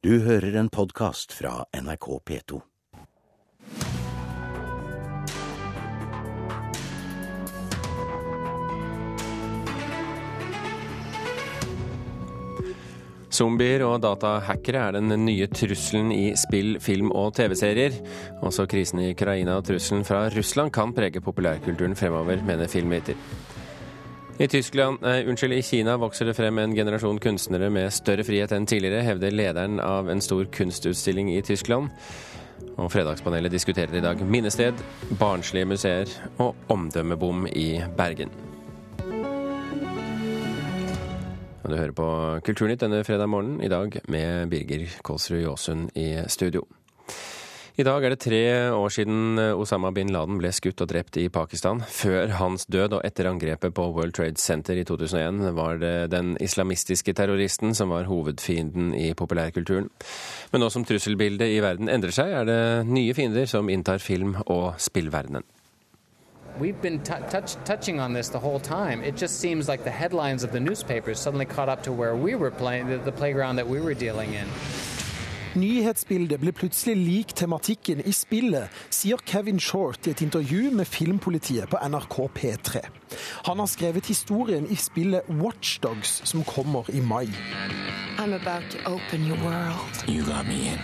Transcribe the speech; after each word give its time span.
Du 0.00 0.14
hører 0.24 0.54
en 0.56 0.70
podkast 0.72 1.34
fra 1.36 1.58
NRK 1.76 2.06
P2. 2.24 2.58
Zombier 13.28 13.84
og 13.84 13.98
datahackere 14.00 14.86
er 14.86 14.96
den 14.96 15.12
nye 15.26 15.50
trusselen 15.52 16.08
i 16.16 16.30
spill, 16.32 16.78
film 16.80 17.12
og 17.12 17.34
TV-serier. 17.36 18.00
Også 18.40 18.64
krisen 18.72 19.04
i 19.04 19.12
Ukraina 19.12 19.58
og 19.60 19.68
trusselen 19.68 20.08
fra 20.08 20.30
Russland 20.32 20.72
kan 20.72 20.96
prege 20.96 21.20
populærkulturen 21.20 21.92
fremover, 21.92 22.40
mener 22.48 22.72
filmviter. 22.72 23.20
I 24.40 24.48
Tyskland, 24.48 25.02
nei, 25.04 25.24
unnskyld, 25.28 25.52
I 25.52 25.62
Kina 25.62 25.98
vokser 26.00 26.24
det 26.24 26.32
frem 26.32 26.56
en 26.62 26.72
generasjon 26.72 27.18
kunstnere 27.20 27.66
med 27.68 27.92
større 27.92 28.24
frihet 28.24 28.54
enn 28.56 28.64
tidligere, 28.64 29.02
hevder 29.04 29.34
lederen 29.36 29.76
av 29.84 30.08
en 30.08 30.22
stor 30.24 30.46
kunstutstilling 30.48 31.28
i 31.34 31.42
Tyskland. 31.44 31.90
Og 32.80 32.88
Fredagspanelet 32.88 33.52
diskuterer 33.52 33.98
i 33.98 34.00
dag 34.00 34.22
minnested, 34.24 34.80
barnslige 35.20 35.68
museer 35.68 36.08
og 36.40 36.56
omdømmebom 36.72 37.50
i 37.52 37.82
Bergen. 38.00 38.32
Og 41.60 41.68
Du 41.68 41.76
hører 41.76 41.92
på 41.92 42.10
Kulturnytt 42.48 42.80
denne 42.80 43.04
fredag 43.04 43.28
morgenen, 43.28 43.60
i 43.60 43.68
dag 43.68 44.00
med 44.08 44.48
Birger 44.48 44.88
Kålsrud 45.04 45.44
Jåsund 45.44 45.92
i 46.00 46.14
studio. 46.32 46.64
I 47.80 47.84
dag 47.86 48.04
er 48.04 48.12
det 48.12 48.20
tre 48.20 48.40
år 48.76 48.90
siden 48.92 49.38
Osama 49.56 49.88
bin 49.96 50.10
Laden 50.12 50.36
ble 50.36 50.50
skutt 50.52 50.82
og 50.84 50.90
drept 50.90 51.16
i 51.16 51.30
Pakistan. 51.32 51.78
Før 51.80 52.34
hans 52.36 52.66
død 52.68 52.98
og 52.98 53.06
etter 53.08 53.30
angrepet 53.30 53.72
på 53.72 53.86
World 53.94 54.12
Trade 54.18 54.36
Center 54.42 54.76
i 54.76 54.82
2001 54.84 55.54
var 55.56 55.78
det 55.80 56.10
den 56.12 56.34
islamistiske 56.44 57.14
terroristen 57.16 57.72
som 57.78 57.94
var 57.94 58.10
hovedfienden 58.10 58.92
i 58.92 59.14
populærkulturen. 59.16 59.88
Men 60.52 60.60
nå 60.60 60.68
som 60.68 60.84
trusselbildet 60.84 61.54
i 61.54 61.62
verden 61.64 61.88
endrer 61.88 62.12
seg, 62.12 62.34
er 62.42 62.50
det 62.50 62.60
nye 62.90 63.16
fiender 63.16 63.48
som 63.48 63.72
inntar 63.72 64.02
film- 64.02 64.36
og 64.44 64.74
spillverdenen. 64.76 65.46
We've 66.60 66.82
been 66.82 67.00
touch, 67.00 67.56
touching 67.64 68.00
on 68.00 68.12
this 68.12 68.28
the 68.28 68.40
whole 68.40 68.60
time. 68.60 69.02
It 69.02 69.16
just 69.16 69.40
seems 69.40 69.68
like 69.68 69.84
the 69.84 69.96
headlines 70.02 70.44
of 70.44 70.50
the 70.52 70.60
newspapers 70.60 71.18
suddenly 71.18 71.46
caught 71.46 71.70
up 71.70 71.82
to 71.84 71.92
where 71.92 72.14
we 72.14 72.34
were 72.34 72.50
playing, 72.50 72.88
the, 72.88 72.98
the 72.98 73.16
playground 73.16 73.56
that 73.56 73.68
we 73.68 73.80
were 73.80 73.94
dealing 73.94 74.34
in. 74.34 74.48
Nyhetsbildet 75.58 76.38
ble 76.38 76.52
plutselig 76.54 76.94
lik 76.94 77.32
tematikken 77.34 77.98
i 78.06 78.12
spillet, 78.14 78.70
sier 78.94 79.18
Kevin 79.26 79.58
Short 79.58 80.06
i 80.06 80.12
et 80.12 80.20
intervju 80.22 80.68
med 80.70 80.86
Filmpolitiet 80.86 81.66
på 81.72 81.80
NRK 81.90 82.14
P3. 82.36 82.82
Han 83.48 83.58
har 83.58 83.66
skrevet 83.66 84.06
historien 84.06 84.68
i 84.70 84.78
spillet 84.78 85.26
Watchdogs, 85.40 86.20
som 86.24 86.44
kommer 86.46 86.86
i 86.94 87.00
mai. 87.02 87.26
I'm 88.18 88.36
about 88.36 88.70
to 88.70 88.78
open 88.86 89.26
your 89.26 89.42
world. 89.42 90.04
You 90.06 90.22
got 90.22 90.46
me 90.46 90.70
in. 90.70 90.78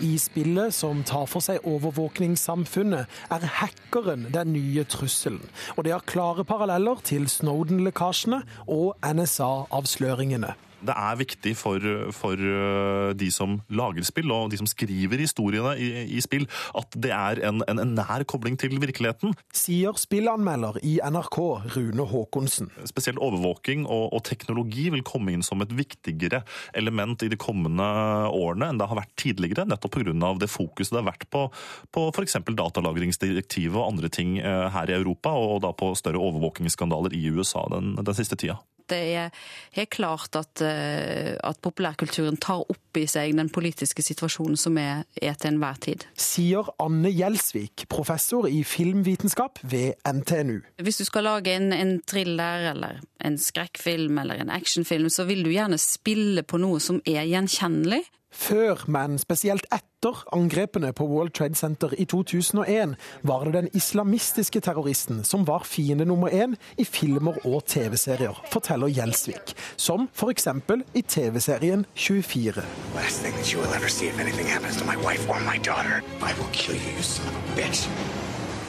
I 0.00 0.18
spillet, 0.18 0.74
som 0.74 1.00
tar 1.06 1.24
for 1.30 1.40
seg 1.40 1.64
overvåkningssamfunnet, 1.64 3.08
er 3.32 3.48
hackeren 3.56 4.28
den 4.34 4.52
nye 4.52 4.84
trusselen. 4.84 5.40
Og 5.78 5.88
det 5.88 5.96
har 5.96 6.04
klare 6.04 6.44
paralleller 6.44 7.00
til 7.08 7.24
Snowden-lekkasjene 7.30 8.42
og 8.68 8.98
NSA-avsløringene. 9.00 10.52
Det 10.84 10.94
er 10.94 11.20
viktig 11.20 11.54
for, 11.58 11.88
for 12.14 12.38
uh, 12.38 13.12
de 13.16 13.30
som 13.32 13.58
lager 13.72 14.06
spill, 14.06 14.32
og 14.34 14.52
de 14.52 14.60
som 14.60 14.68
skriver 14.68 15.22
historiene 15.22 15.74
i, 15.80 15.90
i 16.16 16.22
spill, 16.24 16.46
at 16.76 16.98
det 17.00 17.12
er 17.14 17.40
en, 17.48 17.62
en, 17.70 17.80
en 17.82 17.94
nær 17.96 18.24
kobling 18.28 18.58
til 18.60 18.76
virkeligheten. 18.82 19.34
Sier 19.54 19.96
spillanmelder 20.00 20.80
i 20.84 20.96
NRK, 21.04 21.38
Rune 21.76 22.08
Haakonsen. 22.10 22.70
Spesielt 22.88 23.22
overvåking 23.22 23.86
og, 23.86 24.10
og 24.16 24.24
teknologi 24.28 24.88
vil 24.94 25.04
komme 25.06 25.34
inn 25.34 25.44
som 25.46 25.62
et 25.64 25.72
viktigere 25.74 26.42
element 26.76 27.24
i 27.24 27.30
de 27.32 27.38
kommende 27.40 27.86
årene 28.34 28.70
enn 28.70 28.80
det 28.80 28.88
har 28.90 29.00
vært 29.00 29.14
tidligere, 29.20 29.66
nettopp 29.68 29.94
pga. 29.94 30.32
det 30.40 30.50
fokuset 30.50 30.94
det 30.94 31.02
har 31.02 31.10
vært 31.12 31.26
på, 31.32 31.46
på 31.94 32.06
f.eks. 32.12 32.38
datalagringsdirektivet 32.48 33.78
og 33.78 33.94
andre 33.94 34.10
ting 34.12 34.38
uh, 34.42 34.68
her 34.74 34.90
i 34.90 34.98
Europa, 34.98 35.34
og 35.34 35.62
da 35.64 35.72
på 35.76 35.92
større 35.98 36.22
overvåkingsskandaler 36.22 37.14
i 37.16 37.26
USA 37.34 37.66
den, 37.72 37.94
den 38.00 38.16
siste 38.16 38.38
tida. 38.40 38.60
Det 38.90 39.00
er 39.16 39.30
helt 39.76 39.92
klart 39.94 40.36
at, 40.36 40.60
eh, 40.64 41.34
at, 41.40 41.60
populærkulturen 41.64 42.36
tar 42.36 42.64
opp 42.68 42.98
i 43.00 43.06
seg 43.10 43.34
den 43.38 43.48
politiske 43.52 44.04
situasjonen 44.04 44.58
som 44.60 44.76
er, 44.80 45.04
er 45.22 45.36
til 45.40 45.54
enhver 45.54 45.78
tid. 45.80 46.04
Sier 46.20 46.68
Anne 46.82 47.12
Gjelsvik, 47.14 47.86
professor 47.88 48.48
i 48.50 48.62
filmvitenskap 48.66 49.62
ved 49.62 49.94
NTNU. 50.04 50.60
Hvis 50.84 51.00
du 51.00 51.06
skal 51.08 51.28
lage 51.28 51.54
en, 51.56 51.72
en 51.72 51.96
thriller 52.06 52.70
eller 52.74 53.00
en 53.24 53.38
skrekkfilm 53.40 54.18
eller 54.20 54.42
en 54.44 54.52
actionfilm, 54.52 55.08
så 55.08 55.24
vil 55.28 55.44
du 55.46 55.52
gjerne 55.54 55.80
spille 55.80 56.44
på 56.44 56.60
noe 56.60 56.82
som 56.82 57.00
er 57.08 57.24
gjenkjennelig. 57.30 58.04
Før, 58.34 58.82
men 58.90 59.18
spesielt 59.22 59.64
etter 59.72 60.24
angrepene 60.34 60.90
på 60.92 61.06
World 61.08 61.32
Trade 61.38 61.54
Center 61.54 61.94
i 61.98 62.04
2001, 62.04 62.96
var 63.22 63.44
det 63.46 63.54
den 63.54 63.68
islamistiske 63.72 64.60
terroristen 64.60 65.22
som 65.24 65.46
var 65.48 65.64
fiende 65.64 66.04
nummer 66.04 66.28
én 66.28 66.58
i 66.76 66.84
filmer 66.84 67.38
og 67.46 67.64
TV-serier, 67.70 68.42
forteller 68.52 68.92
Gjelsvik. 68.92 69.54
Som 69.76 70.08
f.eks. 70.12 70.48
i 70.94 71.02
TV-serien 71.02 71.86
24. 71.94 72.62
Last 72.94 73.22
thing 73.22 73.34
that 73.34 73.52
you 73.52 73.62
you, 73.62 73.74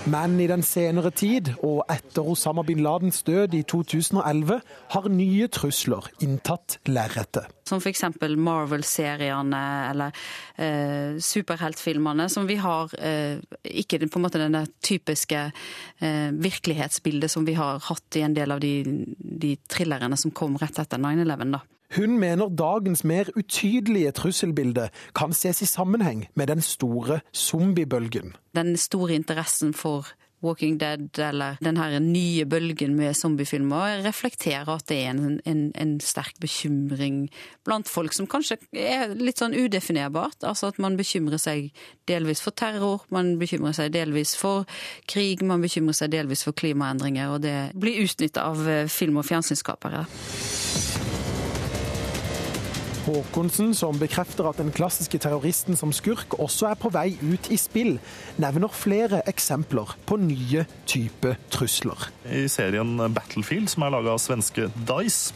Men 0.06 0.36
i 0.38 0.46
den 0.46 0.62
senere 0.62 1.10
tid, 1.10 1.48
og 1.66 1.80
etter 1.90 2.28
Osama 2.30 2.62
bin 2.66 2.84
Ladens 2.86 3.24
død 3.26 3.56
i 3.58 3.64
2011, 3.66 4.60
har 4.94 5.08
nye 5.10 5.48
trusler 5.50 6.06
inntatt 6.22 6.78
lerretet. 6.86 7.50
Som 7.66 7.82
f.eks. 7.82 8.04
Marvel-seriene 8.22 9.64
eller 9.90 10.14
eh, 10.62 11.18
superheltfilmene, 11.18 12.30
som 12.30 12.46
vi 12.46 12.60
har 12.62 12.94
eh, 13.02 13.42
ikke 13.66 14.04
på 14.06 14.22
en 14.22 14.28
måte 14.28 14.44
den 14.44 14.60
typiske 14.86 15.48
eh, 15.50 16.30
virkelighetsbildet 16.38 17.34
som 17.34 17.50
vi 17.50 17.58
har 17.58 17.82
hatt 17.90 18.20
i 18.20 18.28
en 18.28 18.38
del 18.38 18.54
av 18.54 18.62
de, 18.62 18.76
de 19.18 19.56
thrillerne 19.66 20.22
som 20.22 20.36
kom 20.38 20.60
rett 20.62 20.86
etter 20.86 21.02
9-11. 21.02 21.50
da. 21.58 21.66
Hun 21.94 22.18
mener 22.20 22.50
dagens 22.50 23.04
mer 23.04 23.30
utydelige 23.38 24.12
trusselbilde 24.12 24.90
kan 25.16 25.34
ses 25.34 25.62
i 25.62 25.70
sammenheng 25.70 26.26
med 26.36 26.48
den 26.48 26.62
store 26.62 27.20
zombiebølgen. 27.34 28.36
Den 28.56 28.78
store 28.78 29.14
interessen 29.16 29.74
for 29.74 30.08
Walking 30.46 30.80
Dead 30.80 31.20
eller 31.20 31.58
den 31.64 31.78
her 31.78 32.00
nye 32.00 32.46
bølgen 32.46 32.96
med 32.96 33.14
zombiefilmer 33.14 34.04
reflekterer 34.06 34.70
at 34.70 34.86
det 34.90 34.98
er 35.06 35.14
en, 35.14 35.40
en, 35.46 35.72
en, 35.76 35.96
sterk 36.04 36.36
bekymring 36.42 37.30
blant 37.66 37.90
folk 37.90 38.14
som 38.14 38.28
kanskje 38.30 38.60
er 38.78 39.16
litt 39.16 39.42
sånn 39.42 39.56
udefinerbart. 39.56 40.44
Altså 40.44 40.70
at 40.74 40.82
man 40.82 41.00
bekymrer 41.00 41.42
seg 41.42 41.72
delvis 42.10 42.44
for 42.46 42.56
terror, 42.58 43.06
man 43.10 43.36
bekymrer 43.42 43.74
seg 43.78 43.96
delvis 43.96 44.36
for 44.38 44.68
krig, 45.10 45.42
man 45.46 45.64
bekymrer 45.66 45.98
seg 45.98 46.14
delvis 46.14 46.46
for 46.46 46.58
klimaendringer, 46.58 47.34
og 47.34 47.42
det 47.46 47.58
blir 47.80 48.04
utnytta 48.06 48.46
av 48.52 48.68
film- 48.92 49.22
og 49.22 49.28
fjernsynsskapere. 49.30 50.06
Håkonsen, 53.06 53.76
som 53.78 54.00
bekrefter 54.02 54.48
at 54.50 54.58
den 54.58 54.72
klassiske 54.74 55.20
terroristen 55.22 55.78
som 55.78 55.92
skurk 55.94 56.34
også 56.42 56.72
er 56.72 56.80
på 56.82 56.90
vei 56.90 57.12
ut 57.22 57.52
i 57.54 57.58
spill, 57.62 58.00
nevner 58.42 58.74
flere 58.74 59.20
eksempler 59.30 59.94
på 60.10 60.18
nye 60.18 60.64
typer 60.90 61.38
trusler. 61.54 62.08
I 62.26 62.48
serien 62.50 62.98
Battlefield, 63.14 63.70
som 63.70 63.86
er 63.86 63.94
laga 63.94 64.16
av 64.16 64.24
svenske 64.24 64.72
Dice, 64.90 65.36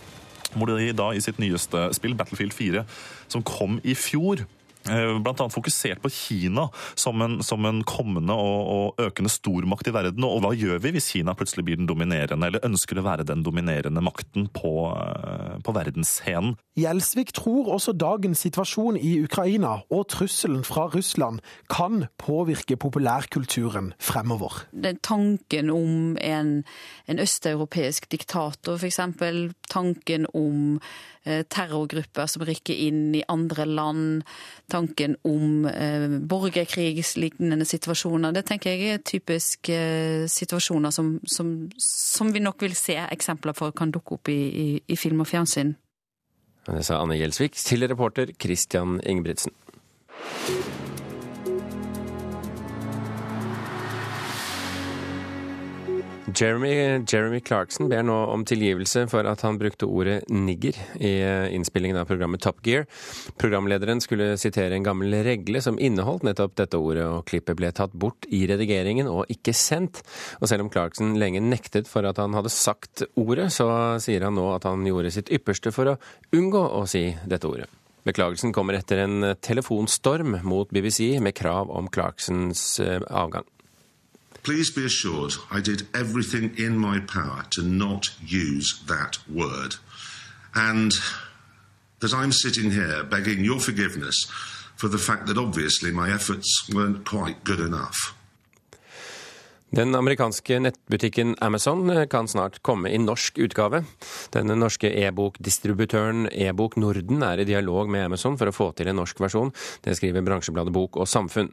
hvor 0.56 0.72
de 0.72 0.90
da 0.97 1.12
i 1.13 1.22
sitt 1.22 1.38
nyeste 1.38 1.91
spill, 1.94 2.18
Battlefield 2.18 2.58
4, 2.58 2.85
som 3.29 3.46
kom 3.46 3.78
i 3.85 3.94
fjor 3.94 4.47
Blant 4.88 5.41
annet 5.41 5.53
fokusert 5.53 6.00
på 6.01 6.09
Kina 6.13 6.69
som 6.97 7.22
en, 7.22 7.40
som 7.44 7.66
en 7.67 7.81
kommende 7.88 8.34
og, 8.34 8.69
og, 8.73 9.01
økende 9.09 9.31
stormakt 9.31 9.90
i 9.90 9.94
verden. 9.94 10.23
Og 10.25 10.40
hva 10.44 10.53
gjør 10.56 10.79
vi 10.84 10.94
hvis 10.95 11.12
Kina 11.13 11.35
plutselig 11.38 11.66
blir 11.67 11.79
den 11.79 11.90
dominerende, 11.90 12.47
eller 12.47 12.66
ønsker 12.66 13.00
å 13.00 13.06
være 13.06 13.28
den 13.28 13.44
dominerende 13.45 14.01
makten 14.03 14.47
på, 14.56 14.73
på 15.66 15.75
verdensscenen? 15.75 16.56
Gjelsvik 16.79 17.34
tror 17.35 17.73
også 17.75 17.94
dagens 18.00 18.40
situasjon 18.45 18.97
i 18.97 19.17
Ukraina 19.25 19.81
og 19.91 20.06
trusselen 20.14 20.64
fra 20.67 20.87
Russland 20.93 21.43
kan 21.72 22.05
påvirke 22.22 22.78
populærkulturen 22.79 23.91
fremover. 23.99 24.64
Den 24.72 25.02
tanken 25.03 25.70
om 25.73 26.16
en, 26.23 26.64
en 27.11 27.20
østeuropeisk 27.20 28.08
diktator, 28.11 28.79
f.eks. 28.79 29.02
Tanken 29.70 30.25
om 30.34 30.79
terrorgrupper 31.26 32.30
som 32.32 32.46
rykker 32.48 32.74
inn 32.88 33.16
i 33.16 33.24
andre 33.28 33.66
land, 33.68 34.24
tanken 34.72 35.18
om 35.28 35.66
eh, 35.68 36.08
borgerkrigslignende 36.32 37.68
situasjoner. 37.68 38.34
Det 38.36 38.46
tenker 38.48 38.76
jeg 38.76 38.96
er 38.96 39.04
typiske 39.04 39.76
eh, 39.76 40.26
situasjoner 40.32 40.94
som, 40.96 41.18
som, 41.28 41.54
som, 41.76 42.34
vi 42.34 42.44
nok 42.44 42.62
vil 42.64 42.76
se 42.78 42.98
eksempler 43.10 43.58
for 43.58 43.76
kan 43.76 43.92
dukke 43.92 44.20
opp 44.20 44.32
i, 44.32 44.40
i, 44.50 44.68
i 44.88 45.00
film 45.00 45.26
og 45.26 45.30
fjernsyn. 45.30 45.76
Det 46.70 46.86
sa 46.86 47.00
Anne 47.02 47.18
Gjelsvik 47.18 47.58
til 47.58 47.88
reporter 47.90 48.32
Christian 48.38 49.00
Ingebrigtsen. 49.02 49.56
Jeremy, 56.35 57.03
Jeremy, 57.08 57.40
Clarkson 57.40 57.87
ber 57.90 58.03
nå 58.05 58.16
om 58.34 58.43
tilgivelse 58.46 59.05
for 59.09 59.26
at 59.29 59.41
han 59.46 59.58
brukte 59.58 59.87
ordet 59.87 60.23
'nigger' 60.28 60.78
i 60.99 61.11
innspillingen 61.55 61.97
av 61.97 62.05
programmet 62.05 62.41
Top 62.41 62.59
Gear. 62.66 62.85
Programlederen 63.37 64.02
skulle 64.02 64.37
sitere 64.37 64.76
en 64.76 64.84
gammel 64.84 65.14
regle 65.23 65.61
som 65.61 65.79
inneholdt 65.79 66.23
nettopp 66.23 66.55
dette 66.55 66.78
ordet, 66.78 67.05
og 67.05 67.26
klippet 67.26 67.58
ble 67.58 67.72
tatt 67.72 67.93
bort 67.93 68.28
i 68.29 68.46
redigeringen 68.47 69.08
og 69.08 69.26
ikke 69.29 69.53
sendt. 69.53 70.03
Og 70.41 70.47
selv 70.47 70.66
om 70.66 70.70
Clarkson 70.70 71.17
lenge 71.17 71.41
nektet 71.41 71.87
for 71.87 72.05
at 72.05 72.17
han 72.17 72.34
hadde 72.34 72.53
sagt 72.53 73.03
ordet, 73.16 73.52
så 73.52 73.99
sier 73.99 74.23
han 74.23 74.35
nå 74.35 74.53
at 74.55 74.64
han 74.70 74.85
gjorde 74.85 75.11
sitt 75.11 75.32
ypperste 75.32 75.72
for 75.72 75.93
å 75.93 75.99
unngå 76.35 76.61
å 76.61 76.85
si 76.87 77.16
dette 77.25 77.47
ordet. 77.47 77.70
Beklagelsen 78.05 78.53
kommer 78.53 78.73
etter 78.73 79.03
en 79.03 79.35
telefonstorm 79.41 80.40
mot 80.43 80.70
BBC 80.70 81.20
med 81.20 81.35
krav 81.35 81.70
om 81.70 81.87
Clarksons 81.87 82.79
eh, 82.79 82.99
avgang. 83.09 83.46
Please 84.49 84.72
be 84.72 84.84
assured 84.84 85.34
I 85.51 85.61
did 85.61 85.87
everything 85.93 86.57
in 86.57 86.75
my 86.75 87.01
power 87.01 87.46
to 87.51 87.61
not 87.61 88.09
use 88.25 88.81
that 88.87 89.19
word. 89.29 89.75
And 90.55 90.91
that 91.99 92.16
I'm 92.16 92.31
sitting 92.31 92.72
here 92.72 93.03
begging 93.03 93.43
your 93.43 93.59
forgiveness 93.59 94.16
for 94.75 94.87
the 94.87 94.97
fact 94.97 95.28
that 95.28 95.37
obviously 95.37 95.91
my 95.91 96.11
efforts 96.11 96.67
weren't 96.73 97.05
quite 97.05 97.43
good 97.43 97.59
enough. 97.59 98.16
Den 99.70 99.94
amerikanske 99.94 100.58
nettbutikken 100.64 101.36
Amazon 101.46 101.90
eh, 101.94 102.08
kan 102.10 102.28
snart 102.28 102.58
komme 102.66 102.90
i 102.90 102.98
norsk 102.98 103.38
utgave. 103.38 103.84
Den 104.34 104.50
norske 104.58 104.90
e-bokdistributøren 104.90 106.26
eBok 106.34 106.80
Norden 106.82 107.22
er 107.22 107.44
i 107.44 107.46
dialog 107.46 107.92
med 107.94 108.08
Amazon 108.08 108.38
for 108.40 108.50
å 108.50 108.56
få 108.56 108.72
til 108.74 108.90
en 108.90 108.98
norsk 108.98 109.22
versjon. 109.22 109.54
Det 109.86 109.94
skriver 110.00 110.26
bransjebladet 110.26 110.74
Bok 110.74 110.98
og 110.98 111.10
Samfunn. 111.10 111.52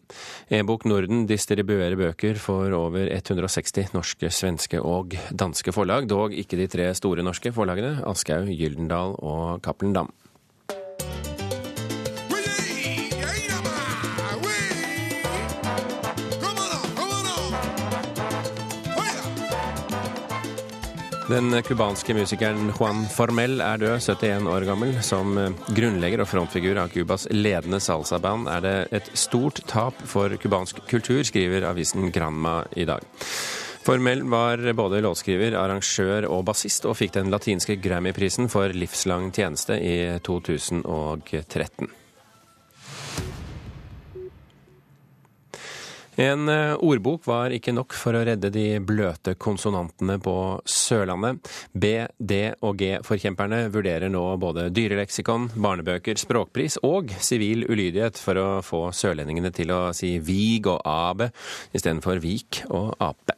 E-bok 0.49 0.89
Norden 0.89 1.27
distribuerer 1.29 1.99
bøker 2.01 2.41
for 2.41 2.73
over 2.73 3.13
160 3.13 3.93
norske, 3.93 4.33
svenske 4.33 4.81
og 4.81 5.19
danske 5.37 5.77
forlag, 5.77 6.09
dog 6.09 6.33
ikke 6.33 6.57
de 6.57 6.73
tre 6.73 6.89
store 6.97 7.27
norske 7.27 7.53
forlagene 7.53 7.99
Aschehoug, 8.09 8.49
Gyldendal 8.57 9.19
og 9.21 9.61
Cappelen 9.67 9.93
Dam. 9.93 10.17
Den 21.27 21.63
cubanske 21.63 22.15
musikeren 22.15 22.69
Juan 22.71 23.01
Formel 23.11 23.59
er 23.59 23.81
død, 23.83 23.97
71 23.99 24.47
år 24.47 24.63
gammel. 24.69 24.93
Som 25.03 25.35
grunnlegger 25.75 26.23
og 26.23 26.29
frontfigur 26.31 26.79
av 26.79 26.93
Cubas 26.95 27.27
ledende 27.35 27.81
salsaband 27.83 28.47
er 28.53 28.63
det 28.63 28.75
et 28.95 29.11
stort 29.19 29.59
tap 29.67 29.99
for 30.07 30.31
cubansk 30.39 30.85
kultur, 30.87 31.25
skriver 31.27 31.67
avisen 31.67 32.13
Granma 32.15 32.61
i 32.79 32.87
dag. 32.87 33.03
Formel 33.83 34.23
var 34.31 34.63
både 34.79 35.03
låtskriver, 35.03 35.59
arrangør 35.59 36.31
og 36.31 36.47
bassist, 36.47 36.87
og 36.87 36.95
fikk 37.03 37.19
den 37.19 37.35
latinske 37.35 37.75
Grammy-prisen 37.83 38.47
for 38.51 38.71
livslang 38.71 39.33
tjeneste 39.35 39.83
i 39.83 39.97
2013. 40.23 41.91
En 46.17 46.49
eh, 46.49 46.75
ordbok 46.81 47.27
var 47.29 47.53
ikke 47.53 47.75
nok 47.77 47.93
for 47.97 48.17
å 48.17 48.23
redde 48.25 48.49
de 48.53 48.79
bløte 48.81 49.35
konsonantene 49.37 50.17
på 50.23 50.37
Sørlandet. 50.65 51.45
B, 51.77 51.93
D 52.17 52.41
og 52.65 52.81
G-forkjemperne 52.81 53.67
vurderer 53.75 54.09
nå 54.13 54.25
både 54.41 54.71
dyreleksikon, 54.73 55.51
barnebøker, 55.61 56.17
språkpris 56.21 56.81
og 56.87 57.13
sivil 57.21 57.67
ulydighet 57.69 58.17
for 58.21 58.41
å 58.41 58.49
få 58.65 58.87
sørlendingene 58.97 59.53
til 59.53 59.75
å 59.77 59.83
si 59.97 60.17
vig 60.25 60.69
og 60.73 60.81
abe 60.89 61.29
istedenfor 61.77 62.25
vik 62.25 62.65
og 62.71 62.95
ape. 62.97 63.36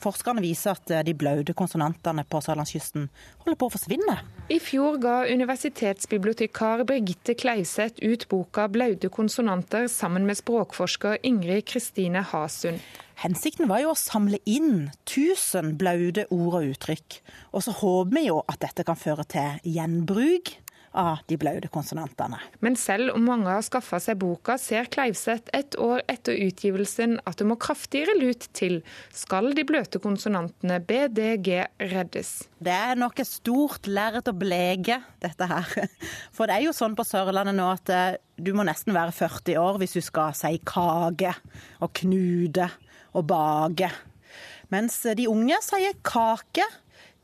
Forskerne 0.00 0.42
viser 0.44 0.72
at 0.72 0.90
eh, 0.90 1.02
de 1.04 1.14
blaute 1.16 1.54
konsonantene 1.56 2.24
på 2.28 2.40
sørlandskysten 2.44 3.08
holder 3.44 3.58
på 3.60 3.68
å 3.68 3.74
forsvinne. 3.74 4.16
I 4.50 4.58
fjor 4.62 4.96
ga 5.02 5.18
universitetsbibliotekar 5.28 6.86
Birgitte 6.88 7.36
Kleiseth 7.38 8.00
ut 8.00 8.26
boka 8.30 8.66
'Blaute 8.68 9.12
konsonanter' 9.12 9.90
sammen 9.92 10.26
med 10.28 10.40
språkforsker 10.40 11.20
Ingrid 11.22 11.68
Kristine 11.68 12.24
Hasund. 12.32 12.80
Hensikten 13.20 13.68
var 13.68 13.82
jo 13.82 13.92
å 13.92 13.98
samle 14.00 14.38
inn 14.48 14.88
1000 15.04 15.74
blaute 15.76 16.24
ord 16.32 16.56
og 16.62 16.70
uttrykk. 16.72 17.20
Og 17.52 17.66
så 17.66 17.74
håper 17.76 18.14
vi 18.16 18.22
jo 18.30 18.38
at 18.48 18.62
dette 18.64 18.86
kan 18.88 18.96
føre 18.96 19.26
til 19.28 19.60
gjenbruk 19.76 20.54
av 20.90 21.20
de 21.30 21.36
blaute 21.38 21.68
konsonantene. 21.70 22.38
Men 22.64 22.76
selv 22.78 23.14
om 23.14 23.24
mange 23.28 23.50
har 23.50 23.62
skaffa 23.62 24.00
seg 24.02 24.18
boka, 24.20 24.56
ser 24.58 24.88
Kleivseth 24.90 25.52
et 25.56 25.76
år 25.78 26.02
etter 26.10 26.38
utgivelsen 26.48 27.18
at 27.28 27.38
det 27.38 27.46
må 27.46 27.56
kraftigere 27.60 28.16
lut 28.18 28.48
til 28.56 28.80
skal 29.14 29.52
de 29.56 29.64
bløte 29.66 30.00
konsonantene 30.02 30.80
BDG 30.82 31.52
reddes. 31.92 32.32
Det 32.58 32.74
er 32.74 32.98
nok 32.98 33.22
et 33.22 33.30
stort 33.30 33.86
lerret 33.90 34.30
å 34.30 34.36
bleke, 34.36 35.00
dette 35.22 35.50
her. 35.50 35.70
For 36.36 36.50
det 36.50 36.58
er 36.58 36.66
jo 36.66 36.74
sånn 36.76 36.98
på 36.98 37.06
Sørlandet 37.06 37.56
nå 37.56 37.70
at 37.70 37.94
eh, 37.94 38.18
du 38.40 38.52
må 38.56 38.66
nesten 38.66 38.96
være 38.96 39.14
40 39.14 39.60
år 39.62 39.80
hvis 39.80 39.96
du 39.98 40.02
skal 40.04 40.34
si 40.36 40.56
kage 40.66 41.34
og 41.80 41.94
knude 42.02 42.66
og 43.14 43.26
bake. 43.30 43.90
Mens 44.70 45.00
de 45.18 45.26
unge 45.30 45.56
sier 45.66 45.96
kake, 46.06 46.66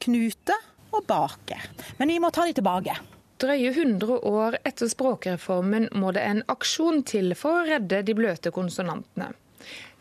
knute 0.03 0.55
og 0.95 1.07
bake. 1.07 1.59
Men 1.99 2.11
vi 2.11 2.19
må 2.23 2.31
ta 2.35 2.47
de 2.47 2.57
tilbake. 2.57 2.97
Drøye 3.37 3.69
100 3.69 4.21
år 4.25 4.55
etter 4.65 4.89
språkreformen 4.89 5.91
må 6.01 6.13
det 6.17 6.23
en 6.25 6.39
aksjon 6.49 7.03
til 7.05 7.35
for 7.37 7.59
å 7.59 7.67
redde 7.69 7.99
de 8.07 8.15
bløte 8.17 8.53
konsonantene. 8.55 9.35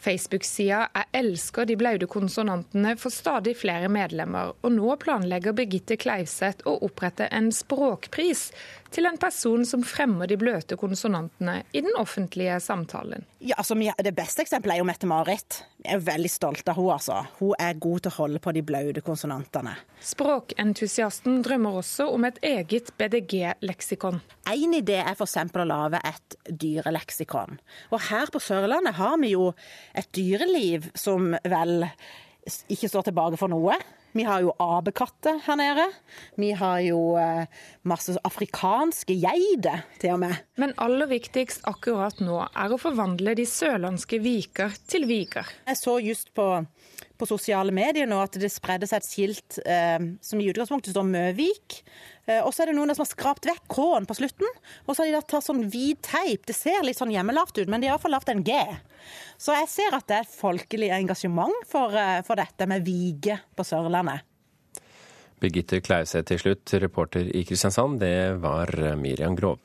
Facebook-sida 0.05 0.79
'Jeg 0.93 1.09
elsker 1.19 1.65
de 1.65 1.75
blaute 1.75 2.07
konsonantene' 2.07 2.95
får 3.01 3.11
stadig 3.11 3.55
flere 3.57 3.89
medlemmer, 3.89 4.53
og 4.61 4.71
nå 4.71 4.95
planlegger 5.01 5.55
Birgitte 5.57 5.97
Kleivseth 5.97 6.63
å 6.69 6.77
opprette 6.85 7.27
en 7.31 7.49
språkpris 7.51 8.51
til 8.95 9.07
en 9.09 9.17
person 9.19 9.65
som 9.67 9.83
fremmer 9.83 10.29
de 10.31 10.37
bløte 10.39 10.77
konsonantene 10.79 11.57
i 11.75 11.81
den 11.83 11.95
offentlige 11.99 12.59
samtalen. 12.63 13.25
Ja, 13.39 13.57
altså, 13.59 13.75
Det 13.75 14.15
beste 14.15 14.41
eksempelet 14.41 14.75
er 14.75 14.79
jo 14.79 14.87
Mette-Marit. 14.87 15.63
Jeg 15.83 15.99
er 15.99 16.05
veldig 16.05 16.31
stolt 16.31 16.67
av 16.69 16.75
henne. 16.77 16.93
altså. 16.93 17.25
Hun 17.39 17.53
er 17.59 17.73
god 17.73 17.99
til 17.99 18.11
å 18.11 18.15
holde 18.15 18.39
på 18.39 18.53
de 18.53 18.61
blaute 18.61 19.01
konsonantene. 19.01 19.75
Språkentusiasten 20.01 21.41
drømmer 21.43 21.81
også 21.81 22.07
om 22.13 22.23
et 22.25 22.39
eget 22.41 22.91
BDG-leksikon. 22.97 24.21
En 24.47 24.73
idé 24.73 25.01
er 25.03 25.15
f.eks. 25.15 25.37
å 25.53 25.67
lage 25.67 25.99
et 26.03 26.37
dyreleksikon. 26.47 27.59
Og 27.91 27.99
her 28.09 28.31
på 28.31 28.39
Sørlandet 28.39 28.95
har 28.95 29.17
vi 29.19 29.33
jo 29.35 29.51
et 29.93 30.07
dyreliv 30.15 30.91
som 30.95 31.35
vel 31.43 31.89
ikke 32.69 32.89
står 32.89 33.09
tilbake 33.09 33.37
for 33.41 33.51
noe. 33.51 33.75
Vi 34.15 34.23
har 34.23 34.45
jo 34.45 34.53
apekatter 34.63 35.41
her 35.43 35.57
nede. 35.59 35.85
Vi 36.39 36.53
har 36.55 36.79
jo 36.85 36.99
eh, 37.19 37.49
masse 37.83 38.15
afrikanske 38.23 39.17
geiter, 39.19 39.83
til 39.99 40.13
og 40.15 40.21
med. 40.23 40.37
Men 40.61 40.71
aller 40.79 41.09
viktigst 41.11 41.67
akkurat 41.67 42.21
nå 42.23 42.37
er 42.47 42.71
å 42.71 42.79
forvandle 42.79 43.33
de 43.35 43.43
sørlandske 43.49 44.21
viker 44.23 44.77
til 44.87 45.03
viker. 45.09 45.51
Jeg 45.67 45.81
så 45.81 45.97
just 45.99 46.31
på, 46.37 46.47
på 47.19 47.27
sosiale 47.27 47.75
medier 47.75 48.07
nå 48.07 48.21
at 48.23 48.39
det 48.39 48.53
spredde 48.53 48.87
seg 48.87 49.03
et 49.03 49.09
skilt 49.09 49.59
eh, 49.67 49.99
som 50.23 50.39
i 50.39 50.47
utgangspunktet 50.53 50.95
står 50.95 51.11
Møvik. 51.11 51.81
Eh, 52.25 52.41
og 52.41 52.53
så 52.53 52.63
er 52.63 52.71
det 52.71 52.77
noen 52.77 52.93
som 52.95 53.05
har 53.05 53.11
skrapt 53.11 53.47
vekk 53.49 53.65
K-en 53.71 54.07
på 54.09 54.17
slutten. 54.17 54.61
Og 54.85 54.93
så 54.93 55.01
har 55.01 55.09
de 55.09 55.15
da 55.17 55.23
tatt 55.25 55.45
sånn 55.47 55.65
hvit 55.71 56.01
teip. 56.05 56.45
Det 56.47 56.55
ser 56.57 56.85
litt 56.85 56.99
sånn 56.99 57.13
hjemmelavt 57.13 57.57
ut, 57.59 57.69
men 57.71 57.83
de 57.83 57.89
har 57.89 57.97
iallfall 57.97 58.15
lagd 58.17 58.31
en 58.33 58.45
G. 58.45 58.55
Så 59.41 59.55
jeg 59.57 59.71
ser 59.71 59.97
at 59.97 60.07
det 60.09 60.19
er 60.19 60.25
et 60.25 60.37
folkelig 60.37 60.89
engasjement 60.95 61.67
for, 61.69 61.93
eh, 61.95 62.21
for 62.25 62.35
dette 62.41 62.67
med 62.69 62.85
vige 62.85 63.39
på 63.55 63.67
Sørlandet. 63.67 64.25
Birgitte 65.43 65.81
Klauseth 65.83 66.29
til 66.31 66.39
slutt, 66.39 66.73
reporter 66.81 67.27
i 67.35 67.43
Kristiansand, 67.45 67.99
det 67.99 68.39
var 68.41 68.71
Miriam 68.95 69.35
Grov. 69.35 69.59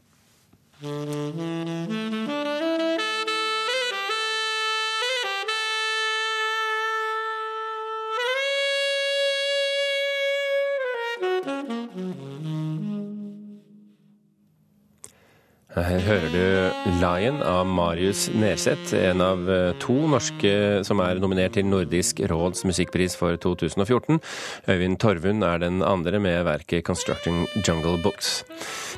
Her 15.71 16.01
hører 16.03 16.33
du 16.35 16.97
'Lion' 16.99 17.45
av 17.47 17.63
Marius 17.63 18.25
Nerseth, 18.35 18.91
en 18.99 19.21
av 19.23 19.45
eh, 19.47 19.73
to 19.79 19.95
norske 20.11 20.51
som 20.83 20.99
er 20.99 21.21
nominert 21.23 21.55
til 21.55 21.69
Nordisk 21.71 22.25
råds 22.27 22.65
musikkpris 22.67 23.15
for 23.15 23.39
2014. 23.39 24.19
Øyvind 24.67 24.99
Torvund 24.99 25.45
er 25.47 25.61
den 25.63 25.79
andre 25.87 26.19
med 26.19 26.43
verket 26.49 26.83
'Constructing 26.83 27.45
Jungle 27.63 28.01
Books'. 28.03 28.43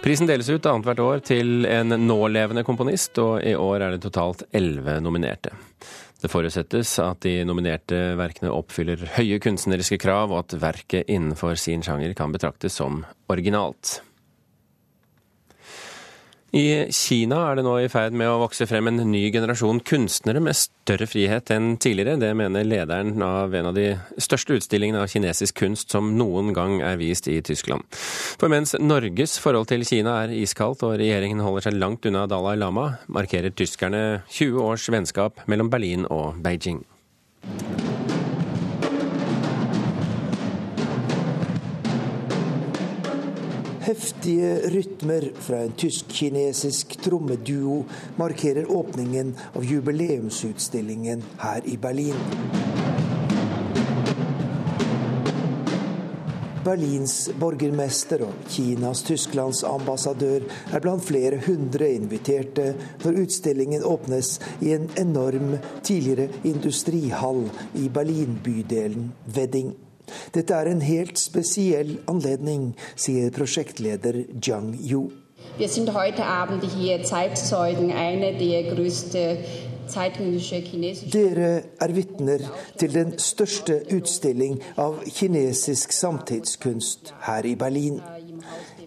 Prisen 0.00 0.26
deles 0.26 0.49
ut 0.49 0.64
annethvert 0.64 1.02
år 1.05 1.21
til 1.21 1.67
en 1.69 1.93
nålevende 1.93 2.64
komponist, 2.64 3.19
og 3.19 3.45
i 3.45 3.52
år 3.52 3.83
er 3.83 3.91
det 3.91 4.07
totalt 4.07 4.43
elleve 4.50 4.97
nominerte. 5.05 5.52
Det 6.23 6.31
forutsettes 6.31 6.95
at 7.05 7.21
de 7.21 7.45
nominerte 7.45 8.17
verkene 8.17 8.49
oppfyller 8.49 8.97
høye 9.19 9.37
kunstneriske 9.45 10.00
krav, 10.00 10.33
og 10.33 10.47
at 10.47 10.57
verket 10.62 11.05
innenfor 11.12 11.52
sin 11.55 11.85
sjanger 11.85 12.14
kan 12.17 12.33
betraktes 12.33 12.81
som 12.81 13.05
originalt. 13.29 14.00
I 16.53 16.93
Kina 16.93 17.39
er 17.49 17.57
det 17.57 17.63
nå 17.65 17.79
i 17.81 17.89
ferd 17.89 18.13
med 18.13 18.29
å 18.29 18.43
vokse 18.43 18.67
frem 18.69 18.91
en 18.91 18.99
ny 19.09 19.23
generasjon 19.33 19.79
kunstnere 19.89 20.41
med 20.45 20.59
større 20.59 21.07
frihet 21.09 21.49
enn 21.55 21.79
tidligere. 21.81 22.19
Det 22.21 22.29
mener 22.37 22.67
lederen 22.69 23.25
av 23.25 23.57
en 23.57 23.71
av 23.71 23.79
de 23.79 23.87
største 24.21 24.59
utstillingene 24.59 25.01
av 25.01 25.09
kinesisk 25.09 25.57
kunst 25.63 25.97
som 25.97 26.11
noen 26.19 26.53
gang 26.53 26.83
er 26.85 27.01
vist 27.01 27.31
i 27.33 27.39
Tyskland. 27.41 27.89
For 27.97 28.53
mens 28.53 28.77
Norges 28.77 29.39
forhold 29.41 29.71
til 29.73 29.87
Kina 29.89 30.19
er 30.27 30.37
iskaldt 30.43 30.85
og 30.85 30.99
regjeringen 31.01 31.41
holder 31.41 31.71
seg 31.71 31.81
langt 31.81 32.05
unna 32.11 32.27
Dalai 32.29 32.59
Lama, 32.61 32.99
markerer 33.09 33.57
tyskerne 33.57 34.21
20 34.29 34.61
års 34.61 34.91
vennskap 34.93 35.41
mellom 35.49 35.73
Berlin 35.73 36.05
og 36.13 36.37
Beijing. 36.45 36.85
Heftige 43.83 44.71
rytmer 44.71 45.25
fra 45.43 45.65
en 45.65 45.73
tysk-kinesisk 45.75 46.93
trommeduo 47.03 47.81
markerer 48.15 48.71
åpningen 48.71 49.35
av 49.57 49.65
jubileumsutstillingen 49.67 51.25
her 51.43 51.67
i 51.67 51.75
Berlin. 51.83 52.15
Berlins 56.62 57.17
borgermester 57.43 58.23
og 58.29 58.47
Kinas 58.47 59.03
Tysklands 59.03 59.65
ambassadør 59.67 60.47
er 60.71 60.83
blant 60.85 61.03
flere 61.03 61.43
hundre 61.43 61.91
inviterte 61.91 62.77
når 63.03 63.25
utstillingen 63.25 63.83
åpnes 63.83 64.37
i 64.62 64.77
en 64.77 64.87
enorm 64.95 65.57
tidligere 65.83 66.31
industrihall 66.47 67.49
i 67.75 67.89
Berlin-bydelen 67.91 69.11
Wedding. 69.35 69.75
Dette 70.35 70.54
er 70.54 70.71
en 70.71 70.81
helt 70.81 71.19
spesiell 71.19 71.99
anledning, 72.07 72.73
sier 72.97 73.31
prosjektleder 73.31 74.25
Jiang 74.40 74.73
Yu. 74.78 75.11
Wir 75.59 75.69
sind 75.69 75.92
heute 75.92 76.25
Abend 76.25 76.64
hier 76.64 77.02
Zeitzeugen 77.04 77.92
einer 77.92 78.33
der 78.33 78.75
größten 78.75 79.38
dere 81.12 81.64
er 81.81 81.97
vitner 81.97 82.38
til 82.78 82.92
den 82.92 83.19
største 83.19 83.83
utstilling 83.92 84.61
av 84.76 85.02
kinesisk 85.04 85.92
samtidskunst 85.92 87.14
her 87.26 87.45
i 87.45 87.54
Berlin. 87.57 88.00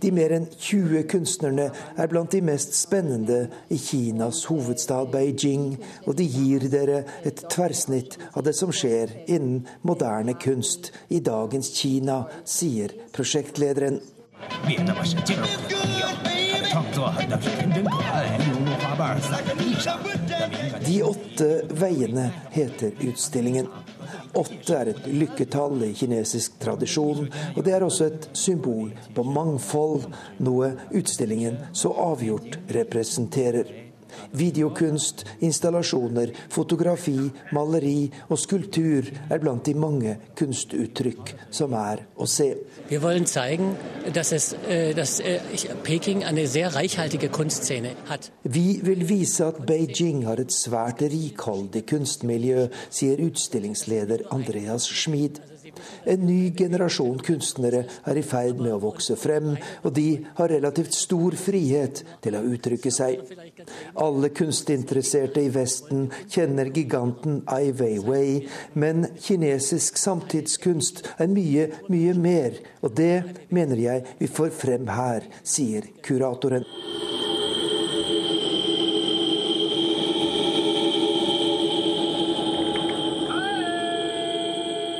De 0.01 0.11
mer 0.11 0.33
enn 0.35 0.47
20 0.51 1.05
kunstnerne 1.11 1.69
er 1.97 2.09
blant 2.11 2.31
de 2.33 2.41
mest 2.45 2.75
spennende 2.77 3.45
i 3.73 3.77
Kinas 3.79 4.43
hovedstad 4.49 5.11
Beijing, 5.13 5.75
og 6.05 6.17
de 6.19 6.27
gir 6.27 6.67
dere 6.71 7.03
et 7.25 7.45
tverrsnitt 7.51 8.17
av 8.33 8.45
det 8.47 8.55
som 8.57 8.73
skjer 8.75 9.13
innen 9.25 9.65
moderne 9.87 10.35
kunst 10.39 10.91
i 11.09 11.21
dagens 11.23 11.71
Kina, 11.77 12.25
sier 12.45 12.93
prosjektlederen. 13.15 14.01
De 20.85 21.01
åtte 21.03 21.49
veiene 21.71 22.29
heter 22.51 22.91
utstillingen. 23.09 23.69
Åtte 24.35 24.75
er 24.75 24.91
et 24.91 25.05
lykketall 25.07 25.83
i 25.87 25.93
kinesisk 25.95 26.57
tradisjon, 26.59 27.29
og 27.55 27.61
det 27.63 27.75
er 27.75 27.85
også 27.85 28.09
et 28.09 28.29
symbol 28.35 28.91
på 29.15 29.23
mangfold, 29.23 30.09
noe 30.43 30.73
utstillingen 30.91 31.61
så 31.71 31.93
avgjort 32.09 32.59
representerer. 32.75 33.84
Videokunst, 34.35 35.25
installasjoner, 35.45 36.31
fotografi, 36.49 37.31
maleri 37.55 38.11
og 38.29 38.39
skulptur 38.39 39.09
er 39.29 39.41
blant 39.41 39.65
de 39.65 39.75
mange 39.77 40.17
kunstuttrykk 40.37 41.33
som 41.49 41.73
er 41.77 42.05
å 42.17 42.27
se. 42.29 42.51
Vi 42.89 42.99
vil 43.01 43.25
es, 44.35 44.55
dass 44.95 45.21
Peking 45.83 46.23
eine 46.23 46.47
sehr 46.47 46.75
reichhaltige 46.75 47.29
Kunstszene 47.29 47.95
hat. 48.09 48.31
Vi 48.43 48.79
vil 48.83 49.09
vise 49.09 49.45
at 49.45 49.65
Beijing 49.65 50.25
har 50.25 50.39
et 50.39 50.53
svært 50.53 51.01
rikholdig 51.01 51.85
kunstmiljø, 51.89 52.67
sier 52.89 53.21
utstillingsleder 53.25 54.27
Andreas 54.31 54.87
Schmid. 54.89 55.41
En 56.05 56.25
ny 56.27 56.51
generasjon 56.57 57.19
kunstnere 57.25 57.83
er 58.05 58.19
i 58.19 58.23
ferd 58.25 58.61
med 58.61 58.73
å 58.75 58.81
vokse 58.83 59.17
frem, 59.19 59.53
og 59.83 59.93
de 59.97 60.07
har 60.39 60.51
relativt 60.51 60.95
stor 60.95 61.35
frihet 61.39 62.03
til 62.23 62.37
å 62.37 62.43
uttrykke 62.55 62.93
seg. 62.93 63.21
Alle 64.01 64.31
kunstinteresserte 64.35 65.43
i 65.43 65.51
Vesten 65.53 66.09
kjenner 66.31 66.71
giganten 66.75 67.41
Ai 67.51 67.71
Weiwei, 67.75 68.45
men 68.73 69.09
kinesisk 69.21 69.99
samtidskunst 70.01 71.03
er 71.17 71.31
mye, 71.31 71.69
mye 71.91 72.15
mer, 72.19 72.59
og 72.85 72.95
det 72.97 73.47
mener 73.49 73.81
jeg 73.81 74.05
vi 74.19 74.31
får 74.31 74.53
frem 74.55 74.91
her, 74.93 75.27
sier 75.43 75.89
kuratoren. 76.05 76.65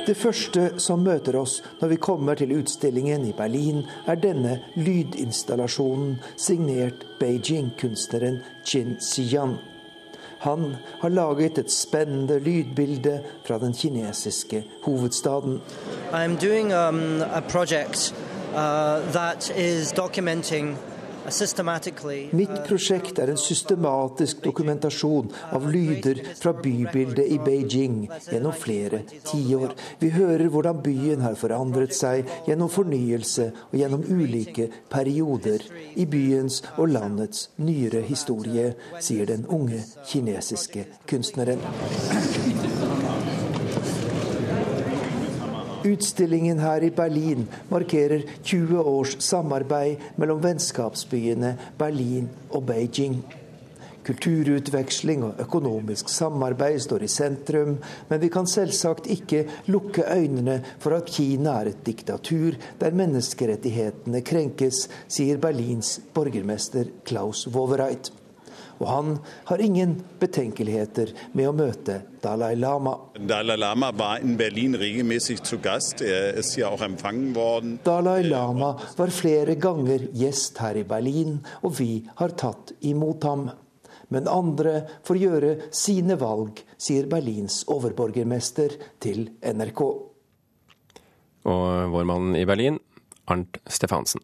Det 0.06 0.14
første 0.14 0.68
som 0.78 1.00
møter 1.02 1.34
oss 1.40 1.56
når 1.80 1.88
vi 1.90 1.96
kommer 1.98 2.38
til 2.38 2.52
utstillingen 2.54 3.24
i 3.26 3.32
Berlin, 3.34 3.80
er 4.06 4.14
denne 4.22 4.60
lydinstallasjonen 4.76 6.20
signert 6.38 7.02
Beijing-kunstneren 7.18 8.38
Qin 8.62 8.94
Xian. 9.02 9.56
Han 10.46 10.76
har 11.00 11.10
laget 11.10 11.58
et 11.58 11.72
spennende 11.72 12.38
lydbilde 12.38 13.20
fra 13.46 13.58
den 13.58 13.74
kinesiske 13.74 14.62
hovedstaden. 14.84 15.60
I'm 16.12 16.36
doing 16.38 16.70
um, 16.70 17.22
a 17.22 17.40
project 17.40 18.14
uh, 18.54 19.02
Mitt 21.26 22.54
prosjekt 22.66 23.18
er 23.18 23.32
en 23.32 23.40
systematisk 23.40 24.44
dokumentasjon 24.44 25.32
av 25.56 25.66
lyder 25.72 26.20
fra 26.38 26.52
bybildet 26.54 27.32
i 27.34 27.38
Beijing 27.42 28.04
gjennom 28.30 28.54
flere 28.54 29.02
tiår. 29.26 29.74
Vi 29.98 30.12
hører 30.14 30.46
hvordan 30.52 30.82
byen 30.84 31.24
har 31.26 31.38
forandret 31.38 31.96
seg 31.96 32.30
gjennom 32.46 32.70
fornyelse 32.72 33.48
og 33.70 33.78
gjennom 33.80 34.06
ulike 34.06 34.68
perioder 34.92 35.66
i 35.96 36.06
byens 36.10 36.62
og 36.76 36.94
landets 36.94 37.48
nyere 37.58 38.04
historie, 38.06 38.72
sier 39.02 39.26
den 39.26 39.46
unge 39.50 39.82
kinesiske 40.06 40.86
kunstneren. 41.10 41.62
Utstillingen 45.86 46.58
her 46.58 46.82
i 46.82 46.90
Berlin 46.90 47.46
markerer 47.70 48.22
20 48.42 48.78
års 48.82 49.16
samarbeid 49.22 50.02
mellom 50.18 50.40
vennskapsbyene 50.42 51.52
Berlin 51.78 52.26
og 52.50 52.64
Beijing. 52.66 53.20
Kulturutveksling 54.06 55.22
og 55.26 55.40
økonomisk 55.42 56.10
samarbeid 56.10 56.80
står 56.82 57.06
i 57.06 57.10
sentrum, 57.10 57.76
men 58.08 58.22
vi 58.22 58.30
kan 58.34 58.50
selvsagt 58.50 59.06
ikke 59.10 59.44
lukke 59.70 60.04
øynene 60.10 60.60
for 60.82 60.94
at 60.98 61.10
Kina 61.10 61.60
er 61.60 61.72
et 61.72 61.82
diktatur 61.86 62.58
der 62.80 62.94
menneskerettighetene 63.02 64.22
krenkes, 64.26 64.86
sier 65.06 65.42
Berlins 65.42 65.96
borgermester 66.14 66.90
Klaus 67.06 67.46
Wowereit 67.50 68.12
og 68.78 68.86
han 68.90 69.12
har 69.48 69.62
ingen 69.62 69.96
betenkeligheter 70.20 71.12
med 71.32 71.48
å 71.48 71.54
møte 71.56 72.00
Dalai 72.22 72.54
Lama. 72.58 72.94
Dalai 73.16 73.56
Lama 73.56 73.92
var 73.96 74.24
i 74.24 74.34
Berlin 74.38 74.76
regelmessig 74.78 75.38
til 75.44 75.60
Gast. 75.64 76.02
Er 76.02 76.36
ist 76.38 76.56
hier 76.56 76.82
empfangen 76.84 77.34
worden. 77.34 77.78
Dalai 77.84 78.22
Lama 78.22 78.74
var 78.96 79.14
flere 79.14 79.56
ganger 79.56 80.08
gjest 80.12 80.58
her 80.58 80.76
i 80.76 80.84
Berlin, 80.84 81.38
og 81.62 81.78
vi 81.80 82.06
har 82.16 82.36
tatt 82.36 82.74
imot 82.80 83.24
ham. 83.24 83.48
Men 84.08 84.28
andre 84.30 84.82
får 85.06 85.18
gjøre 85.18 85.54
sine 85.74 86.18
valg, 86.20 86.60
sier 86.78 87.08
Berlins 87.10 87.64
overborgermester 87.72 88.76
til 89.02 89.30
NRK. 89.42 89.82
Og 91.46 91.94
vår 91.94 92.06
mann 92.06 92.34
i 92.38 92.46
Berlin, 92.46 92.78
Arnt 93.26 93.58
Stefansen. 93.66 94.22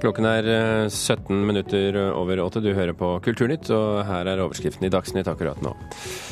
Klokken 0.00 0.24
er 0.24 0.46
17 0.88 1.28
eh, 1.28 1.44
minutter 1.44 1.96
over 2.14 2.40
åtte. 2.40 2.62
Du 2.64 2.70
hører 2.72 2.96
på 2.96 3.12
Kulturnytt, 3.24 3.68
og 3.74 4.00
her 4.08 4.30
er 4.30 4.40
overskriften 4.40 4.88
i 4.88 4.92
Dagsnytt 4.92 5.28
akkurat 5.28 5.60
nå. 5.64 5.74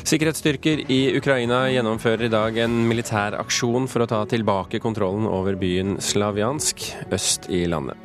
Sikkerhetsstyrker 0.09 0.87
i 0.89 0.99
Ukraina 1.19 1.67
gjennomfører 1.69 2.25
i 2.25 2.33
dag 2.33 2.57
en 2.65 2.79
militær 2.89 3.37
aksjon 3.37 3.85
for 3.91 4.05
å 4.05 4.09
ta 4.09 4.23
tilbake 4.29 4.81
kontrollen 4.81 5.29
over 5.29 5.59
byen 5.59 5.99
Slavjansk 6.01 6.87
øst 7.13 7.49
i 7.53 7.67
landet. 7.69 7.97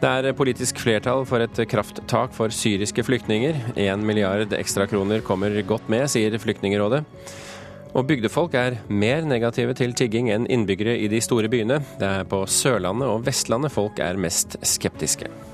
Det 0.00 0.08
er 0.08 0.32
politisk 0.32 0.78
flertall 0.80 1.26
for 1.28 1.44
et 1.44 1.58
krafttak 1.68 2.32
for 2.32 2.50
syriske 2.54 3.04
flyktninger. 3.04 3.58
Én 3.76 4.02
milliard 4.08 4.54
ekstra 4.56 4.86
kroner 4.88 5.20
kommer 5.22 5.52
godt 5.68 5.90
med, 5.92 6.08
sier 6.08 6.34
Flyktningrådet. 6.40 7.04
Og 7.90 8.06
bygdefolk 8.06 8.54
er 8.54 8.78
mer 8.86 9.24
negative 9.26 9.74
til 9.74 9.94
tigging 9.98 10.30
enn 10.30 10.46
innbyggere 10.46 10.94
i 11.02 11.08
de 11.10 11.18
store 11.24 11.50
byene. 11.50 11.80
Det 11.98 12.06
er 12.06 12.28
på 12.30 12.44
Sørlandet 12.46 13.10
og 13.10 13.24
Vestlandet 13.26 13.74
folk 13.74 13.98
er 13.98 14.20
mest 14.20 14.60
skeptiske. 14.62 15.49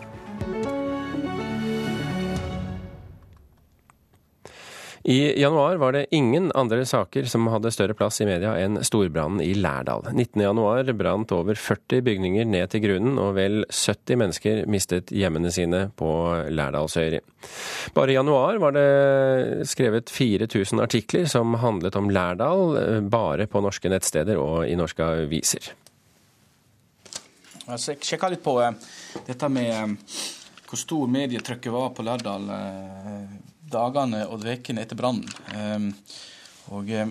I 5.09 5.41
januar 5.41 5.77
var 5.77 5.93
det 5.93 6.07
ingen 6.11 6.49
andre 6.55 6.81
saker 6.87 7.29
som 7.31 7.47
hadde 7.47 7.71
større 7.71 7.95
plass 7.95 8.19
i 8.19 8.27
media 8.27 8.57
enn 8.59 8.81
storbrannen 8.83 9.39
i 9.45 9.53
Lærdal. 9.55 10.03
19.1 10.11 10.91
brant 10.99 11.35
over 11.37 11.55
40 11.55 12.03
bygninger 12.09 12.49
ned 12.51 12.73
til 12.73 12.83
grunnen, 12.83 13.15
og 13.23 13.37
vel 13.39 13.63
70 13.71 14.19
mennesker 14.19 14.65
mistet 14.67 15.15
hjemmene 15.15 15.55
sine 15.55 15.85
på 15.95 16.11
Lærdalsøyri. 16.51 17.23
Bare 17.95 18.11
i 18.11 18.19
januar 18.19 18.59
var 18.59 18.75
det 18.75 19.71
skrevet 19.71 20.11
4000 20.11 20.83
artikler 20.83 21.31
som 21.31 21.55
handlet 21.63 21.95
om 21.95 22.11
Lærdal, 22.11 23.07
bare 23.07 23.47
på 23.47 23.63
norske 23.63 23.93
nettsteder 23.95 24.43
og 24.43 24.65
i 24.67 24.75
norske 24.75 25.07
aviser. 25.23 25.71
Jeg 27.67 28.03
sjekka 28.03 28.35
litt 28.35 28.43
på 28.43 28.59
eh, 28.63 28.75
dette 29.27 29.49
med 29.51 29.71
eh, 29.71 30.19
hvor 30.67 30.79
stor 30.79 31.07
medietrykket 31.11 31.71
var 31.75 31.95
på 31.95 32.05
Lærdal 32.07 32.51
eh, 32.55 33.37
dagene 33.71 34.25
og 34.31 34.45
ukene 34.47 34.85
etter 34.85 34.99
brannen. 34.99 35.29
Ehm, 35.55 35.93
og, 36.75 36.91
eh, 36.91 37.07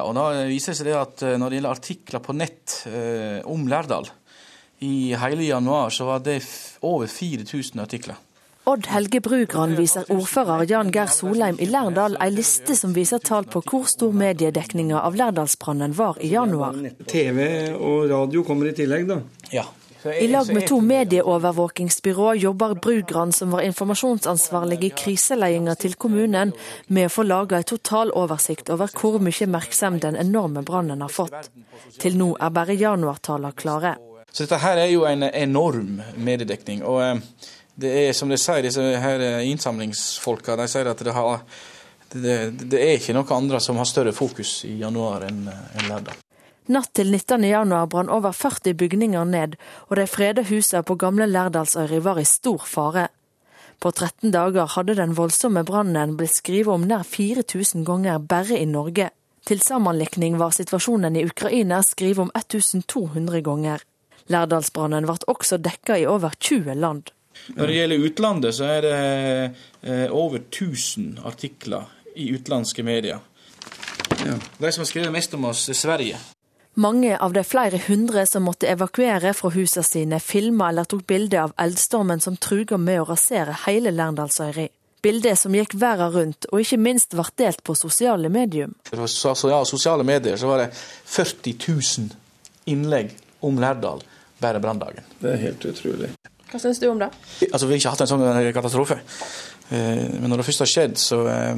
og, 0.00 0.12
da 0.16 0.26
viser 0.48 0.72
det 0.72 0.80
seg 0.80 0.90
det 0.90 0.98
at 0.98 1.22
eh, 1.26 1.38
når 1.38 1.50
det 1.50 1.58
gjelder 1.60 1.78
artikler 1.78 2.24
på 2.24 2.34
nett 2.34 2.76
eh, 2.90 3.38
om 3.46 3.68
Lærdal, 3.70 4.10
i 4.82 5.14
hele 5.14 5.46
januar 5.46 5.92
så 5.94 6.08
var 6.08 6.22
det 6.26 6.40
over 6.82 7.06
4000 7.06 7.82
artikler. 7.82 8.18
Odd 8.66 8.86
Helge 8.90 9.18
Brugran 9.22 9.72
viser 9.74 10.06
ordfører 10.14 10.62
Jan 10.70 10.90
Geir 10.94 11.10
Solheim 11.10 11.56
i 11.58 11.66
Lærdal 11.66 12.14
ei 12.22 12.28
liste 12.30 12.76
som 12.78 12.92
viser 12.94 13.22
tall 13.22 13.46
på 13.50 13.62
hvor 13.66 13.88
stor 13.90 14.14
mediedekninga 14.14 15.00
av 15.02 15.18
Lærdalsbrannen 15.18 15.94
var 15.98 16.18
i 16.22 16.30
januar. 16.30 16.78
TV 17.10 17.40
og 17.74 18.10
radio 18.10 18.44
kommer 18.46 18.70
i 18.70 18.74
tillegg, 18.78 19.08
da? 19.10 19.18
Ja. 19.54 19.66
I 20.04 20.28
lag 20.28 20.54
med 20.54 20.66
to 20.66 20.80
medieovervåkingsbyrå 20.80 22.34
jobber 22.34 22.74
Brugran, 22.74 23.32
som 23.32 23.50
var 23.50 23.60
informasjonsansvarlig 23.60 24.84
i 24.84 24.90
kriseledelsen 24.90 25.76
til 25.78 25.94
kommunen, 25.94 26.52
med 26.86 27.06
å 27.06 27.12
få 27.12 27.22
laga 27.26 27.60
en 27.60 27.68
total 27.68 28.10
oversikt 28.18 28.72
over 28.74 28.90
hvor 28.90 29.20
mye 29.22 29.46
merksemd 29.46 30.02
den 30.02 30.18
enorme 30.18 30.64
brannen 30.66 31.04
har 31.04 31.12
fått. 31.12 31.50
Til 32.02 32.18
nå 32.18 32.32
er 32.40 32.50
bare 32.50 32.74
januartallene 32.78 33.54
klare. 33.54 33.94
Så 34.32 34.46
dette 34.46 34.62
her 34.62 34.80
er 34.80 34.90
jo 34.90 35.04
en 35.06 35.22
enorm 35.28 36.00
mediedekning. 36.16 36.82
og 36.82 37.02
eh, 37.02 37.22
det 37.74 37.92
er 38.08 38.12
som 38.12 38.28
de 38.28 38.36
sier, 38.36 38.62
disse 38.64 38.82
her 38.82 39.22
innsamlingsfolka, 39.48 40.56
de 40.56 40.66
sier 40.68 40.90
at 40.90 40.98
det, 41.04 41.14
har, 41.16 41.40
det, 42.12 42.36
det 42.68 42.82
er 42.82 42.98
ikke 42.98 43.14
noen 43.16 43.32
andre 43.38 43.60
som 43.60 43.78
har 43.80 43.88
større 43.88 44.12
fokus 44.12 44.64
i 44.68 44.76
januar 44.82 45.28
enn 45.28 45.46
enn 45.48 45.80
en 45.80 45.88
Lærdal. 45.88 46.20
Natt 46.72 46.94
til 46.96 47.10
19. 47.10 47.42
januar 47.44 47.88
brann 47.90 48.08
over 48.08 48.32
40 48.32 48.72
bygninger 48.80 49.24
ned, 49.28 49.56
og 49.90 49.98
de 49.98 50.06
freda 50.08 50.44
husene 50.48 50.80
på 50.86 50.94
gamle 50.96 51.26
Lærdalsøyri 51.28 51.98
var 52.00 52.20
i 52.22 52.24
stor 52.24 52.64
fare. 52.64 53.08
På 53.82 53.90
13 53.90 54.30
dager 54.32 54.70
hadde 54.76 54.94
den 54.96 55.12
voldsomme 55.18 55.66
brannen 55.68 56.14
blitt 56.16 56.38
skrevet 56.38 56.72
om 56.72 56.86
nær 56.88 57.04
4000 57.04 57.84
ganger 57.84 58.22
bare 58.24 58.56
i 58.56 58.64
Norge. 58.64 59.10
Til 59.44 59.60
sammenlikning 59.60 60.38
var 60.40 60.54
situasjonen 60.56 61.18
i 61.18 61.26
Ukraina 61.26 61.82
skrevet 61.84 62.24
om 62.24 62.32
1200 62.40 63.42
ganger. 63.44 63.84
Lærdalsbrannen 64.32 65.04
ble 65.04 65.18
også 65.28 65.58
dekka 65.60 65.98
i 65.98 66.06
over 66.08 66.32
20 66.38 66.78
land. 66.78 67.10
Når 67.56 67.66
det 67.66 67.80
gjelder 67.80 68.06
utlandet, 68.06 68.54
så 68.54 68.70
er 68.78 68.84
det 68.86 68.98
eh, 69.82 70.06
over 70.08 70.38
1000 70.38 71.18
artikler 71.26 71.90
i 72.16 72.30
utenlandske 72.32 72.86
medier. 72.86 73.18
Ja. 74.22 74.38
De 74.38 74.70
som 74.72 74.86
har 74.86 74.88
skrevet 74.88 75.12
mest 75.12 75.34
om 75.34 75.50
oss, 75.50 75.66
er 75.68 75.76
Sverige. 75.76 76.20
Mange 76.74 77.18
av 77.18 77.32
de 77.32 77.42
flere 77.44 77.76
hundre 77.86 78.22
som 78.24 78.46
måtte 78.48 78.64
evakuere 78.72 79.34
fra 79.36 79.50
husene 79.52 79.84
sine, 79.84 80.20
filma 80.24 80.70
eller 80.70 80.86
tok 80.88 81.02
bilde 81.06 81.36
av 81.42 81.52
eldstormen 81.60 82.22
som 82.24 82.38
truga 82.40 82.78
med 82.80 83.02
å 83.02 83.10
rasere 83.10 83.58
hele 83.66 83.92
Lerndalsøyri. 83.92 84.70
Bildet 85.04 85.36
som 85.36 85.52
gikk 85.52 85.74
verden 85.76 86.14
rundt, 86.14 86.48
og 86.48 86.62
ikke 86.62 86.78
minst 86.80 87.12
ble 87.12 87.26
delt 87.36 87.60
på 87.66 87.76
sosiale 87.76 88.30
medium. 88.32 88.72
På 88.88 89.04
sosiale 89.04 90.06
medier 90.06 90.40
så 90.40 90.48
var 90.48 90.64
det 90.64 90.70
40 90.72 91.58
000 91.60 92.08
innlegg 92.72 93.12
om 93.44 93.60
Lærdal 93.60 94.00
bare 94.40 94.64
branndagen. 94.64 95.04
Det 95.20 95.34
er 95.34 95.44
helt 95.44 95.68
utrolig. 95.68 96.08
Hva 96.48 96.60
syns 96.62 96.80
du 96.80 96.88
om 96.88 97.04
det? 97.04 97.12
Altså, 97.52 97.66
Vi 97.66 97.74
har 97.74 97.82
ikke 97.82 97.96
hatt 97.98 98.06
en 98.06 98.14
sånn 98.14 98.52
katastrofe. 98.56 99.02
Eh, 99.68 100.08
men 100.08 100.30
når 100.30 100.40
det 100.40 100.48
først 100.48 100.64
har 100.64 100.74
skjedd, 100.78 100.96
så, 100.96 101.26
eh, 101.28 101.56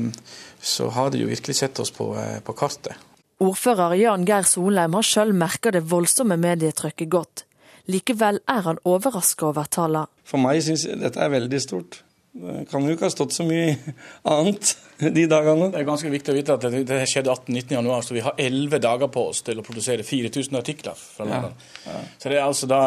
så 0.59 0.91
har 0.91 1.11
det 1.11 1.23
jo 1.23 1.31
virkelig 1.31 1.55
sett 1.63 1.79
oss 1.79 1.95
på, 1.95 2.17
eh, 2.19 2.41
på 2.41 2.53
kartet. 2.53 2.99
Ordfører 3.45 3.97
Jan 3.99 4.25
Geir 4.29 4.47
Solheim 4.49 4.95
har 4.97 5.05
sjøl 5.05 5.35
merka 5.37 5.73
det 5.75 5.85
voldsomme 5.91 6.39
medietrykket 6.41 7.11
godt. 7.13 7.45
Likevel 7.91 8.41
er 8.49 8.65
han 8.65 8.81
overraska 8.89 9.51
over 9.51 9.69
tallene. 9.69 10.09
For 10.25 10.41
meg 10.41 10.63
syns 10.65 10.87
jeg 10.89 11.01
dette 11.03 11.21
er 11.21 11.33
veldig 11.35 11.61
stort. 11.61 12.01
Det 12.35 12.65
kan 12.71 12.83
jo 12.83 12.95
ikke 12.97 13.07
ha 13.07 13.13
stått 13.13 13.35
så 13.37 13.45
mye 13.47 13.75
annet 14.35 14.73
de 14.99 15.27
dagene. 15.31 15.69
Det 15.75 15.83
er 15.83 15.87
ganske 15.87 16.11
viktig 16.11 16.33
å 16.33 16.37
vite 16.39 16.57
at 16.57 16.65
det 16.65 17.01
skjedde 17.11 17.35
18.-19. 17.35 17.77
januar, 17.77 18.07
så 18.07 18.17
vi 18.17 18.25
har 18.25 18.39
11 18.41 18.81
dager 18.83 19.13
på 19.13 19.29
oss 19.31 19.45
til 19.47 19.61
å 19.61 19.67
produsere 19.67 20.07
4000 20.07 20.59
artikler. 20.59 20.97
fra 20.97 21.29
ja. 21.29 21.43
Ja. 21.85 22.01
Så 22.19 22.33
det 22.33 22.41
er 22.41 22.47
altså 22.47 22.71
da 22.71 22.83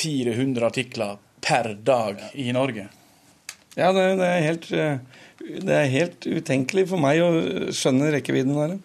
400 0.00 0.66
artikler 0.66 1.20
per 1.44 1.74
dag 1.74 2.24
i 2.34 2.50
Norge. 2.56 2.88
Ja, 3.76 3.92
det, 3.94 4.06
det, 4.18 4.26
er 4.26 4.46
helt, 4.48 4.70
det 5.68 5.76
er 5.76 5.92
helt 5.92 6.26
utenkelig 6.26 6.88
for 6.90 7.02
meg 7.02 7.20
å 7.22 7.30
skjønne 7.76 8.14
rekkevidden 8.16 8.56
av 8.56 8.72
det. 8.72 8.80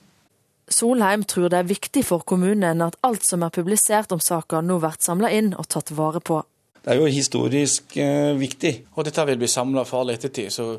Solheim 0.71 1.23
tror 1.29 1.51
det 1.53 1.59
er 1.61 1.69
viktig 1.69 2.01
for 2.07 2.25
kommunen 2.25 2.81
at 2.81 2.97
alt 3.05 3.25
som 3.27 3.43
er 3.45 3.53
publisert 3.53 4.11
om 4.15 4.21
saka 4.23 4.61
nå 4.65 4.79
blir 4.81 4.97
samla 4.99 5.29
inn 5.31 5.53
og 5.53 5.67
tatt 5.69 5.93
vare 5.93 6.21
på. 6.25 6.41
Det 6.85 6.93
er 6.93 7.01
jo 7.01 7.09
historisk 7.09 7.97
eh, 7.97 8.33
viktig. 8.37 8.73
Og 8.95 9.05
dette 9.05 9.25
vil 9.29 9.39
bli 9.41 9.49
samla 9.49 9.85
for 9.85 10.03
all 10.03 10.13
ettertid. 10.13 10.53
Så 10.53 10.73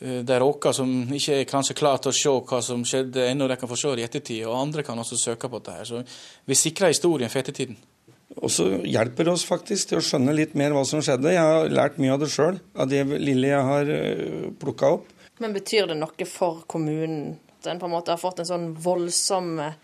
de 0.00 0.22
det 0.24 0.32
er 0.32 0.40
noen 0.40 0.72
som 0.72 0.92
ikke 1.12 1.34
er 1.42 1.48
kanskje 1.48 1.74
klare 1.76 2.00
til 2.00 2.08
å 2.08 2.16
se 2.16 2.30
hva 2.48 2.60
som 2.64 2.84
skjedde 2.88 3.26
ennå, 3.28 3.48
de 3.50 3.58
kan 3.60 3.68
få 3.68 3.76
se 3.76 3.90
det 3.92 4.00
i 4.00 4.06
ettertid. 4.06 4.44
Og 4.48 4.56
andre 4.56 4.84
kan 4.86 4.98
også 4.98 5.18
søke 5.20 5.50
på 5.50 5.60
dette. 5.60 5.84
Så 5.90 6.00
vi 6.48 6.56
sikrer 6.56 6.94
historien 6.94 7.28
for 7.28 7.42
ettertiden. 7.42 7.76
Og 8.40 8.48
så 8.54 8.68
hjelper 8.86 9.26
det 9.26 9.34
oss 9.34 9.44
faktisk 9.44 9.90
til 9.90 9.98
å 9.98 10.04
skjønne 10.06 10.32
litt 10.38 10.54
mer 10.56 10.72
hva 10.72 10.86
som 10.88 11.02
skjedde. 11.04 11.34
Jeg 11.34 11.44
har 11.44 11.74
lært 11.74 11.98
mye 12.00 12.14
av 12.14 12.22
det 12.22 12.30
sjøl, 12.32 12.60
av 12.78 12.88
det 12.88 13.02
lille 13.10 13.50
jeg 13.50 13.68
har 13.68 13.92
eh, 13.92 14.48
plukka 14.62 14.94
opp. 14.96 15.10
Men 15.42 15.52
betyr 15.56 15.90
det 15.90 15.98
noe 15.98 16.28
for 16.30 16.62
kommunen 16.70 17.34
at 17.60 17.68
en 17.68 17.80
på 17.80 17.88
en 17.88 17.94
måte 17.94 18.14
har 18.14 18.20
fått 18.20 18.40
en 18.40 18.48
sånn 18.48 18.66
voldsom 18.80 19.58
eh, 19.60 19.76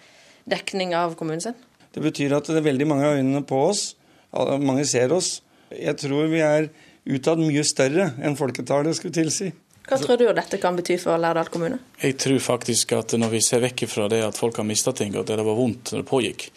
dekning 0.48 0.94
av 0.96 1.14
kommunen 1.18 1.44
sin? 1.44 1.56
Det 1.92 2.02
betyr 2.04 2.34
at 2.36 2.48
det 2.48 2.58
er 2.60 2.66
veldig 2.66 2.88
mange 2.88 3.08
av 3.08 3.20
øynene 3.20 3.44
på 3.46 3.60
oss. 3.68 3.90
Mange 4.60 4.84
ser 4.88 5.12
oss. 5.16 5.40
Jeg 5.72 5.96
tror 6.00 6.28
vi 6.32 6.42
er 6.44 6.68
utad 7.08 7.40
mye 7.40 7.62
større 7.64 8.10
enn 8.20 8.36
folketallet 8.36 8.98
skulle 8.98 9.16
tilsi. 9.16 9.52
Hva 9.86 9.96
tror 10.02 10.18
du 10.18 10.26
dette 10.34 10.58
kan 10.60 10.76
bety 10.76 10.96
for 10.98 11.20
Lærdal 11.20 11.48
kommune? 11.52 11.78
Jeg 12.02 12.18
tror 12.18 12.40
faktisk 12.42 12.96
at 12.96 13.14
når 13.16 13.36
vi 13.36 13.40
ser 13.44 13.62
vekk 13.62 13.86
fra 13.88 14.08
det 14.10 14.18
at 14.26 14.36
folk 14.36 14.58
har 14.58 14.66
mista 14.66 14.92
ting, 14.96 15.14
og 15.14 15.22
at 15.22 15.30
det 15.30 15.46
var 15.46 15.56
vondt 15.56 15.92
når 15.94 16.02
det 16.02 16.10
pågikk, 16.10 16.48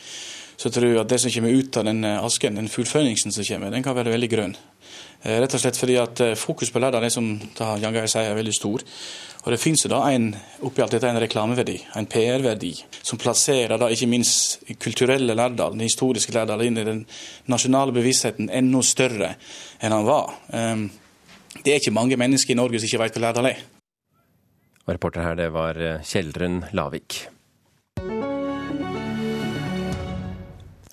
så 0.60 0.72
tror 0.74 0.90
jeg 0.90 1.00
at 1.00 1.12
det 1.12 1.22
som 1.22 1.32
kommer 1.36 1.56
ut 1.56 1.78
av 1.80 1.86
den 1.88 2.02
asken, 2.10 2.58
den 2.58 2.72
fullføringen 2.74 3.32
som 3.32 3.46
kommer, 3.46 3.72
den 3.72 3.86
kan 3.86 3.96
være 3.96 4.16
veldig 4.16 4.32
grønn. 4.34 4.58
Eh, 5.22 5.40
rett 5.42 5.56
og 5.56 5.62
slett 5.62 5.80
fordi 5.80 5.98
at 6.00 6.22
eh, 6.24 6.38
fokus 6.40 6.72
på 6.72 6.80
lørdag 6.80 7.04
er 7.04 7.12
som 7.12 7.26
Jan 7.60 7.96
Geir 7.96 8.08
sier, 8.08 8.32
er 8.32 8.38
veldig 8.38 8.56
stor. 8.56 8.86
Og 9.46 9.54
det 9.54 9.60
finnes 9.60 9.84
jo 9.86 9.92
da 9.92 10.02
en, 10.12 10.30
oppi 10.68 10.84
alt 10.84 10.94
dette 10.96 11.08
en 11.08 11.20
reklameverdi, 11.20 11.78
en 11.96 12.08
PR-verdi, 12.12 12.74
som 13.04 13.20
plasserer 13.20 13.80
da 13.80 13.88
ikke 13.92 14.10
minst 14.12 14.66
kulturelle 14.84 15.36
Lærdal, 15.36 15.78
den 15.78 15.86
historiske 15.88 16.36
Lærdal, 16.36 16.66
inn 16.68 16.80
i 16.80 16.88
den 16.88 17.06
nasjonale 17.52 17.96
bevisstheten 17.96 18.52
enda 18.52 18.84
større 18.84 19.34
enn 19.80 19.96
han 19.96 20.08
var. 20.08 20.36
Ehm, 20.52 20.86
det 21.64 21.72
er 21.72 21.80
ikke 21.80 21.96
mange 21.96 22.20
mennesker 22.20 22.56
i 22.56 22.60
Norge 22.60 22.82
som 22.82 22.92
ikke 22.92 23.04
vet 23.06 23.16
hva 23.20 23.26
Lærdal 23.30 23.52
er. 23.54 23.66
Og 24.86 24.96
reporter 24.98 25.24
her, 25.24 25.40
det 25.40 25.52
var 25.56 25.80
eh, 25.80 26.04
Kjeldren 26.04 26.66
Lavik. 26.76 27.22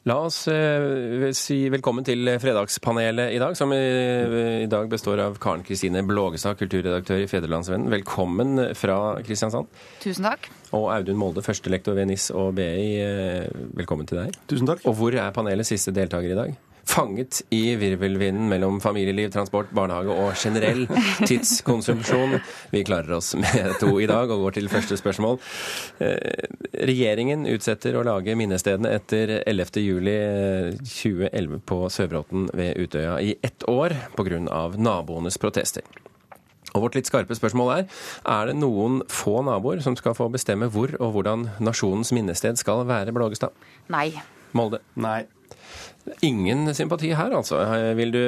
La 0.06 0.20
oss 0.22 0.44
eh, 0.46 1.32
si 1.34 1.56
velkommen 1.66 2.04
til 2.06 2.28
Fredagspanelet 2.38 3.32
i 3.34 3.40
dag, 3.42 3.56
som 3.58 3.72
i, 3.74 3.78
i 4.62 4.68
dag 4.70 4.86
består 4.86 5.18
av 5.24 5.40
Karen 5.42 5.64
Kristine 5.66 6.04
Blågestad, 6.06 6.54
kulturredaktør 6.60 7.24
i 7.24 7.26
Federlandsvennen. 7.26 7.90
Velkommen 7.90 8.68
fra 8.78 9.16
Kristiansand. 9.26 9.66
Tusen 10.04 10.28
takk. 10.28 10.46
Og 10.78 10.92
Audun 10.94 11.18
Molde, 11.18 11.42
førstelektor 11.42 11.98
ved 11.98 12.06
NIS 12.12 12.28
og 12.30 12.54
BI. 12.54 12.86
Eh, 13.02 13.50
velkommen 13.82 14.06
til 14.06 14.22
deg. 14.22 14.38
Tusen 14.46 14.70
takk. 14.70 14.86
Og 14.86 14.94
hvor 15.00 15.18
er 15.18 15.34
panelets 15.34 15.74
siste 15.74 15.90
deltaker 15.96 16.36
i 16.36 16.38
dag? 16.38 16.54
Fanget 16.86 17.42
i 17.50 17.74
virvelvinden 17.76 18.48
mellom 18.48 18.80
familieliv, 18.80 19.30
transport, 19.34 19.70
barnehage 19.74 20.14
og 20.14 20.36
generell 20.38 20.86
tidskonsumsjon. 21.28 22.38
Vi 22.72 22.84
klarer 22.86 23.18
oss 23.18 23.34
med 23.38 23.76
to 23.80 23.92
i 24.00 24.08
dag 24.10 24.30
og 24.30 24.46
går 24.46 24.56
til 24.58 24.70
første 24.72 24.98
spørsmål. 24.98 25.40
Eh, 26.00 26.48
regjeringen 26.86 27.46
utsetter 27.50 27.98
å 27.98 28.06
lage 28.06 28.36
minnestedene 28.38 28.94
etter 28.96 29.38
11. 29.42 29.82
juli 29.82 30.16
2011 30.80 31.62
på 31.66 31.82
Søvråten 31.92 32.50
ved 32.56 32.78
Utøya 32.80 33.18
i 33.20 33.36
ett 33.42 33.66
år 33.68 33.96
pga. 34.16 34.40
naboenes 34.76 35.38
protester. 35.38 35.82
Og 36.74 36.82
vårt 36.84 36.96
litt 36.98 37.08
skarpe 37.08 37.36
spørsmål 37.36 37.72
er 37.72 37.84
er 38.28 38.50
det 38.50 38.58
noen 38.58 39.00
få 39.08 39.38
naboer 39.46 39.80
som 39.84 39.96
skal 39.96 40.16
få 40.18 40.28
bestemme 40.32 40.68
hvor 40.72 40.92
og 41.00 41.14
hvordan 41.14 41.48
nasjonens 41.60 42.12
minnested 42.12 42.60
skal 42.60 42.84
være, 42.88 43.14
Blågestad? 43.16 43.54
Nei. 43.92 44.10
Molde? 44.56 44.82
Nei. 44.94 45.24
Ingen 46.26 46.68
sympati 46.74 47.12
her, 47.16 47.32
altså. 47.36 47.62
Vil 47.98 48.12
du 48.14 48.22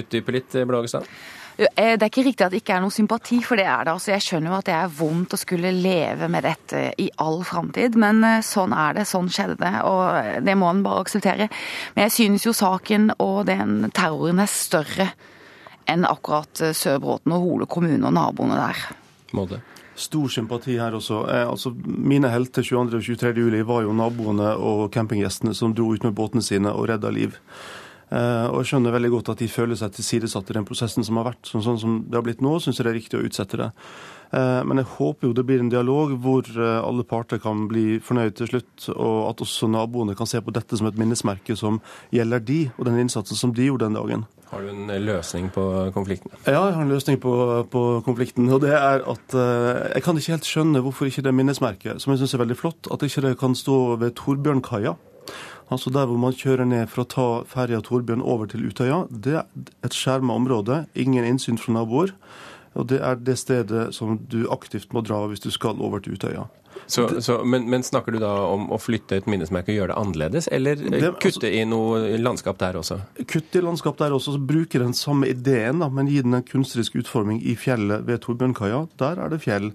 utdype 0.00 0.34
litt, 0.34 0.58
Blågestad? 0.68 1.08
Eh, 1.56 1.94
det 1.94 2.02
er 2.02 2.10
ikke 2.10 2.24
riktig 2.26 2.46
at 2.46 2.54
det 2.54 2.60
ikke 2.62 2.74
er 2.74 2.82
noe 2.82 2.94
sympati, 2.94 3.38
for 3.46 3.58
det 3.60 3.66
er 3.68 3.86
det. 3.86 3.92
Altså, 3.94 4.10
jeg 4.14 4.24
skjønner 4.26 4.50
jo 4.50 4.56
at 4.58 4.68
det 4.68 4.74
er 4.74 4.94
vondt 4.98 5.36
å 5.36 5.38
skulle 5.38 5.70
leve 5.74 6.28
med 6.32 6.46
dette 6.46 6.80
i 6.98 7.06
all 7.22 7.44
framtid, 7.46 7.98
men 8.00 8.24
eh, 8.26 8.40
sånn 8.44 8.74
er 8.74 8.98
det. 8.98 9.06
Sånn 9.06 9.30
skjedde 9.30 9.58
det, 9.62 9.74
og 9.86 10.42
det 10.46 10.56
må 10.58 10.70
en 10.72 10.82
bare 10.86 11.04
akseptere. 11.04 11.48
Men 11.94 12.08
jeg 12.08 12.16
synes 12.16 12.48
jo 12.48 12.56
saken 12.56 13.12
og 13.22 13.44
den 13.50 13.92
terroren 13.94 14.42
er 14.42 14.50
større 14.50 15.12
enn 15.90 16.06
akkurat 16.08 16.64
Sør-Bråten 16.74 17.34
og 17.36 17.44
Hole 17.44 17.70
kommune 17.70 18.08
og 18.08 18.16
naboene 18.16 18.58
der. 18.58 18.84
Måte. 19.36 19.60
Stor 19.94 20.28
sympati 20.32 20.74
her 20.80 20.96
også. 20.96 21.22
Eh, 21.30 21.46
altså, 21.48 21.70
mine 21.84 22.30
helter 22.32 22.66
22. 22.66 22.98
og 22.98 23.06
23. 23.06 23.32
juli 23.38 23.62
var 23.66 23.84
jo 23.86 23.94
naboene 23.94 24.54
og 24.58 24.88
campinggjestene 24.94 25.54
som 25.54 25.74
dro 25.74 25.92
ut 25.94 26.04
med 26.06 26.16
båtene 26.18 26.42
sine 26.42 26.72
og 26.74 26.88
redda 26.90 27.12
liv. 27.14 27.38
Eh, 28.10 28.46
og 28.50 28.60
jeg 28.60 28.72
skjønner 28.72 28.94
veldig 28.94 29.12
godt 29.14 29.32
at 29.32 29.42
de 29.42 29.50
føler 29.50 29.78
seg 29.78 29.94
tilsidesatt 29.94 30.50
i 30.50 30.58
den 30.58 30.66
prosessen 30.68 31.06
som 31.06 31.20
har 31.20 31.30
vært. 31.30 31.46
Sånn, 31.48 31.64
sånn 31.64 31.80
som 31.80 31.96
det 32.08 32.18
har 32.18 32.26
blitt 32.26 32.42
nå, 32.44 32.56
syns 32.62 32.80
jeg 32.80 32.88
det 32.88 32.92
er 32.92 33.00
riktig 33.00 33.20
å 33.20 33.24
utsette 33.26 33.60
det. 33.60 33.70
Eh, 34.32 34.60
men 34.66 34.80
jeg 34.80 34.90
håper 34.96 35.28
jo 35.28 35.34
det 35.36 35.44
blir 35.48 35.62
en 35.62 35.72
dialog 35.72 36.14
hvor 36.22 36.48
eh, 36.48 36.78
alle 36.80 37.04
parter 37.08 37.40
kan 37.42 37.66
bli 37.70 37.98
fornøyd 38.04 38.36
til 38.38 38.50
slutt, 38.50 38.88
og 38.94 39.30
at 39.30 39.44
også 39.44 39.68
naboene 39.70 40.16
kan 40.18 40.28
se 40.30 40.40
på 40.44 40.54
dette 40.54 40.78
som 40.80 40.88
et 40.90 40.98
minnesmerke 41.00 41.56
som 41.58 41.80
gjelder 42.14 42.44
de, 42.44 42.60
og 42.78 42.88
den 42.88 43.00
innsatsen 43.04 43.38
som 43.38 43.54
de 43.54 43.68
gjorde 43.68 43.88
den 43.88 43.98
dagen. 43.98 44.26
Har 44.50 44.62
du 44.62 44.70
en 44.70 44.92
løsning 45.02 45.48
på 45.50 45.64
konflikten? 45.94 46.30
Ja, 46.46 46.60
jeg 46.68 46.76
har 46.76 46.84
en 46.84 46.92
løsning 46.92 47.18
på, 47.22 47.32
på 47.72 47.82
konflikten. 48.06 48.46
Og 48.54 48.60
det 48.62 48.74
er 48.76 49.02
at 49.02 49.34
jeg 49.34 50.04
kan 50.04 50.20
ikke 50.20 50.36
helt 50.36 50.46
skjønne 50.46 50.82
hvorfor 50.84 51.08
ikke 51.10 51.24
det 51.26 51.32
minnesmerket, 51.34 51.98
som 51.98 52.12
jeg 52.12 52.22
syns 52.22 52.36
er 52.36 52.44
veldig 52.44 52.58
flott, 52.60 52.90
at 52.94 53.02
ikke 53.02 53.24
det 53.24 53.32
kan 53.40 53.58
stå 53.58 53.96
ved 53.98 54.14
Torbjørnkaia. 54.20 54.94
Altså 55.72 55.90
Der 55.90 56.06
hvor 56.06 56.16
man 56.20 56.36
kjører 56.36 56.68
ned 56.68 56.90
for 56.92 57.04
å 57.04 57.08
ta 57.08 57.28
ferja 57.48 57.80
Torbjørn 57.84 58.22
over 58.22 58.46
til 58.50 58.66
Utøya, 58.68 59.04
det 59.08 59.38
er 59.40 59.46
et 59.86 59.96
skjerma 59.96 60.36
område. 60.36 60.84
Ingen 60.94 61.24
innsyn 61.24 61.58
fra 61.58 61.72
naboer. 61.72 62.12
Og 62.74 62.88
det 62.90 63.00
er 63.06 63.18
det 63.22 63.38
stedet 63.38 63.88
som 63.94 64.18
du 64.30 64.44
aktivt 64.52 64.92
må 64.94 65.04
dra 65.06 65.24
hvis 65.30 65.42
du 65.44 65.50
skal 65.54 65.80
over 65.82 66.02
til 66.02 66.18
Utøya. 66.18 66.46
Så, 66.86 67.20
så, 67.22 67.38
men, 67.44 67.68
men, 67.70 67.82
snakker 67.86 68.12
du 68.12 68.18
da 68.20 68.32
om 68.50 68.66
å 68.74 68.78
flytte 68.82 69.16
et 69.20 69.28
minnesmerke 69.30 69.72
og 69.72 69.78
gjøre 69.78 69.92
det 69.92 69.98
annerledes, 70.00 70.48
eller 70.52 70.80
det, 70.80 71.00
kutte 71.22 71.46
altså, 71.46 71.50
i 71.54 71.62
noe 71.68 72.18
landskap 72.20 72.58
der 72.60 72.78
også? 72.80 72.98
Kutte 73.30 73.60
i 73.60 73.64
landskap 73.64 73.98
der 74.00 74.16
også, 74.16 74.34
så 74.34 74.42
bruke 74.42 74.82
den 74.82 74.96
samme 74.98 75.30
ideen, 75.30 75.80
da, 75.80 75.88
men 75.88 76.10
gi 76.10 76.20
den 76.26 76.36
en 76.36 76.46
kunstnerisk 76.46 76.98
utforming 77.00 77.40
i 77.46 77.56
fjellet 77.58 78.04
ved 78.08 78.24
Torbjørnkaia. 78.26 78.84
Der 79.00 79.22
er 79.22 79.32
det 79.32 79.40
fjell 79.46 79.70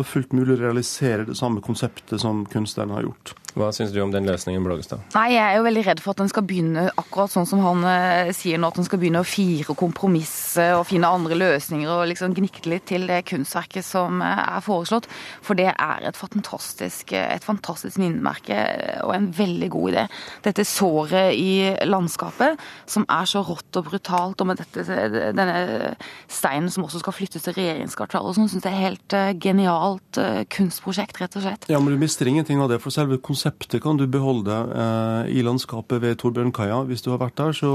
og 0.00 0.06
fullt 0.08 0.34
mulig 0.36 0.56
å 0.56 0.60
realisere 0.60 1.26
det 1.28 1.36
samme 1.38 1.62
konseptet 1.64 2.22
som 2.22 2.44
kunstneren 2.50 2.94
har 2.96 3.08
gjort. 3.08 3.34
Hva 3.58 3.70
syns 3.74 3.90
du 3.90 3.98
om 4.02 4.12
den 4.12 4.28
løsningen, 4.28 4.62
Blågestad? 4.62 5.02
Nei, 5.16 5.32
Jeg 5.34 5.42
er 5.42 5.56
jo 5.58 5.64
veldig 5.66 5.82
redd 5.88 6.00
for 6.02 6.14
at 6.14 6.20
den 6.22 6.30
skal 6.30 6.44
begynne 6.46 6.86
akkurat 7.00 7.32
sånn 7.32 7.48
som 7.48 7.62
han 7.64 7.82
eh, 7.88 8.30
sier 8.36 8.60
nå, 8.60 8.70
at 8.70 8.78
den 8.78 8.86
skal 8.86 9.00
begynne 9.02 9.22
å 9.22 9.26
fire 9.26 9.74
kompromisse 9.78 10.66
og 10.76 10.86
finne 10.90 11.10
andre 11.10 11.38
løsninger 11.38 11.90
og 11.90 12.06
liksom 12.12 12.36
gnikte 12.36 12.70
litt 12.70 12.86
til 12.90 13.08
det 13.10 13.22
kunstverket 13.30 13.86
som 13.86 14.22
eh, 14.22 14.42
er 14.44 14.62
foreslått. 14.64 15.08
For 15.46 15.58
det 15.58 15.70
er 15.72 16.06
et 16.06 16.18
fantastisk, 16.18 17.14
et 17.16 17.46
fantastisk 17.46 17.98
minnemerke 18.00 18.60
og 19.06 19.14
en 19.16 19.30
veldig 19.34 19.70
god 19.72 19.94
idé. 19.94 20.06
Dette 20.46 20.66
såret 20.68 21.34
i 21.34 21.74
landskapet 21.88 22.60
som 22.90 23.06
er 23.10 23.26
så 23.30 23.42
rått 23.46 23.80
og 23.80 23.90
brutalt, 23.90 24.40
og 24.40 24.50
med 24.50 24.62
dette, 24.62 24.86
denne 25.34 25.94
steinen 26.30 26.70
som 26.70 26.86
også 26.86 27.02
skal 27.02 27.16
flyttes 27.16 27.46
til 27.46 27.56
regjeringskvartalet, 27.58 28.38
sånn, 28.38 28.50
syns 28.52 28.68
jeg 28.68 28.76
er 28.76 28.86
helt 28.86 29.16
eh, 29.16 29.32
genialt 29.40 30.22
kunstprosjekt, 30.52 31.18
rett 31.22 31.36
og 31.38 31.46
slett. 31.46 31.66
Ja, 31.70 31.80
men 31.82 31.94
du 31.94 32.00
mister 32.00 32.28
ingenting 32.28 32.62
av 32.62 32.70
det. 32.70 32.80
for 32.80 32.94
selve 32.94 33.18
konseptet 33.40 33.80
kan 33.82 33.96
du 33.96 34.06
beholde 34.06 34.52
eh, 34.52 35.38
i 35.38 35.42
landskapet 35.42 36.02
ved 36.02 36.18
Torbjørnkaia. 36.20 36.82
Hvis 36.88 37.02
du 37.02 37.10
har 37.10 37.20
vært 37.22 37.38
der, 37.38 37.52
så, 37.56 37.70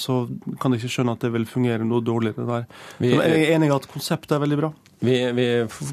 så, 0.00 0.24
kan 0.60 0.72
jeg 0.72 0.80
ikke 0.80 0.94
skjønne 0.96 1.12
at 1.12 1.20
det 1.20 1.32
vil 1.34 1.44
fungere 1.46 1.84
noe 1.84 2.00
dårligere 2.00 2.46
der. 2.48 2.64
Vi, 2.98 3.12
jeg 3.12 3.20
er 3.20 3.54
enig 3.56 3.68
i 3.68 3.74
at 3.74 3.88
konseptet 3.90 4.36
er 4.36 4.42
veldig 4.44 4.58
bra. 4.62 4.72
Vi, 5.04 5.18
vi 5.36 5.46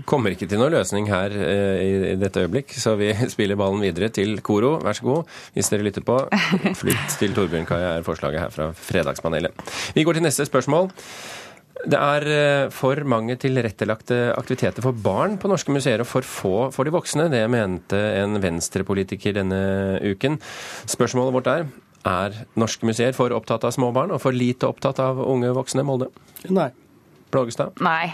kommer 0.07 0.31
ikke 0.31 0.47
til 0.47 0.61
noen 0.61 0.71
løsning 0.77 1.09
her 1.11 1.35
eh, 1.35 1.81
i, 1.83 1.91
i, 2.13 2.15
dette 2.21 2.45
øyeblikk, 2.45 2.71
så 2.79 2.95
vi 2.99 3.11
spiller 3.33 3.59
ballen 3.59 3.83
videre 3.83 4.11
til 4.13 4.39
Koro. 4.45 4.77
Vær 4.85 4.95
så 4.95 5.07
god, 5.09 5.35
hvis 5.57 5.73
dere 5.73 5.87
lytter 5.89 6.07
på. 6.07 6.21
Flytt 6.81 7.19
til 7.19 7.35
Torbjørnkaia 7.35 7.97
er 7.97 8.07
forslaget 8.07 8.45
her 8.45 8.55
fra 8.55 8.71
Fredagspanelet. 8.77 9.75
Vi 9.97 10.07
går 10.07 10.19
til 10.19 10.27
neste 10.29 10.47
spørsmål. 10.47 10.91
Det 11.81 11.97
er 11.97 12.25
eh, 12.29 12.71
for 12.73 12.99
mange 13.09 13.37
tilrettelagte 13.41 14.17
aktiviteter 14.37 14.85
for 14.85 14.93
barn 14.93 15.37
på 15.41 15.49
norske 15.49 15.73
museer 15.73 16.03
og 16.03 16.09
for 16.09 16.27
få 16.27 16.55
for 16.75 16.85
de 16.85 16.93
voksne. 16.93 17.29
Det 17.33 17.41
mente 17.49 17.99
en 18.21 18.37
venstrepolitiker 18.43 19.39
denne 19.39 19.61
uken. 20.03 20.37
Spørsmålet 20.89 21.37
vårt 21.37 21.49
er 21.51 21.65
er 22.07 22.33
norske 22.57 22.85
museer 22.87 23.13
for 23.13 23.33
opptatt 23.35 23.65
av 23.67 23.75
små 23.75 23.91
barn 23.93 24.13
og 24.13 24.21
for 24.23 24.33
lite 24.33 24.69
opptatt 24.69 24.99
av 25.03 25.21
unge 25.21 25.51
voksne? 25.53 25.85
Molde? 25.85 26.09
Nei. 26.49 26.71
Blågestad? 27.31 27.77
Nei. 27.81 28.13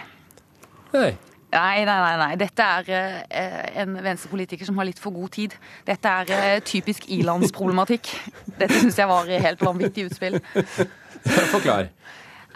Nei. 0.93 1.13
Nei, 1.47 1.86
nei, 1.88 1.99
nei, 2.03 2.15
nei. 2.19 2.32
Dette 2.39 2.63
er 2.63 2.89
eh, 2.91 3.62
en 3.82 3.95
venstrepolitiker 4.03 4.67
som 4.67 4.77
har 4.80 4.88
litt 4.89 4.99
for 4.99 5.15
god 5.15 5.32
tid. 5.38 5.56
Dette 5.88 6.12
er 6.21 6.34
eh, 6.36 6.60
typisk 6.67 7.08
ilandsproblematikk. 7.15 8.12
Dette 8.60 8.82
syns 8.82 8.99
jeg 8.99 9.08
var 9.08 9.32
helt 9.47 9.63
vanvittig 9.63 10.10
utspill. 10.10 10.41
Forklar. 11.53 11.88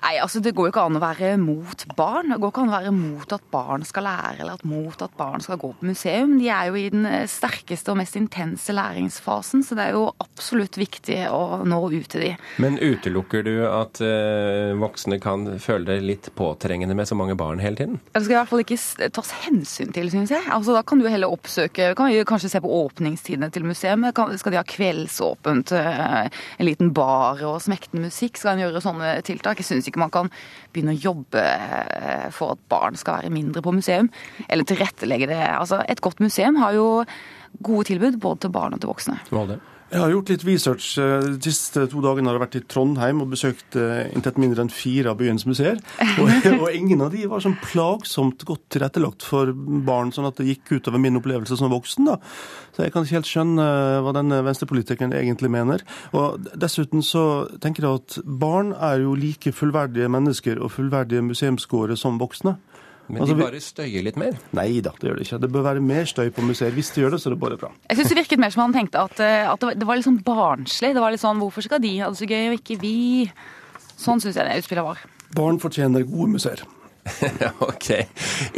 Nei, 0.02 0.16
altså 0.18 0.42
Det 0.42 0.54
går 0.58 0.68
jo 0.68 0.74
ikke 0.74 0.84
an 0.90 0.98
å 0.98 1.02
være 1.04 1.36
mot 1.38 1.84
barn. 1.98 2.32
Det 2.34 2.40
går 2.42 2.52
ikke 2.52 2.64
an 2.64 2.72
å 2.72 2.78
være 2.78 2.94
mot 2.96 3.34
at 3.36 3.44
barn 3.54 3.86
skal 3.86 4.08
lære, 4.08 4.40
eller 4.42 4.58
at 4.58 4.66
mot 4.66 5.04
at 5.06 5.14
barn 5.18 5.44
skal 5.46 5.60
gå 5.62 5.70
på 5.78 5.90
museum. 5.92 6.38
De 6.42 6.50
er 6.50 6.72
jo 6.72 6.80
i 6.80 6.88
den 6.94 7.06
eh, 7.06 7.28
sterkeste 7.30 7.94
og 7.94 8.00
mest 8.00 8.18
intense 8.18 8.74
læringsfasen, 8.74 9.62
så 9.66 9.78
det 9.78 9.86
er 9.86 9.98
jo 9.98 10.08
absolutt 10.24 10.80
viktig 10.82 11.20
å 11.30 11.62
nå 11.70 11.80
ut 11.92 12.10
til 12.10 12.26
de. 12.26 12.32
Men 12.64 12.80
utelukker 12.82 13.46
du 13.46 13.54
at 13.68 14.02
uh, 14.02 14.74
voksne 14.82 15.20
kan 15.22 15.46
føle 15.62 15.86
det 15.92 16.00
litt 16.06 16.32
påtrengende 16.38 16.98
med 16.98 17.10
så 17.10 17.18
mange 17.20 17.38
barn 17.38 17.62
hele 17.62 17.78
tiden? 17.78 18.02
Det 18.16 18.24
skal 18.24 18.36
i 18.36 18.40
hvert 18.40 18.52
fall 18.52 18.66
ikke 18.66 19.10
tas 19.14 19.34
hensyn 19.46 19.94
til, 19.94 20.10
syns 20.14 20.34
jeg. 20.34 20.48
Altså 20.50 20.74
Da 20.76 20.82
kan 20.88 21.02
du 21.02 21.10
heller 21.12 21.32
oppsøke 21.32 21.92
kan 21.98 22.10
vi 22.10 22.24
Kanskje 22.32 22.52
se 22.54 22.62
på 22.64 22.70
åpningstidene 22.72 23.50
til 23.52 23.66
museum. 23.68 24.06
Skal 24.40 24.54
de 24.54 24.60
ha 24.60 24.66
kveldsåpent, 24.66 25.74
uh, 25.76 26.26
en 26.32 26.68
liten 26.68 26.94
bar 26.96 27.42
og 27.46 27.60
smektende 27.64 28.08
musikk? 28.08 28.40
Skal 28.40 28.56
en 28.56 28.66
gjøre 28.66 28.84
sånne 28.84 29.14
tiltak? 29.28 29.60
Jeg 29.60 29.68
synes 29.68 29.90
ikke 29.90 29.90
man 29.99 30.13
kan 30.13 30.32
begynne 30.71 30.95
å 30.95 31.01
jobbe 31.01 31.41
eh, 31.41 32.30
for 32.36 32.56
at 32.56 32.63
barn 32.71 32.99
skal 32.99 33.19
være 33.19 33.34
mindre 33.34 33.63
på 33.65 33.73
museum. 33.75 34.12
Eller 34.47 34.67
tilrettelegge 34.67 35.32
det. 35.34 35.41
Altså, 35.49 35.82
et 35.89 36.04
godt 36.04 36.23
museum 36.23 36.60
har 36.62 36.77
jo 36.77 36.88
gode 37.60 37.89
tilbud 37.91 38.19
både 38.21 38.45
til 38.45 38.56
barn 38.56 38.75
og 38.75 38.84
til 38.84 38.91
voksne. 38.93 39.19
Hva 39.32 39.47
det? 39.49 39.60
Jeg 39.91 39.99
har 39.99 40.12
gjort 40.13 40.30
litt 40.32 40.43
research. 40.47 40.86
Eh, 41.04 41.25
de 41.36 41.51
siste 41.51 41.82
to 41.91 41.99
dagene 42.04 42.30
har 42.30 42.38
jeg 42.38 42.43
vært 42.45 42.56
i 42.56 42.63
Trondheim 42.71 43.23
og 43.25 43.34
besøkt 43.34 43.75
eh, 43.75 44.06
intet 44.15 44.38
mindre 44.39 44.63
enn 44.63 44.71
fire 44.71 45.12
av 45.12 45.17
byens 45.19 45.43
museer. 45.43 45.82
Og, 46.15 46.30
og, 46.62 46.69
ingen 46.71 47.04
av 47.04 47.12
de 47.12 47.25
var 47.27 47.43
sånn 47.43 47.58
plagsomt 47.60 48.45
godt 48.47 48.69
tilrettelagt 48.71 49.25
for 49.27 49.51
barn, 49.51 50.13
sånn 50.15 50.30
at 50.30 50.39
det 50.39 50.47
gikk 50.47 50.77
utover 50.77 51.01
min 51.04 51.19
opplevelse 51.19 51.60
som 51.60 51.73
voksen. 51.73 52.08
da. 52.08 52.15
Så 52.71 52.86
jeg 52.86 52.95
kan 52.95 53.04
ikke 53.04 53.19
helt 53.19 53.32
skjønne 53.34 53.67
eh, 53.67 53.99
hva 54.06 54.15
denne 54.15 54.39
venstrepolitikeren 54.47 55.17
egentlig 55.17 55.51
mener. 55.51 55.84
Og 56.15 56.39
Dessuten 56.56 57.04
så 57.04 57.25
tenker 57.60 57.84
jeg 57.84 57.99
at 57.99 58.21
barn 58.23 58.71
er 58.71 59.04
jo 59.04 59.17
like 59.19 59.51
fullverdige 59.51 60.08
mennesker 60.12 60.63
og 60.63 60.71
fullverdige 60.77 61.25
museumsgåere 61.27 61.99
som 61.99 62.21
voksne. 62.21 62.56
Men 63.12 63.24
altså, 63.26 63.36
de 63.36 63.43
bare 63.43 63.62
støyer 63.63 64.06
litt 64.08 64.19
mer? 64.19 64.38
Nei 64.58 64.82
da, 64.84 64.93
det 64.97 65.10
gjør 65.10 65.19
det 65.19 65.28
ikke. 65.28 65.39
Det 65.43 65.52
bør 65.52 65.65
være 65.67 65.86
mer 65.86 66.10
støy 66.10 66.32
på 66.34 66.45
museer. 66.47 66.74
Hvis 66.76 66.93
de 66.95 67.04
gjør 67.04 67.15
det, 67.15 67.21
så 67.21 67.30
er 67.30 67.36
det 67.36 67.41
bare 67.43 67.62
bra. 67.62 67.71
Jeg 67.89 68.00
syns 68.00 68.13
det 68.13 68.19
virket 68.24 68.43
mer 68.43 68.54
som 68.56 68.65
han 68.65 68.76
tenkte 68.76 69.06
at, 69.06 69.24
eh, 69.24 69.47
at 69.52 69.65
det, 69.76 69.88
var, 69.88 70.00
litt 70.00 70.08
sånn 70.08 70.21
barnslig. 70.26 70.93
Det 70.95 71.04
var 71.04 71.13
litt 71.13 71.24
sånn 71.24 71.41
hvorfor 71.43 71.67
skal 71.67 71.84
de 71.84 71.95
ha 72.00 72.12
det 72.12 72.21
så 72.21 72.30
gøy, 72.30 72.52
og 72.52 72.60
ikke 72.62 72.80
vi? 72.82 73.00
Sånn 74.00 74.24
syns 74.24 74.39
jeg 74.39 74.47
det 74.47 74.62
utspillet 74.63 74.88
var. 74.88 75.02
Barn 75.36 75.60
fortjener 75.62 76.08
gode 76.08 76.38
museer. 76.38 76.63
ok. 77.60 77.89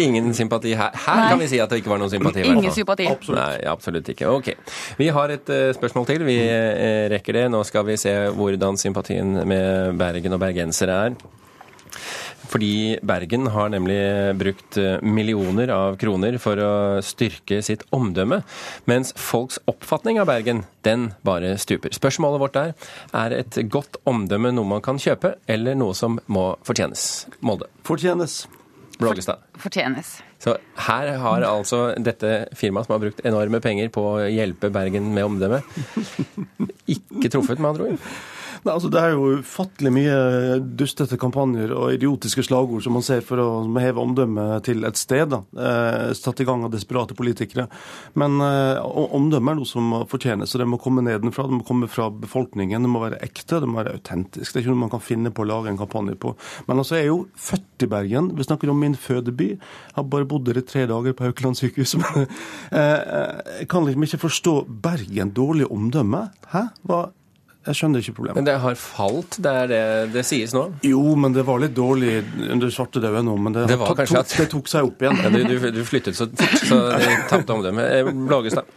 Ingen 0.04 0.34
sympati 0.34 0.74
her. 0.76 0.92
Her 1.06 1.20
Nei. 1.20 1.30
kan 1.32 1.40
vi 1.40 1.48
si 1.52 1.60
at 1.64 1.72
det 1.72 1.80
ikke 1.82 1.94
var 1.94 2.02
noen 2.02 2.12
sympati. 2.12 2.44
Ingen 2.48 2.76
sympati. 2.76 3.08
Absolutt. 3.12 3.40
Nei, 3.40 3.62
absolutt 3.72 4.10
ikke. 4.14 4.32
Ok. 4.32 4.52
Vi 5.00 5.08
har 5.16 5.34
et 5.34 5.54
uh, 5.54 5.70
spørsmål 5.76 6.10
til. 6.10 6.26
Vi 6.28 6.38
uh, 6.44 7.08
rekker 7.14 7.40
det. 7.40 7.46
Nå 7.54 7.64
skal 7.68 7.88
vi 7.88 7.98
se 8.00 8.14
hvordan 8.36 8.80
sympatien 8.82 9.40
med 9.48 9.96
Bergen 10.00 10.36
og 10.36 10.44
bergensere 10.44 11.00
er. 11.08 11.18
Fordi 12.52 13.00
Bergen 13.06 13.48
har 13.54 13.72
nemlig 13.74 14.00
brukt 14.40 14.78
eh, 14.78 14.98
millioner 15.02 15.72
av 15.74 15.98
kroner 16.02 16.38
for 16.42 16.60
å 16.60 16.74
styrke 17.06 17.62
sitt 17.66 17.86
omdømme, 17.96 18.42
mens 18.90 19.14
folks 19.20 19.62
oppfatning 19.70 20.20
av 20.22 20.30
Bergen, 20.30 20.64
den 20.86 21.12
bare 21.26 21.56
stuper. 21.62 21.94
Spørsmålet 21.96 22.44
vårt 22.44 22.60
er 22.60 22.74
er 23.14 23.38
et 23.40 23.62
godt 23.72 24.02
omdømme 24.10 24.54
noe 24.54 24.74
man 24.76 24.84
kan 24.84 25.00
kjøpe, 25.02 25.38
eller 25.48 25.78
noe 25.80 25.96
som 25.98 26.20
må 26.28 26.52
fortjenes? 26.68 27.26
Molde. 27.46 27.72
Fortjenes. 27.88 28.44
Blågestad. 29.00 29.42
Fortjenes. 29.58 30.20
Så 30.44 30.58
her 30.86 31.10
har 31.18 31.46
altså 31.48 31.94
dette 31.98 32.50
firmaet 32.58 32.88
som 32.88 32.98
har 32.98 33.02
brukt 33.06 33.24
enorme 33.26 33.60
penger 33.64 33.90
på 33.94 34.04
å 34.12 34.28
hjelpe 34.28 34.70
Bergen 34.74 35.10
med 35.16 35.26
omdømme, 35.26 35.64
ikke 36.92 37.32
truffet, 37.32 37.60
med 37.60 37.74
andre 37.74 37.94
ord? 37.94 38.08
Nei, 38.64 38.72
altså 38.72 38.90
Det 38.92 39.00
er 39.02 39.12
jo 39.12 39.42
ufattelig 39.42 39.92
mye 39.92 40.18
dustete 40.80 41.18
kampanjer 41.20 41.74
og 41.76 41.98
idiotiske 41.98 42.46
slagord 42.48 42.84
som 42.86 42.96
man 42.96 43.04
ser 43.04 43.24
for 43.26 43.42
å 43.44 43.48
heve 43.76 44.00
omdømmet 44.00 44.64
til 44.70 44.86
et 44.88 45.00
sted. 45.00 45.28
da, 45.34 45.42
eh, 45.60 46.14
Satt 46.16 46.40
i 46.40 46.46
gang 46.48 46.64
av 46.64 46.72
desperate 46.72 47.14
politikere. 47.14 47.68
Men 48.16 48.40
eh, 48.40 48.80
omdømme 48.80 49.52
er 49.52 49.60
noe 49.60 49.68
som 49.68 49.92
fortjenes, 50.08 50.56
og 50.56 50.64
det 50.64 50.68
må 50.72 50.80
komme 50.80 51.04
nedenfra. 51.04 51.44
Det 51.44 51.60
må 51.60 51.68
komme 51.68 51.90
fra 51.92 52.10
befolkningen. 52.10 52.82
Det 52.82 52.92
må 52.92 53.02
være 53.04 53.20
ekte, 53.26 53.60
det 53.60 53.68
må 53.68 53.82
være 53.82 53.98
autentisk. 53.98 54.54
Det 54.54 54.62
er 54.62 54.64
ikke 54.64 54.72
noe 54.72 54.84
man 54.86 54.94
kan 54.94 55.04
finne 55.04 55.34
på 55.34 55.44
å 55.44 55.50
lage 55.50 55.74
en 55.74 55.82
kampanje 55.82 56.16
på. 56.16 56.32
Men 56.68 56.80
altså, 56.80 56.96
jeg 56.96 57.10
er 57.10 57.12
jo 57.12 57.28
født 57.36 57.84
i 57.84 57.90
Bergen. 57.92 58.32
Vi 58.38 58.48
snakker 58.48 58.72
om 58.72 58.80
min 58.80 58.96
fødeby. 58.96 59.50
Jeg 59.58 59.98
har 59.98 60.08
bare 60.08 60.30
bodd 60.30 60.48
der 60.48 60.62
i 60.62 60.64
tre 60.64 60.86
dager 60.88 61.18
på 61.18 61.28
Haukeland 61.28 61.60
sykehus. 61.60 61.98
Men 62.00 62.30
eh, 62.80 63.60
jeg 63.60 63.68
kan 63.68 63.84
liksom 63.84 64.08
ikke 64.08 64.24
forstå 64.24 64.56
Bergen 64.88 65.36
dårlig 65.36 65.68
omdømme. 65.68 66.30
Hæ? 66.54 66.70
Hva 66.88 67.02
jeg 67.64 67.80
skjønner 67.80 68.04
ikke 68.04 68.16
problemet. 68.18 68.40
Men 68.42 68.48
det 68.48 68.58
har 68.60 68.76
falt, 68.80 69.38
det 69.44 69.52
er 69.64 69.70
det 69.72 69.84
det 70.12 70.26
sies 70.28 70.52
nå? 70.56 70.66
Jo, 70.84 71.04
men 71.20 71.36
det 71.36 71.46
var 71.48 71.62
litt 71.64 71.76
dårlig 71.78 72.18
under 72.52 72.74
svartedauden 72.74 73.30
nå. 73.30 73.38
Men 73.40 73.56
det, 73.56 73.68
det, 73.72 73.78
tok, 73.80 74.04
at... 74.04 74.36
det 74.36 74.50
tok 74.52 74.68
seg 74.72 74.90
opp 74.90 75.06
igjen. 75.06 75.22
Ja, 75.24 75.32
du, 75.32 75.40
du, 75.48 75.70
du, 75.78 75.80
flyttet 75.88 76.18
så 76.18 76.28
fort, 76.28 76.60
så 76.60 76.82
det 76.92 77.16
tapte 77.32 77.56
omdømmet. 77.56 78.12
Blågestad? 78.28 78.68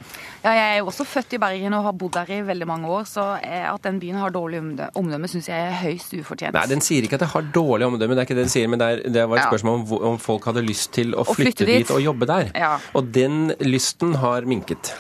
Ja, 0.44 0.52
jeg 0.54 0.66
er 0.66 0.76
jo 0.78 0.90
også 0.92 1.02
født 1.08 1.34
i 1.34 1.40
Bergen 1.42 1.74
og 1.74 1.88
har 1.88 1.94
bodd 1.98 2.14
der 2.14 2.28
i 2.36 2.38
veldig 2.46 2.68
mange 2.70 2.90
år, 2.92 3.06
så 3.10 3.24
at 3.42 3.82
den 3.82 3.98
byen 3.98 4.20
har 4.20 4.30
dårlig 4.30 4.60
omdømme, 4.94 5.26
syns 5.32 5.48
jeg 5.50 5.58
er 5.58 5.74
høyst 5.80 6.14
ufortjent. 6.14 6.54
Nei, 6.54 6.66
Den 6.70 6.84
sier 6.84 7.02
ikke 7.02 7.18
at 7.18 7.24
det 7.24 7.32
har 7.32 7.50
dårlig 7.56 7.88
omdømme, 7.88 8.14
det 8.14 8.22
er 8.22 8.28
ikke 8.28 8.38
det 8.38 8.46
den 8.46 8.54
sier, 8.54 8.70
men 8.70 8.78
det, 8.78 8.92
er, 8.92 9.02
det 9.16 9.26
var 9.26 9.42
et 9.42 9.48
spørsmål 9.48 9.80
om, 9.80 9.86
om, 10.12 10.20
folk 10.22 10.46
hadde 10.46 10.62
lyst 10.62 10.92
til 10.94 11.16
å, 11.16 11.24
å 11.24 11.34
flytte, 11.34 11.64
flytte, 11.64 11.66
dit 11.72 11.90
og 11.96 12.04
jobbe 12.04 12.30
der. 12.30 12.54
Ja. 12.54 12.76
Og 12.94 13.10
den 13.16 13.56
lysten 13.66 14.14
har 14.22 14.46
minket. 14.46 14.94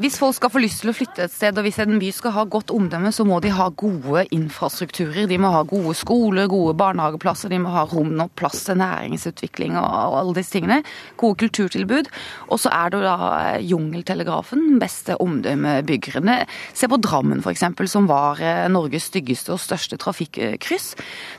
Hvis 0.00 0.14
folk 0.16 0.32
skal 0.32 0.48
få 0.48 0.62
lyst 0.62 0.78
til 0.80 0.88
å 0.88 0.94
flytte 0.96 1.26
et 1.26 1.32
sted, 1.32 1.58
og 1.60 1.66
hvis 1.66 1.76
en 1.82 1.98
by 2.00 2.08
skal 2.16 2.32
ha 2.32 2.46
godt 2.48 2.70
omdømme, 2.72 3.10
så 3.12 3.26
må 3.28 3.36
de 3.44 3.50
ha 3.52 3.66
gode 3.68 4.22
infrastrukturer. 4.32 5.26
De 5.28 5.36
må 5.36 5.50
ha 5.52 5.58
gode 5.68 5.92
skoler, 5.98 6.46
gode 6.48 6.72
barnehageplasser, 6.80 7.52
de 7.52 7.58
må 7.60 7.68
ha 7.74 7.82
rom 7.90 8.14
og 8.24 8.30
plass 8.32 8.62
til 8.64 8.78
næringsutvikling 8.80 9.76
og 9.76 10.16
alle 10.22 10.32
disse 10.38 10.54
tingene. 10.54 10.78
Gode 11.20 11.42
kulturtilbud. 11.42 12.08
Og 12.48 12.62
så 12.62 12.72
er 12.72 12.94
det 12.94 13.02
da 13.04 13.16
Jungeltelegrafen, 13.60 14.62
den 14.70 14.78
beste 14.80 15.18
omdømmebyggerne. 15.20 16.38
Se 16.72 16.88
på 16.88 17.00
Drammen 17.04 17.44
f.eks., 17.44 17.66
som 17.92 18.08
var 18.08 18.40
eh, 18.40 18.70
Norges 18.72 19.10
styggeste 19.12 19.52
og 19.52 19.60
største 19.60 20.00
trafikkryss. 20.00 20.94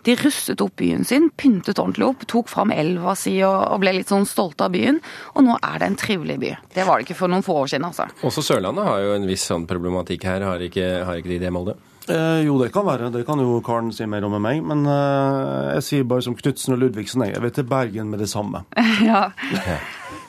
De 0.06 0.18
rustet 0.22 0.62
opp 0.62 0.78
byen 0.84 1.02
sin, 1.02 1.32
pyntet 1.34 1.82
ordentlig 1.82 2.12
opp, 2.12 2.30
tok 2.30 2.54
fram 2.54 2.70
elva 2.78 3.18
si 3.18 3.40
og 3.42 3.82
ble 3.82 3.98
litt 3.98 4.14
sånn 4.14 4.30
stolte 4.30 4.70
av 4.70 4.78
byen. 4.78 5.02
Og 5.34 5.50
nå 5.50 5.58
er 5.58 5.82
det 5.82 5.90
en 5.90 6.00
trivelig 6.06 6.38
by. 6.46 6.56
Det 6.78 6.86
var 6.86 7.02
det 7.02 7.10
ikke 7.10 7.24
for 7.26 7.34
noen 7.34 7.50
få 7.50 7.58
år 7.64 7.74
siden, 7.74 7.90
altså. 7.90 8.06
Også 8.22 8.51
Sørlandet 8.52 8.84
har 8.84 9.00
jo 9.00 9.14
en 9.16 9.30
viss 9.30 9.46
sånn 9.48 9.64
problematikk 9.64 10.26
her, 10.28 10.44
har 10.44 10.60
ikke, 10.66 10.84
har 11.08 11.22
ikke 11.22 11.32
de 11.32 11.40
det, 11.40 11.52
Molde? 11.56 11.78
Eh, 12.12 12.42
jo, 12.44 12.58
det 12.60 12.72
kan 12.74 12.84
være. 12.84 13.08
Det 13.14 13.24
kan 13.28 13.40
jo 13.40 13.62
Karen 13.64 13.94
si 13.96 14.04
mer 14.10 14.26
om 14.28 14.36
enn 14.36 14.44
meg. 14.44 14.60
Men 14.66 14.84
eh, 14.90 15.70
jeg 15.78 15.86
sier 15.88 16.10
bare 16.10 16.26
som 16.26 16.36
Knutsen 16.36 16.76
og 16.76 16.82
Ludvigsen, 16.82 17.24
jeg 17.30 17.44
vet 17.44 17.56
til 17.56 17.68
Bergen 17.70 18.12
med 18.12 18.20
det 18.20 18.28
samme. 18.32 18.66
ja. 19.08 19.30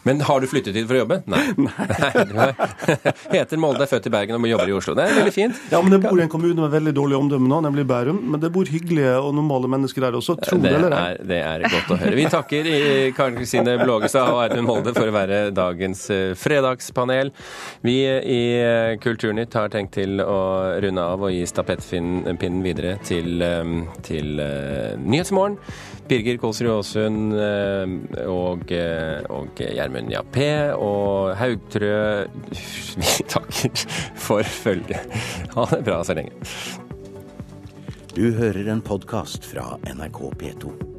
Men 0.07 0.21
har 0.27 0.43
du 0.43 0.49
flyttet 0.51 0.77
hit 0.77 0.89
for 0.89 0.99
å 0.99 1.03
jobbe? 1.05 1.21
Nei. 1.31 1.43
Nei. 2.33 2.49
Heter 3.35 3.61
Molde, 3.61 3.85
er 3.87 3.91
født 3.91 4.09
i 4.11 4.15
Bergen 4.15 4.39
og 4.39 4.49
jobber 4.51 4.73
i 4.73 4.77
Oslo. 4.77 4.97
Det 4.99 5.07
er 5.07 5.19
veldig 5.21 5.35
fint. 5.35 5.61
Ja, 5.73 5.83
men 5.85 5.95
jeg 5.95 6.05
bor 6.05 6.19
i 6.19 6.25
en 6.25 6.33
kommune 6.33 6.59
med 6.59 6.73
veldig 6.75 6.95
dårlig 6.97 7.19
omdømme 7.19 7.51
nå, 7.51 7.61
nemlig 7.69 7.87
Bærum. 7.89 8.19
Men 8.33 8.43
det 8.43 8.51
bor 8.55 8.69
hyggelige 8.69 9.15
og 9.21 9.35
normale 9.39 9.71
mennesker 9.71 10.07
der 10.07 10.19
også, 10.19 10.37
tro 10.43 10.59
det 10.63 10.75
eller 10.79 10.97
ei. 10.99 11.13
Det 11.33 11.39
er 11.43 11.67
godt 11.69 11.95
å 11.95 12.01
høre. 12.03 12.17
Vi 12.19 12.27
takker 12.33 12.71
Karen 13.17 13.39
Kristine 13.39 13.77
Blågestad 13.81 14.33
og 14.33 14.43
Audun 14.45 14.67
Molde 14.67 14.95
for 14.97 15.09
å 15.09 15.15
være 15.15 15.41
dagens 15.55 16.05
eh, 16.13 16.33
fredagspanel. 16.39 17.33
Vi 17.87 17.97
i 18.03 18.43
eh, 18.59 18.97
Kulturnytt 19.03 19.55
har 19.59 19.73
tenkt 19.73 19.97
til 19.99 20.23
å 20.25 20.41
runde 20.83 21.07
av 21.15 21.27
og 21.27 21.35
gi 21.35 21.43
stapettpinnen 21.49 22.63
videre 22.65 22.97
til, 23.07 23.43
eh, 23.43 23.73
til 24.07 24.43
Nyhetsmorgen. 25.03 25.59
Birger 26.11 26.37
Kolsrud 26.43 26.73
Aasund 26.75 27.33
og, 28.27 28.73
og 29.33 29.61
Gjermund 29.77 30.13
Jappé 30.13 30.51
og 30.77 31.33
Haugtrø 31.41 32.29
Vi 33.03 33.27
takker 33.33 33.85
for 34.29 34.47
følget. 34.47 35.19
Ha 35.57 35.67
det 35.73 35.83
bra 35.89 36.03
så 36.05 36.17
lenge. 36.19 36.33
Du 38.13 38.27
hører 38.37 38.69
en 38.69 38.85
podkast 38.85 39.47
fra 39.49 39.79
NRK 39.89 40.25
P2. 40.43 40.92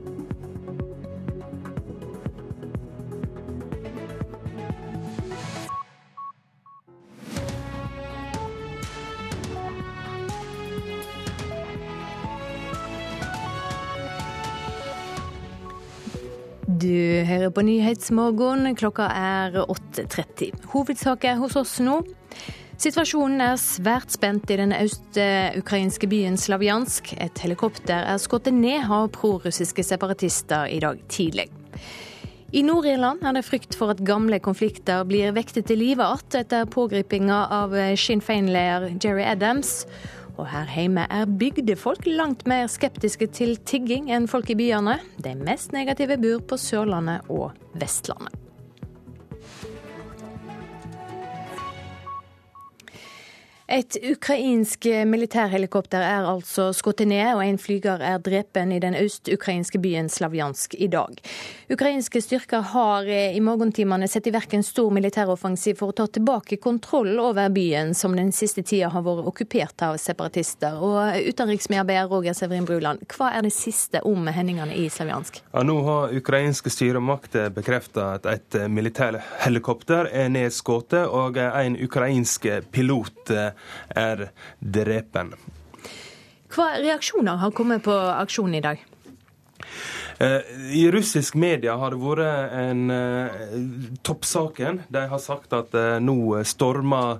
Hører 17.33 17.53
på 17.53 17.63
Nyhetsmorgen. 17.65 18.67
Klokka 18.77 19.07
er 19.09 19.55
8.30. 19.65 20.51
Hovedsaker 20.73 21.39
hos 21.41 21.57
oss 21.59 21.79
nå. 21.83 22.01
Situasjonen 22.81 23.41
er 23.45 23.59
svært 23.61 24.13
spent 24.13 24.49
i 24.51 24.57
den 24.59 24.73
øst-ukrainske 24.75 26.09
byen 26.11 26.37
Slavjansk. 26.37 27.13
Et 27.21 27.43
helikopter 27.45 28.05
er 28.13 28.21
skutt 28.21 28.49
ned 28.51 28.89
av 28.91 29.11
prorussiske 29.15 29.85
separatister 29.85 30.67
i 30.73 30.81
dag 30.83 30.99
tidlig. 31.07 31.47
I 32.53 32.61
Nord-Irland 32.61 33.23
er 33.25 33.33
det 33.33 33.45
frykt 33.47 33.73
for 33.77 33.93
at 33.93 34.03
gamle 34.05 34.37
konflikter 34.43 35.05
blir 35.09 35.33
vektet 35.33 35.65
til 35.69 35.79
live 35.81 36.05
igjen 36.05 36.41
etter 36.43 36.67
pågripinga 36.69 37.39
av 37.49 37.73
Sinn 37.97 38.21
Féin-leder 38.21 38.91
Jerry 39.01 39.25
Adams. 39.25 39.87
Og 40.37 40.47
her 40.49 40.69
hjemme 40.73 41.05
er 41.13 41.29
bygdefolk 41.29 42.07
langt 42.09 42.47
mer 42.49 42.69
skeptiske 42.71 43.27
til 43.35 43.57
tigging 43.69 44.09
enn 44.13 44.29
folk 44.29 44.49
i 44.49 44.57
byene. 44.57 44.97
De 45.21 45.35
mest 45.37 45.75
negative 45.75 46.17
bor 46.21 46.41
på 46.49 46.57
Sørlandet 46.57 47.29
og 47.29 47.51
Vestlandet. 47.77 48.33
Et 53.67 53.95
ukrainsk 54.11 54.85
militærhelikopter 55.07 56.03
er 56.03 56.25
altså 56.27 56.65
skutt 56.75 56.99
ned, 57.07 57.29
og 57.37 57.45
en 57.45 57.57
flyger 57.57 58.01
er 58.03 58.17
drepen 58.19 58.73
i 58.75 58.79
den 58.83 58.91
øst-ukrainske 58.99 59.79
byen 59.79 60.09
Slavjansk 60.11 60.75
i 60.83 60.89
dag. 60.91 61.15
Ukrainske 61.71 62.19
styrker 62.21 62.59
har 62.73 63.07
i 63.07 63.39
morgentimene 63.39 64.09
satt 64.11 64.27
i 64.27 64.33
verk 64.35 64.51
en 64.57 64.65
stor 64.67 64.91
militæroffensiv 64.91 65.79
for 65.79 65.93
å 65.93 65.95
ta 65.95 66.09
tilbake 66.11 66.57
kontroll 66.59 67.15
over 67.23 67.47
byen, 67.55 67.93
som 67.95 68.17
den 68.19 68.33
siste 68.35 68.65
tida 68.67 68.89
har 68.91 69.05
vært 69.05 69.29
okkupert 69.31 69.85
av 69.87 69.95
separatister. 69.95 70.83
Og 70.83 71.23
Utenriksmedarbeider 71.31 72.11
Roger 72.11 72.35
Severin 72.35 72.67
Bruland, 72.67 73.07
hva 73.15 73.31
er 73.37 73.47
det 73.47 73.53
siste 73.55 74.03
om 74.03 74.27
hendelsene 74.27 74.75
i 74.75 74.89
Slavjansk? 74.91 75.39
Ja, 75.53 75.63
nå 75.63 75.77
har 75.87 76.11
ukrainske 76.19 76.67
styremakter 76.73 77.47
bekreftet 77.55 78.03
at 78.03 78.27
et 78.27 78.59
militærhelikopter 78.67 80.11
er 80.11 80.27
nedskutt, 80.35 80.99
og 81.07 81.39
en 81.39 81.79
ukrainsk 81.79 82.51
pilot 82.75 83.31
er 83.95 84.29
drepen. 84.59 85.33
Hva 86.53 86.73
reaksjoner 86.77 87.39
har 87.41 87.53
kommet 87.55 87.83
på 87.85 87.93
aksjonen 87.93 88.59
i 88.59 88.63
dag? 88.63 88.81
Eh, 90.23 90.41
I 90.71 90.91
russisk 90.91 91.35
media 91.35 91.75
har 91.75 91.91
det 91.91 91.99
vært 91.99 92.53
en 92.55 92.91
uh, 92.91 93.55
toppsaken. 94.07 94.79
De 94.93 95.01
har 95.11 95.19
sagt 95.19 95.51
at 95.55 95.73
uh, 95.75 95.97
nå 95.99 96.39
stormer 96.47 97.19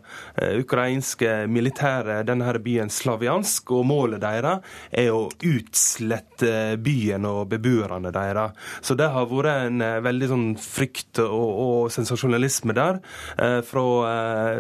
ukrainske 0.60 1.44
militære 1.52 2.22
denne 2.28 2.48
her 2.48 2.60
byen 2.63 2.92
Slaviansk, 2.94 3.74
og 3.76 3.88
målet 3.89 4.22
deres 4.24 4.63
er 4.92 5.10
å 5.12 5.26
utslette 5.28 6.78
byen 6.84 7.28
og 7.28 7.50
beboerne 7.52 8.13
deres. 8.13 8.56
Så 8.82 8.96
det 9.00 9.10
har 9.12 9.28
vært 9.30 9.68
en 9.68 9.84
veldig 10.06 10.30
sånn 10.32 10.48
frykt 10.62 11.20
og, 11.26 11.52
og 11.66 11.92
sensasjonalisme 11.94 12.76
der. 12.78 13.00
Fra 13.68 13.86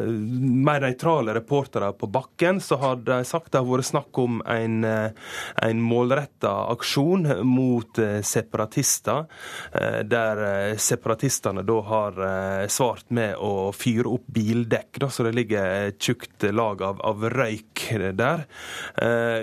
mer 0.03 0.83
nøytrale 0.83 1.35
reportere 1.37 1.91
på 1.97 2.09
bakken 2.11 2.59
så 2.63 2.79
har 2.81 3.01
de 3.05 3.19
sagt 3.27 3.53
det 3.53 3.61
har 3.61 3.69
vært 3.69 3.89
snakk 3.91 4.21
om 4.21 4.41
en, 4.49 4.79
en 4.83 5.83
målretta 5.83 6.53
aksjon 6.73 7.27
mot 7.47 8.03
separatister, 8.33 9.25
eh, 9.71 9.99
der 9.99 10.43
eh, 10.47 10.77
separatistene 10.77 11.63
da 11.67 11.79
har 11.81 12.19
eh, 12.27 12.67
svart 12.67 13.09
med 13.09 13.37
å 13.37 13.71
fyre 13.75 14.09
opp 14.15 14.27
bildekk, 14.33 14.99
da, 15.03 15.09
så 15.09 15.27
det 15.27 15.35
ligger 15.37 15.89
et 15.89 15.99
tjukt 16.01 16.47
lag 16.51 16.81
av, 16.81 17.01
av 17.03 17.27
røyk 17.33 17.83
der. 18.17 18.43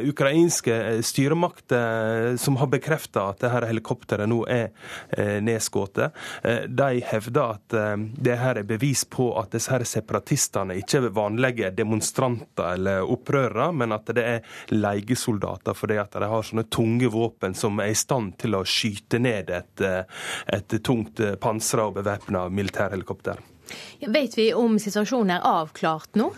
Ukrainske 0.07 0.75
styremakter 1.05 2.37
som 2.41 2.57
har 2.61 2.71
bekrefta 2.73 3.27
at 3.31 3.43
dette 3.43 3.69
helikopteret 3.69 4.29
nå 4.31 4.39
er 4.51 4.71
nedskutt, 5.45 6.01
de 6.69 6.89
hevder 7.11 7.57
at 7.57 7.77
det 8.25 8.39
her 8.41 8.61
er 8.61 8.69
bevis 8.69 9.05
på 9.09 9.31
at 9.39 9.53
disse 9.55 9.73
her 9.73 9.85
separatistene 9.87 10.79
ikke 10.81 11.03
er 11.03 11.15
vanlige 11.17 11.73
demonstranter 11.77 12.75
eller 12.75 13.07
opprørere, 13.11 13.71
men 13.77 13.95
at 13.97 14.11
det 14.17 14.25
er 14.25 14.57
leiesoldater 14.73 15.77
fordi 15.77 16.01
at 16.01 16.17
de 16.17 16.31
har 16.33 16.47
sånne 16.47 16.67
tunge 16.73 17.11
våpen 17.13 17.57
som 17.59 17.81
er 17.83 17.93
i 17.93 17.99
stand 17.99 18.39
til 18.41 18.57
å 18.57 18.65
skyte 18.71 19.21
ned 19.23 19.51
et, 19.55 19.85
eh, 19.85 20.05
et 20.57 20.77
tungt 20.87 21.21
eh, 21.21 21.37
pansra 21.41 21.89
og 21.91 21.99
bevæpna 21.99 22.47
militærhelikopter. 22.49 23.41
Vet 24.11 24.37
vi 24.39 24.51
om 24.57 24.79
situasjonen 24.83 25.37
er 25.37 25.47
avklart 25.47 26.19
nå? 26.19 26.31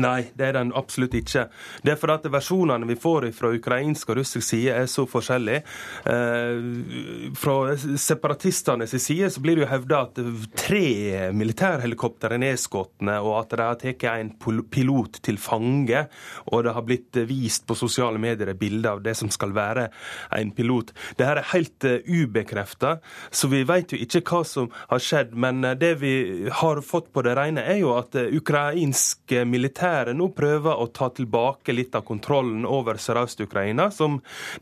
Nei, 0.00 0.24
det 0.34 0.48
er 0.48 0.56
den 0.56 0.72
absolutt 0.74 1.14
ikke. 1.14 1.44
Det 1.84 1.92
er 1.92 1.98
fordi 1.98 2.16
at 2.18 2.32
versjonene 2.34 2.88
vi 2.88 2.96
får 2.98 3.28
fra 3.36 3.52
ukrainsk 3.54 4.10
og 4.10 4.18
russisk 4.18 4.42
side 4.48 4.72
er 4.74 4.88
så 4.90 5.04
forskjellige. 5.06 5.62
Eh, 6.10 7.34
fra 7.38 7.76
separatistenes 7.78 8.96
side 8.98 9.30
så 9.30 9.42
blir 9.44 9.58
det 9.58 9.64
jo 9.64 9.70
hevda 9.70 10.00
at 10.08 10.18
tre 10.58 11.30
militærhelikoptre 11.36 12.34
er 12.34 12.42
nedskutt, 12.42 13.04
og 13.04 13.30
at 13.38 13.54
de 13.54 13.62
har 13.62 13.78
tatt 13.84 14.06
en 14.10 14.32
pilot 14.72 15.20
til 15.22 15.38
fange. 15.38 16.04
Og 16.50 16.64
det 16.66 16.74
har 16.74 16.86
blitt 16.88 17.20
vist 17.30 17.66
på 17.68 17.78
sosiale 17.78 18.18
medier 18.18 18.50
bilder 18.58 18.96
av 18.96 19.04
det 19.04 19.14
som 19.18 19.30
skal 19.30 19.54
være 19.54 19.86
en 20.34 20.50
pilot. 20.54 20.90
Det 21.14 21.28
her 21.28 21.38
er 21.38 21.50
helt 21.52 21.86
uh, 21.86 22.00
ubekrefta, 22.02 22.96
så 23.30 23.50
vi 23.52 23.62
vet 23.68 23.94
jo 23.94 24.00
ikke 24.02 24.24
hva 24.26 24.42
som 24.48 24.70
har 24.90 25.02
skjedd. 25.02 25.38
Men 25.38 25.62
uh, 25.62 25.76
det 25.78 25.94
vi 26.02 26.14
har 26.50 26.82
fått 26.82 27.12
på 27.14 27.22
det 27.26 27.36
rene, 27.38 27.62
er 27.62 27.78
jo 27.82 27.94
at 27.98 28.16
ukrainsk 28.18 29.38
militær 29.46 29.83
militæret 29.84 30.16
nå 30.16 30.30
prøver 30.32 30.80
å 30.80 30.86
ta 30.86 31.10
tilbake 31.12 31.72
litt 31.72 31.94
av 31.94 32.04
kontrollen 32.06 32.64
over 32.64 32.96
Sørøst-Ukraina, 32.96 33.90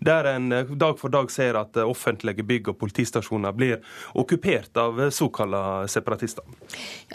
der 0.01 0.25
en 0.25 0.53
eh, 0.53 0.65
dag 0.67 0.99
for 0.99 1.11
dag 1.11 1.31
ser 1.31 1.55
at 1.55 1.77
eh, 1.77 1.87
offentlige 1.87 2.43
bygg 2.43 2.73
og 2.73 2.79
politistasjoner 2.81 3.53
blir 3.53 3.79
okkupert 4.15 4.77
av 4.77 5.01
eh, 5.01 5.11
såkalte 5.11 5.89
separatister. 5.89 6.45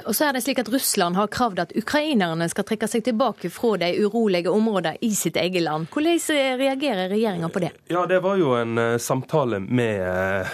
Og 0.06 0.16
så 0.16 0.28
er 0.28 0.38
det 0.38 0.44
slik 0.46 0.60
at 0.60 0.70
Russland 0.72 1.18
har 1.18 1.28
kravd 1.28 1.60
at 1.66 1.76
ukrainerne 1.76 2.48
skal 2.50 2.68
trekke 2.68 2.88
seg 2.88 3.04
tilbake 3.04 3.50
fra 3.52 3.76
de 3.82 3.92
urolige 4.00 4.52
områdene 4.52 4.98
i 5.02 5.12
sitt 5.16 5.38
eget 5.38 5.64
land. 5.66 5.90
Hvordan 5.92 6.58
reagerer 6.60 7.10
regjeringa 7.12 7.50
på 7.50 7.64
det? 7.64 7.72
Ja, 7.92 8.06
Det 8.08 8.20
var 8.24 8.38
jo 8.38 8.54
en 8.56 9.00
samtale 9.00 9.60
med, 9.60 10.48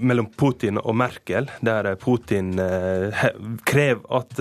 mellom 0.00 0.30
Putin 0.36 0.78
og 0.80 0.96
Merkel, 0.96 1.50
der 1.60 1.94
Putin 2.00 2.54
krev 3.66 4.00
krever 4.00 4.16
at 4.16 4.40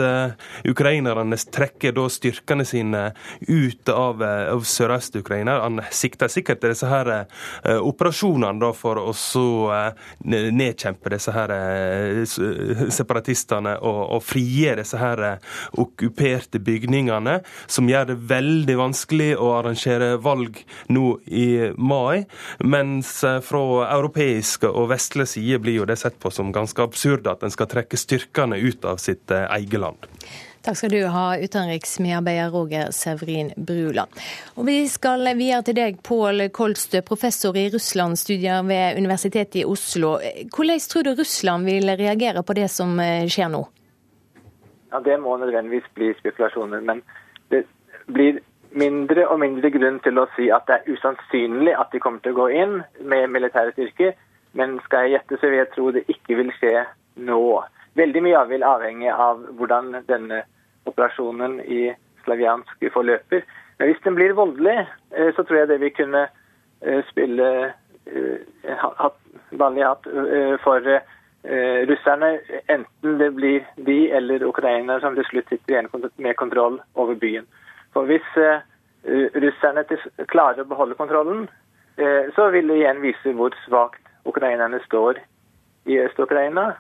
ukrainerne 0.68 1.38
trekker 1.38 1.94
da 1.96 2.08
styrker 2.10 2.29
styrkene 2.30 2.66
sine 2.66 3.12
ut 3.48 3.90
av, 3.90 4.24
eh, 4.24 4.54
av 4.54 4.64
Sørøst-Ukraina. 4.64 5.60
Han 5.62 5.82
sikter 5.92 6.28
sikkert 6.28 6.62
til 6.62 6.74
disse 6.74 6.88
her 6.90 7.08
uh, 7.10 7.80
operasjonene 7.86 8.60
da, 8.62 8.72
for 8.74 9.00
å 9.02 9.14
uh, 9.14 9.94
nedkjempe 10.24 11.10
disse 11.14 11.34
her 11.34 11.52
separatistene 12.94 13.76
og, 13.82 14.00
og 14.16 14.24
frigjøre 14.24 14.82
disse 14.82 15.00
her 15.00 15.22
okkuperte 15.80 16.62
bygningene, 16.64 17.40
som 17.68 17.90
gjør 17.90 18.12
det 18.12 18.18
veldig 18.30 18.76
vanskelig 18.80 19.32
å 19.38 19.52
arrangere 19.58 20.12
valg 20.22 20.62
nå 20.90 21.06
i 21.26 21.72
mai. 21.78 22.26
Mens 22.64 23.20
fra 23.46 23.64
europeiske 23.90 24.70
og 24.70 24.92
vestlige 24.94 25.34
side 25.36 25.62
blir 25.64 25.82
jo 25.82 25.90
det 25.90 26.00
sett 26.02 26.20
på 26.22 26.32
som 26.34 26.54
ganske 26.56 26.84
absurd 26.84 27.28
at 27.32 27.44
en 27.44 27.54
skal 27.54 27.70
trekke 27.72 28.00
styrkene 28.00 28.60
ut 28.60 28.86
av 28.88 29.02
sitt 29.02 29.32
eget 29.32 29.82
land. 29.82 30.10
Takk 30.60 30.76
skal 30.76 30.92
du 30.92 31.06
ha, 31.08 31.38
utenriksmedarbeider 31.40 32.50
Roger 32.52 32.92
Severin 32.92 33.54
Bruland. 33.56 34.12
Og 34.60 34.66
Vi 34.68 34.88
skal 34.92 35.24
videre 35.40 35.64
til 35.64 35.78
deg, 35.78 36.02
Pål 36.04 36.50
Kolstø, 36.52 37.00
professor 37.08 37.56
i 37.56 37.70
Russland-studier 37.72 38.66
ved 38.68 39.00
Universitetet 39.00 39.62
i 39.62 39.66
Oslo. 39.66 40.18
Hvordan 40.52 40.84
tror 40.92 41.08
du 41.08 41.14
Russland 41.16 41.66
vil 41.66 41.88
reagere 41.88 42.44
på 42.44 42.58
det 42.60 42.68
som 42.76 43.00
eh, 43.00 43.24
skjer 43.32 43.54
nå? 43.56 43.64
Ja, 44.92 45.00
Det 45.00 45.20
må 45.24 45.38
nødvendigvis 45.38 45.88
bli 45.96 46.12
spekulasjoner. 46.20 46.82
Men 46.82 47.02
det 47.50 47.64
blir 48.12 48.42
mindre 48.72 49.28
og 49.28 49.40
mindre 49.40 49.72
grunn 49.72 50.00
til 50.04 50.20
å 50.20 50.28
si 50.36 50.52
at 50.52 50.68
det 50.68 50.80
er 50.80 50.92
usannsynlig 50.92 51.74
at 51.80 51.92
de 51.94 52.04
kommer 52.04 52.20
til 52.20 52.36
å 52.36 52.42
gå 52.44 52.50
inn 52.66 52.82
med 53.00 53.32
militære 53.32 53.72
styrker. 53.78 54.14
Men 54.54 54.80
skal 54.84 55.08
jeg 55.08 55.20
gjette, 55.20 55.40
så 55.40 55.50
vil 55.50 55.62
jeg 55.62 55.72
tro 55.76 55.92
det 55.96 56.08
ikke 56.12 56.36
vil 56.42 56.52
skje 56.60 56.84
nå. 57.16 57.44
Veldig 57.98 58.22
mye 58.24 58.46
vil 58.50 58.64
avhenge 58.64 59.14
av 59.14 59.42
hvordan 59.58 60.04
denne 60.08 60.44
operasjonen 60.90 61.60
i 61.66 61.90
Slaviansk 62.24 62.86
forløper. 62.94 63.46
Men 63.80 63.88
hvis 63.88 64.04
den 64.04 64.16
blir 64.16 64.34
voldelig, 64.34 64.88
eh, 65.16 65.34
så 65.36 65.44
tror 65.44 65.58
jeg 65.58 65.68
det 65.68 65.80
vil 65.82 65.96
kunne 65.96 66.26
eh, 66.82 67.00
spille 67.10 67.48
eh, 68.06 69.16
vanlig 69.52 69.86
hatt 69.86 70.08
for 70.64 70.84
russerne, 71.90 72.30
enten 72.68 73.14
det 73.18 73.30
blir 73.34 73.64
de 73.88 74.12
eller 74.12 74.44
ukrainere 74.44 75.00
som 75.00 75.16
til 75.16 75.24
slutt 75.30 75.48
sitter 75.50 75.74
igjen 75.74 75.88
med 76.18 76.36
kontroll 76.36 76.82
over 77.00 77.16
byen. 77.16 77.48
For 77.96 78.10
hvis 78.10 78.28
russerne 79.40 79.86
klarer 80.28 80.66
å 80.66 80.68
beholde 80.68 80.98
kontrollen, 81.00 81.48
så 82.36 82.50
vil 82.52 82.68
det 82.68 82.82
igjen 82.82 83.00
vise 83.02 83.34
hvor 83.40 83.56
svakt 83.64 84.12
ukrainerne 84.28 84.82
står 84.84 85.22
i 85.88 86.02
Øst-Ukraina. 86.04 86.74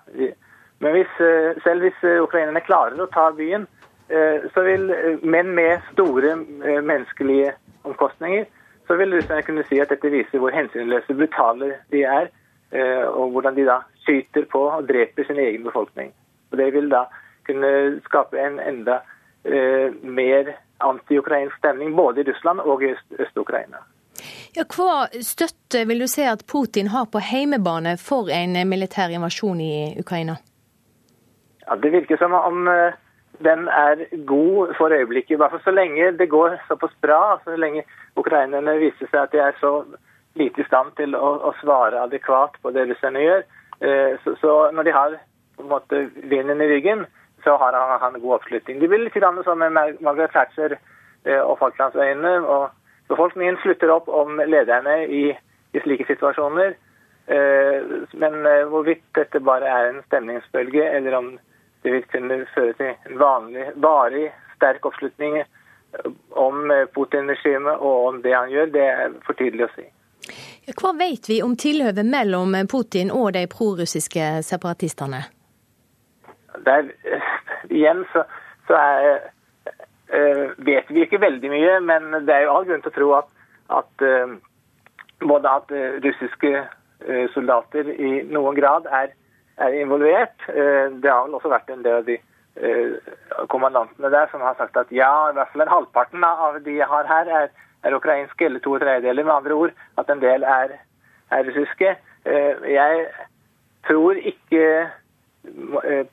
Men 0.80 0.96
hvis, 0.96 1.12
eh, 1.20 1.62
selv 1.64 1.84
hvis 1.84 2.04
eh, 2.04 2.22
ukrainerne 2.24 2.64
klarer 2.64 3.00
å 3.00 3.10
ta 3.12 3.30
byen, 3.36 3.68
eh, 4.10 4.48
så 4.54 4.64
vil, 4.64 4.88
men 5.24 5.52
med 5.56 5.84
store 5.92 6.36
menneskelige 6.82 7.54
omkostninger, 7.84 8.46
så 8.88 8.96
vil 8.98 9.14
russerne 9.14 9.44
kunne 9.46 9.66
si 9.68 9.80
at 9.84 9.92
dette 9.92 10.12
viser 10.12 10.42
hvor 10.42 10.56
hensynløse, 10.56 11.14
brutale 11.14 11.74
de 11.92 12.04
er, 12.04 12.32
og 13.10 13.32
hvordan 13.34 13.56
de 13.58 13.64
da 13.66 13.80
skyter 14.04 14.46
på 14.50 14.60
og 14.70 14.88
dreper 14.90 15.26
sin 15.26 15.40
egen 15.42 15.64
befolkning. 15.66 16.12
Og 16.52 16.58
Det 16.58 16.68
vil 16.74 16.90
da 16.90 17.04
kunne 17.46 17.70
skape 18.06 18.38
en 18.38 18.60
enda 18.62 19.00
mer 20.06 20.52
anti-ukrainsk 20.86 21.58
stemning 21.58 21.96
både 21.96 22.22
i 22.22 22.28
Russland 22.30 22.60
og 22.60 22.84
i 22.84 22.94
Øst-Ukraina. 22.94 23.82
Ja, 24.58 24.66
hva 24.66 25.08
støtte 25.22 25.86
vil 25.88 26.06
du 26.06 26.08
si 26.08 26.26
at 26.26 26.46
Putin 26.46 26.88
har 26.94 27.10
på 27.10 27.22
heimebane 27.22 27.98
for 27.98 28.30
en 28.30 28.58
militær 28.70 29.10
invasjon 29.10 29.62
i 29.62 29.74
Ukraina? 30.00 30.38
Ja, 31.70 31.76
Det 31.76 31.90
virker 31.90 32.18
som 32.18 32.34
om 32.34 32.68
eh, 32.68 32.94
den 33.44 33.68
er 33.68 34.06
god 34.26 34.74
for 34.78 34.90
øyeblikket. 34.90 35.38
Hvert 35.38 35.52
fall 35.52 35.64
så 35.64 35.72
lenge 35.72 36.12
det 36.18 36.30
går 36.30 36.58
såpass 36.68 36.96
bra, 37.02 37.40
så 37.44 37.56
lenge 37.56 37.84
ukrainerne 38.18 38.78
viser 38.82 39.06
seg 39.12 39.22
at 39.22 39.32
de 39.32 39.42
er 39.44 39.58
så 39.60 39.74
lite 40.36 40.62
i 40.62 40.66
stand 40.66 40.96
til 40.98 41.14
å, 41.16 41.30
å 41.50 41.54
svare 41.62 42.02
adekvat 42.02 42.58
på 42.64 42.72
det 42.74 42.88
russerne 42.90 43.22
gjør. 43.22 43.46
Eh, 43.86 44.18
så, 44.24 44.34
så, 44.42 44.54
når 44.74 44.88
de 44.88 44.96
har 44.96 45.18
på 45.58 45.64
en 45.64 45.70
måte 45.70 46.00
vinden 46.32 46.62
i 46.62 46.70
ryggen, 46.72 47.06
så 47.44 47.54
har 47.62 47.78
han, 47.78 48.00
han 48.02 48.18
god 48.22 48.40
oppslutning. 48.40 48.80
Det 48.80 48.90
blir 48.90 49.06
litt 49.06 49.20
som 49.46 49.62
med 49.62 49.78
Margaret 50.02 50.34
Thatcher 50.34 50.74
eh, 50.74 51.42
og 51.42 51.60
Falklandsøyene. 51.60 52.34
og 52.50 52.70
Befolkningen 53.14 53.62
slutter 53.62 53.94
opp 53.94 54.10
om 54.10 54.42
lederne 54.42 55.04
i, 55.06 55.24
i 55.74 55.84
slike 55.86 56.06
situasjoner. 56.10 56.76
Men 57.30 58.36
hvorvidt 58.70 59.04
dette 59.14 59.38
bare 59.46 59.66
er 59.70 59.88
en 59.88 60.00
stemningsbølge, 60.08 60.86
eller 60.98 61.14
om 61.18 61.28
det 61.82 61.94
vil 61.94 62.06
kunne 62.12 62.42
føre 62.56 62.74
til 62.78 62.92
en 62.92 63.20
vanlig, 63.20 63.70
varig 63.76 64.28
sterk 64.58 64.86
oppslutning 64.86 65.40
om 66.38 66.72
Putin-regimet 66.94 67.80
og 67.80 68.08
om 68.08 68.22
det 68.22 68.36
han 68.36 68.52
gjør, 68.52 68.74
det 68.74 68.86
er 68.86 69.16
for 69.26 69.38
tidlig 69.40 69.66
å 69.66 69.72
si. 69.78 69.88
Hva 70.78 70.92
vet 71.00 71.30
vi 71.30 71.40
om 71.42 71.56
tilhøvet 71.58 72.06
mellom 72.06 72.54
Putin 72.70 73.10
og 73.16 73.32
de 73.34 73.48
prorussiske 73.50 74.28
separatistene? 74.46 75.24
Der, 76.66 76.92
igjen 77.72 78.04
så, 78.12 78.26
så 78.68 78.78
er, 78.78 79.24
vet 80.68 80.92
vi 80.92 81.06
ikke 81.06 81.22
veldig 81.24 81.50
mye, 81.50 81.80
men 81.88 82.12
det 82.28 82.36
er 82.36 82.46
jo 82.46 82.54
all 82.54 82.68
grunn 82.68 82.84
til 82.84 82.92
å 82.92 82.98
tro 83.00 83.10
at, 83.22 83.32
at 83.80 84.06
både 85.24 85.56
at 85.56 85.74
russiske 86.06 86.54
soldater 87.34 87.90
i 87.96 88.12
noen 88.28 88.58
grad 88.60 88.86
er 88.92 89.16
er 89.60 89.78
involvert. 89.82 90.36
Eh, 90.50 90.92
det 91.02 91.12
har 91.12 91.26
vel 91.26 91.38
også 91.38 91.52
vært 91.52 91.72
en 91.74 91.84
del 91.86 92.02
av 92.02 92.06
de 92.08 92.18
eh, 92.20 93.16
kommandantene 93.52 94.12
der 94.14 94.30
som 94.32 94.44
har 94.46 94.58
sagt 94.60 94.78
at 94.80 94.92
ja, 94.96 95.12
i 95.30 95.38
hvert 95.38 95.52
fall 95.54 95.66
en 95.66 95.74
halvparten 95.74 96.24
av 96.28 96.62
de 96.66 96.78
jeg 96.80 96.88
har 96.90 97.10
her, 97.10 97.34
er, 97.42 97.50
er 97.84 97.98
ukrainske, 97.98 98.46
eller 98.46 98.64
to 98.64 98.78
tredjedeler, 98.82 99.28
med 99.28 99.36
andre 99.36 99.60
ord. 99.64 99.76
At 100.02 100.12
en 100.12 100.24
del 100.24 100.48
er, 100.48 100.78
er 101.32 101.50
russiske. 101.50 101.96
Eh, 102.26 102.70
jeg 102.76 103.06
tror 103.88 104.20
ikke 104.34 104.64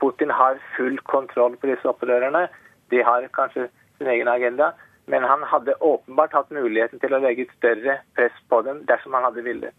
Putin 0.01 0.31
har 0.31 0.61
full 0.77 0.99
kontroll 1.11 1.57
på 1.59 1.69
disse 1.69 1.89
opprørerne. 1.91 2.47
De 2.91 3.03
har 3.03 3.27
kanskje 3.35 3.67
sin 3.99 4.11
egen 4.13 4.29
agenda. 4.31 4.71
Men 5.07 5.23
han 5.23 5.43
hadde 5.47 5.75
åpenbart 5.81 6.35
hatt 6.35 6.51
muligheten 6.51 6.99
til 6.99 7.15
å 7.15 7.21
legge 7.23 7.45
et 7.47 7.53
større 7.59 8.01
press 8.19 8.39
på 8.51 8.59
dem 8.67 8.83
dersom 8.89 9.15
han 9.15 9.27
hadde 9.29 9.45
villet. 9.47 9.75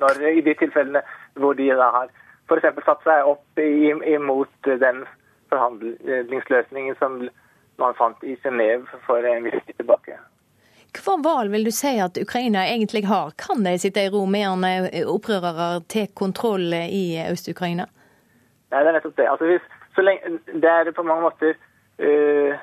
Når, 0.00 0.22
I 0.24 0.44
de 0.44 0.54
tilfellene 0.56 1.02
hvor 1.36 1.56
de 1.58 1.66
da 1.76 1.90
har 1.92 2.12
f.eks. 2.48 2.84
satt 2.84 3.04
seg 3.04 3.28
opp 3.28 3.60
imot 3.60 4.72
den 4.80 5.04
forhandlingsløsningen 5.52 6.96
som 6.98 7.20
man 7.78 7.94
fant 7.94 8.24
i 8.24 8.36
Genéve 8.42 9.00
for 9.06 9.24
en 9.24 9.46
viss 9.46 9.62
tid 9.66 9.76
tilbake. 9.78 10.18
Hva 10.98 11.18
valg 11.22 11.52
vil 11.52 11.66
du 11.68 11.72
si 11.74 11.92
at 12.00 12.16
Ukraina 12.18 12.64
egentlig 12.66 13.04
har? 13.06 13.34
Kan 13.38 13.62
de 13.64 13.76
sitte 13.78 14.02
i 14.02 14.10
ro 14.12 14.24
mens 14.26 14.88
opprørere 15.04 15.82
tar 15.92 16.08
kontroll 16.16 16.72
i 16.74 17.20
Øst-Ukraina? 17.28 17.86
Nei, 18.72 18.80
det 18.80 18.88
er 18.88 18.96
nettopp 18.96 19.16
det. 19.16 19.28
Altså, 19.28 19.46
hvis, 19.48 19.68
lenge, 20.04 20.38
det 20.48 20.72
er 20.72 20.90
på 20.96 21.04
mange 21.06 21.24
måter 21.28 21.54
uh, 22.02 22.56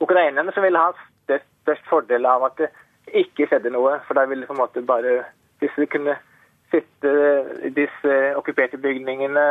ukrainerne 0.00 0.52
som 0.52 0.64
vil 0.66 0.76
ha 0.76 0.90
størst, 0.96 1.48
størst 1.64 1.88
fordel 1.90 2.28
av 2.28 2.48
at 2.48 2.58
det 2.60 2.72
ikke 3.22 3.48
skjedde 3.48 3.72
noe. 3.72 3.98
For 4.08 4.18
da 4.18 4.26
vil 4.28 4.42
det 4.42 4.50
på 4.50 4.56
en 4.56 4.64
måte 4.64 4.84
bare 4.84 5.22
Hvis 5.60 5.72
de 5.80 5.86
kunne 5.88 6.12
sitte 6.70 7.12
i 7.64 7.70
disse 7.74 8.14
okkuperte 8.38 8.78
bygningene 8.82 9.44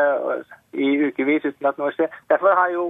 i 0.73 0.89
ukevis 1.07 1.45
uten 1.45 1.69
at 1.69 1.77
noe 1.79 1.93
skjer. 1.95 2.11
Derfor 2.29 2.57
har 2.59 2.73
jo 2.73 2.87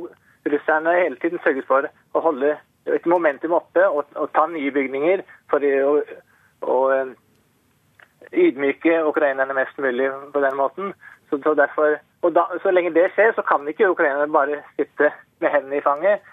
russerne 0.51 0.95
hele 0.99 1.19
tiden 1.21 1.41
sørget 1.43 1.67
for 1.69 1.87
å 2.13 2.23
holde 2.25 2.55
et 2.85 3.05
momentum 3.09 3.55
oppe 3.57 3.85
og, 3.87 4.05
og 4.15 4.29
ta 4.37 4.45
nye 4.49 4.71
bygninger 4.73 5.23
for 5.49 5.65
å, 5.65 5.95
å 6.61 6.77
ydmyke 8.35 8.99
ukrainerne 9.09 9.57
mest 9.57 9.77
mulig 9.81 10.11
på 10.33 10.41
den 10.43 10.57
måten. 10.57 10.93
Så, 11.29 11.39
så, 11.43 11.55
derfor, 11.57 11.97
og 12.21 12.35
da, 12.35 12.45
så 12.61 12.71
lenge 12.73 12.93
det 12.93 13.09
skjer, 13.15 13.33
så 13.35 13.45
kan 13.45 13.65
ikke 13.67 13.89
ukrainerne 13.89 14.29
bare 14.31 14.61
sitte 14.77 15.09
med 15.41 15.53
hendene 15.53 15.79
i 15.79 15.85
fanget. 15.85 16.25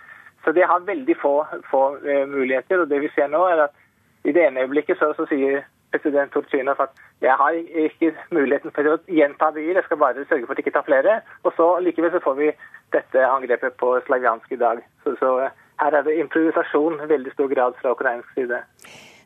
Så 0.44 0.52
de 0.52 0.64
har 0.66 0.84
veldig 0.84 1.16
få, 1.22 1.34
få 1.70 1.82
muligheter. 2.28 2.82
Og 2.82 2.90
det 2.90 3.00
vi 3.00 3.10
ser 3.14 3.30
nå, 3.32 3.44
er 3.48 3.68
at 3.68 3.78
i 4.24 4.34
det 4.34 4.44
ene 4.46 4.66
øyeblikket 4.66 4.98
så, 4.98 5.12
så 5.16 5.26
sier 5.30 5.62
president 5.92 6.32
Turchinov 6.34 6.80
at 6.82 7.02
jeg 7.22 7.34
har 7.38 7.58
ikke 7.86 8.12
muligheten 8.34 8.74
for 8.74 8.88
å 8.90 8.98
gjenta 9.06 9.50
byer, 9.54 9.78
jeg 9.78 9.86
skal 9.86 10.00
bare 10.00 10.26
sørge 10.26 10.46
for 10.46 10.54
at 10.54 10.60
de 10.60 10.64
ikke 10.64 10.74
tar 10.76 10.88
flere. 10.88 11.20
Og 11.46 11.54
så 11.58 11.68
likevel 11.84 12.12
så 12.14 12.22
får 12.24 12.38
vi 12.40 12.50
dette 12.96 13.28
angrepet 13.28 13.78
på 13.80 13.94
Slaviansk 14.06 14.52
i 14.52 14.60
dag. 14.60 14.82
Så, 15.04 15.14
så 15.20 15.32
her 15.82 15.98
er 15.98 16.04
det 16.06 16.18
improvisasjon 16.20 17.00
i 17.02 17.10
veldig 17.14 17.32
stor 17.36 17.50
grad 17.52 17.78
fra 17.80 17.94
ukrainsk 17.96 18.36
side. 18.36 18.60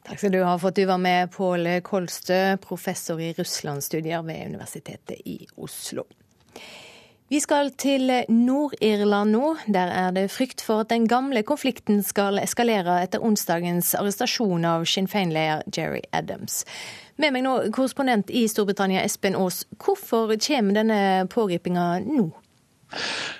Takk 0.06 0.20
skal 0.22 0.36
du 0.36 0.42
ha 0.46 0.54
for 0.62 0.70
at 0.70 0.78
du 0.78 0.84
var 0.86 1.00
med, 1.02 1.32
Pål 1.34 1.66
Kolstø, 1.86 2.56
professor 2.62 3.18
i 3.18 3.32
Russlandsstudier 3.38 4.22
ved 4.26 4.52
Universitetet 4.52 5.24
i 5.26 5.40
Oslo. 5.58 6.06
Vi 7.28 7.40
skal 7.42 7.72
til 7.74 8.06
Nord-Irland 8.30 9.32
nå. 9.34 9.56
Der 9.66 9.90
er 9.90 10.12
det 10.14 10.28
frykt 10.30 10.62
for 10.62 10.84
at 10.84 10.92
den 10.92 11.08
gamle 11.10 11.42
konflikten 11.42 11.98
skal 12.06 12.38
eskalere 12.38 13.00
etter 13.02 13.18
onsdagens 13.18 13.96
arrestasjon 13.98 14.62
av 14.62 14.84
Sinn 14.86 15.10
Féin-leder 15.10 15.66
Jerry 15.74 16.04
Adams. 16.14 16.60
Med 17.18 17.34
meg 17.34 17.42
nå 17.42 17.56
korrespondent 17.74 18.30
i 18.30 18.44
Storbritannia, 18.46 19.02
Espen 19.02 19.34
Aas. 19.34 19.64
Hvorfor 19.74 20.36
kommer 20.38 20.78
denne 20.78 21.00
pågripinga 21.32 21.88
nå? 22.06 22.28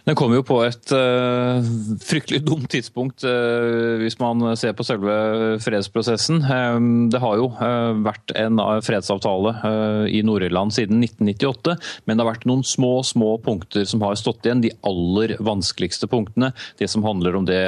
Den 0.06 0.14
kommer 0.14 0.38
jo 0.38 0.44
på 0.46 0.60
et 0.62 0.92
uh, 0.94 1.58
fryktelig 2.06 2.44
dumt 2.46 2.68
tidspunkt 2.70 3.24
uh, 3.26 3.96
hvis 3.98 4.18
man 4.20 4.52
ser 4.58 4.76
på 4.78 4.84
selve 4.86 5.16
fredsprosessen. 5.64 6.44
Um, 6.46 6.86
det 7.10 7.18
har 7.22 7.40
jo 7.40 7.48
uh, 7.58 7.90
vært 8.06 8.30
en 8.38 8.60
fredsavtale 8.86 9.54
i 10.12 10.20
Nord-Irland 10.26 10.74
siden 10.76 11.00
1998, 11.02 11.74
men 12.06 12.14
det 12.14 12.22
har 12.22 12.30
vært 12.30 12.46
noen 12.46 12.62
små 12.66 13.00
små 13.06 13.32
punkter 13.42 13.86
som 13.88 14.04
har 14.06 14.14
stått 14.18 14.46
igjen. 14.46 14.62
De 14.62 14.70
aller 14.86 15.34
vanskeligste 15.42 16.06
punktene. 16.10 16.52
Det 16.78 16.86
som 16.90 17.04
handler 17.06 17.38
om 17.38 17.46
det 17.48 17.60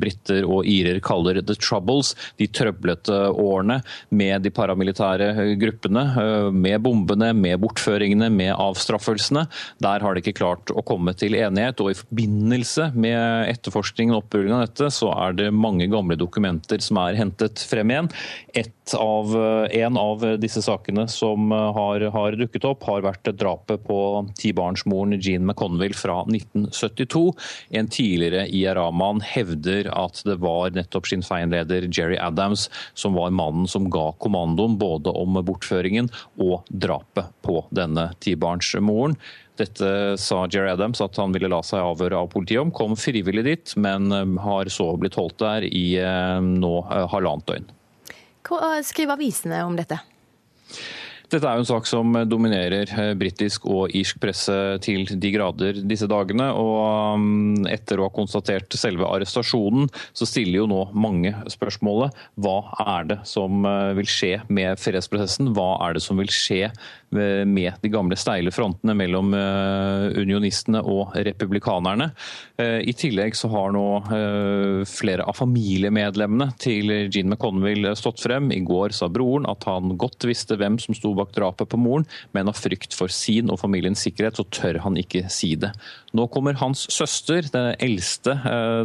briter 0.00 0.44
og 0.48 0.68
irer 0.68 1.00
kaller 1.04 1.40
the 1.40 1.56
troubles. 1.56 2.12
De 2.40 2.48
trøblete 2.50 3.16
årene 3.30 3.80
med 4.12 4.44
de 4.44 4.52
paramilitære 4.54 5.54
gruppene. 5.60 6.04
Med 6.52 6.80
bombene, 6.84 7.32
med 7.36 7.60
bortføringene, 7.64 8.30
med 8.34 8.52
avstraffelsene. 8.56 9.46
Der 9.82 10.04
har 10.04 10.14
de 10.14 10.24
ikke 10.24 10.38
klart 10.42 10.72
å 10.74 10.84
komme 10.86 11.14
til 11.20 11.36
enighet. 11.38 11.80
Og 11.82 11.92
i 11.92 11.98
forbindelse 11.98 12.90
med 12.98 13.50
etterforskningen 13.52 14.16
og 14.16 14.24
opprullingen 14.24 14.58
av 14.58 14.66
dette, 14.68 14.90
så 14.94 15.12
er 15.14 15.36
det 15.38 15.50
mange 15.54 15.88
gamle 15.90 16.18
dokumenter 16.18 16.82
som 16.84 17.00
er 17.02 17.18
hentet 17.20 17.62
frem 17.70 17.92
igjen. 17.92 18.12
Av, 18.90 19.34
en 19.70 19.98
av 20.00 20.24
disse 20.42 20.64
sakene 20.66 21.04
som 21.12 21.52
har, 21.54 22.02
har, 22.10 22.34
dukket 22.40 22.64
opp, 22.66 22.82
har 22.88 23.04
vært 23.04 23.28
drapet 23.38 23.84
på 23.86 23.98
tibarnsmoren 24.40 25.14
Jean 25.20 25.44
McConville 25.46 25.94
fra 25.94 26.24
1972. 26.24 27.22
En 27.78 27.90
tidligere 27.92 28.48
IRA-mann 28.48 29.22
hevder 29.22 29.92
at 29.94 30.24
det 30.26 30.40
var 30.42 30.74
nettopp 30.74 31.06
Sinn 31.06 31.22
feinleder 31.26 31.86
Jerry 31.86 32.18
Adams 32.18 32.66
som 32.98 33.14
var 33.14 33.30
mannen 33.30 33.68
som 33.70 33.86
ga 33.92 34.10
kommandoen 34.18 34.74
både 34.80 35.14
om 35.14 35.38
bortføringen 35.46 36.10
og 36.40 36.66
drapet 36.70 37.30
på 37.46 37.62
denne 37.74 38.10
tibarnsmoren. 38.24 39.16
Dette 39.60 40.16
sa 40.16 40.44
Jerry 40.48 40.70
Adams 40.72 41.02
at 41.04 41.18
han 41.20 41.34
ville 41.34 41.50
la 41.52 41.60
seg 41.66 41.84
avhøre 41.84 42.22
av 42.22 42.30
politiet 42.32 42.62
om. 42.62 42.72
Kom 42.72 42.96
frivillig 42.96 43.44
dit, 43.44 43.74
men 43.76 44.08
eh, 44.14 44.38
har 44.44 44.70
så 44.72 44.88
blitt 45.00 45.18
holdt 45.20 45.38
der 45.42 45.66
i 45.68 45.84
eh, 46.00 46.38
nå 46.40 46.72
eh, 46.86 47.04
halvannet 47.12 47.50
døgn. 47.50 47.68
Hva 48.48 48.78
skriver 48.86 49.18
avisene 49.18 49.60
om 49.66 49.76
dette? 49.76 50.00
Dette 51.30 51.46
er 51.46 51.58
jo 51.58 51.64
en 51.64 51.68
sak 51.68 51.86
som 51.86 52.16
dominerer 52.26 52.90
britisk 53.18 53.68
og 53.70 53.94
irsk 53.96 54.18
presse 54.22 54.54
til 54.82 55.06
de 55.10 55.30
grader 55.34 55.78
disse 55.86 56.08
dagene. 56.10 56.50
og 56.52 57.20
mm, 57.22 57.68
Etter 57.70 58.00
å 58.00 58.08
ha 58.08 58.14
konstatert 58.14 58.74
selve 58.78 59.06
arrestasjonen, 59.06 59.86
så 60.12 60.26
stiller 60.28 60.62
jo 60.62 60.70
nå 60.70 60.80
mange 60.92 61.34
spørsmålet 61.52 62.16
hva 62.40 62.56
er 62.82 63.12
det 63.12 63.20
som 63.28 63.62
vil 63.96 64.10
skje 64.10 64.32
med 64.50 64.80
fredsprosessen? 64.80 65.52
Hva 65.54 65.76
er 65.86 65.96
det 65.96 66.04
som 66.04 66.18
vil 66.18 66.32
skje 66.34 66.68
med 67.10 67.72
de 67.82 67.90
gamle 67.90 68.16
steile 68.18 68.52
frontene 68.54 68.94
mellom 68.94 69.34
eh, 69.34 70.20
unionistene 70.20 70.82
og 70.86 71.14
republikanerne. 71.26 72.10
Eh, 72.60 72.80
I 72.86 72.94
tillegg 72.96 73.34
så 73.38 73.50
har 73.50 73.72
nå 73.74 73.84
eh, 74.14 74.82
flere 74.88 75.26
av 75.26 75.38
familiemedlemmene 75.38 76.52
til 76.62 76.92
Jean 77.10 77.32
McConville 77.32 77.96
stått 77.98 78.22
frem. 78.22 78.50
I 78.54 78.62
går 78.66 78.94
sa 78.96 79.10
broren 79.10 79.48
at 79.50 79.66
han 79.68 79.96
godt 80.00 80.28
visste 80.28 80.58
hvem 80.60 80.78
som 80.82 80.94
sto 80.96 81.12
bak 81.18 81.19
drapet 81.36 81.70
på 81.70 81.80
moren, 81.80 82.06
men 82.36 82.50
av 82.50 82.58
frykt 82.58 82.96
for 82.96 83.12
sin 83.12 83.50
og 83.52 83.60
familiens 83.62 84.02
sikkerhet 84.06 84.40
så 84.40 84.46
tør 84.48 84.80
han 84.84 84.98
ikke 85.00 85.26
si 85.32 85.54
det. 85.60 85.72
Nå 86.16 86.26
kommer 86.32 86.58
hans 86.60 86.86
søster, 86.90 87.46
den 87.52 87.74
eldste 87.78 88.36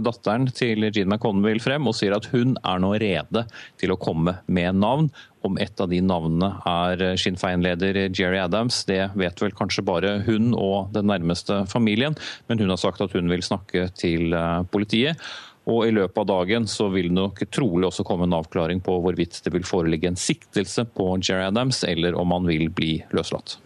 datteren 0.05 0.49
til 0.53 0.89
Jean 0.91 1.09
McConville 1.09 1.63
frem 1.63 1.87
og 1.89 1.95
sier 1.97 2.15
at 2.17 2.29
hun 2.33 2.57
er 2.61 2.81
nå 2.83 2.93
rede 3.01 3.45
til 3.81 3.93
å 3.93 3.99
komme 4.01 4.39
med 4.45 4.77
navn 4.81 5.09
om 5.45 5.57
et 5.61 5.81
av 5.81 5.89
de 5.91 6.01
navnene 6.01 6.49
er 6.69 7.03
Sinn 7.21 7.37
Fein-leder 7.39 7.99
Jerry 8.07 8.39
Adams, 8.41 8.83
det 8.89 9.11
vet 9.17 9.41
vel 9.41 9.55
kanskje 9.55 9.85
bare 9.85 10.17
hun 10.25 10.53
og 10.57 10.93
den 10.95 11.09
nærmeste 11.11 11.63
familien, 11.71 12.17
men 12.49 12.61
hun 12.61 12.71
har 12.73 12.81
sagt 12.81 13.03
at 13.05 13.13
hun 13.15 13.29
vil 13.31 13.45
snakke 13.45 13.89
til 13.97 14.33
eh, 14.33 14.63
politiet. 14.71 15.21
Og 15.65 15.87
I 15.87 15.93
løpet 15.95 16.17
av 16.21 16.27
dagen 16.29 16.67
så 16.69 16.87
vil 16.93 17.09
det 17.09 17.17
nok 17.17 17.41
trolig 17.53 17.87
også 17.89 18.05
komme 18.05 18.27
en 18.27 18.37
avklaring 18.37 18.83
på 18.85 18.99
hvorvidt 19.01 19.39
det 19.45 19.53
vil 19.55 19.65
foreligge 19.65 20.11
en 20.11 20.19
siktelse 20.19 20.85
på 20.93 21.09
Jerry 21.17 21.47
Adams, 21.47 21.83
eller 21.83 22.17
om 22.21 22.33
han 22.35 22.45
vil 22.49 22.69
bli 22.69 22.99
løslatt. 23.15 23.57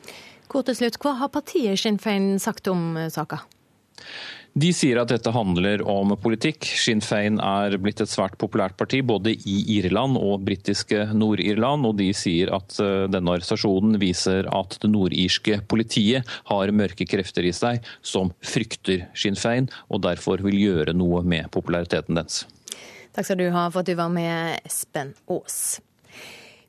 Kort 0.49 0.69
til 0.69 0.79
slutt, 0.79 0.97
Hva 1.03 1.17
har 1.19 1.31
partiet 1.33 1.77
Sinn 1.77 1.99
Féin 2.01 2.37
sagt 2.41 2.71
om 2.71 2.95
eh, 2.97 3.11
saka? 3.13 3.43
De 4.57 4.71
sier 4.73 4.97
at 4.97 5.11
dette 5.11 5.31
handler 5.33 5.83
om 5.87 6.15
politikk. 6.19 6.65
Sinn 6.65 7.03
Fein 7.05 7.37
er 7.43 7.75
blitt 7.81 8.01
et 8.01 8.09
svært 8.09 8.37
populært 8.41 8.77
parti 8.79 9.01
både 9.05 9.35
i 9.37 9.57
Irland 9.77 10.17
og 10.17 10.45
britiske 10.47 11.05
Nord-Irland, 11.13 11.85
og 11.85 11.99
de 11.99 12.09
sier 12.17 12.51
at 12.55 12.79
eh, 12.81 13.05
denne 13.11 13.35
arrestasjonen 13.35 13.99
viser 14.01 14.49
at 14.55 14.79
det 14.81 14.89
nordirske 14.91 15.61
politiet 15.69 16.27
har 16.49 16.73
mørke 16.75 17.07
krefter 17.09 17.45
i 17.45 17.53
seg 17.55 17.85
som 18.01 18.33
frykter 18.41 19.05
Sinn 19.17 19.37
Fein, 19.39 19.69
og 19.89 20.03
derfor 20.07 20.41
vil 20.45 20.57
gjøre 20.57 20.97
noe 20.97 21.21
med 21.21 21.51
populariteten 21.53 22.17
dens. 22.17 22.43
Takk 23.13 23.29
skal 23.29 23.39
du 23.41 23.49
ha 23.53 23.69
for 23.69 23.83
at 23.83 23.89
du 23.89 23.95
var 23.99 24.11
med, 24.13 24.59
Espen 24.65 25.13
Aas. 25.29 25.79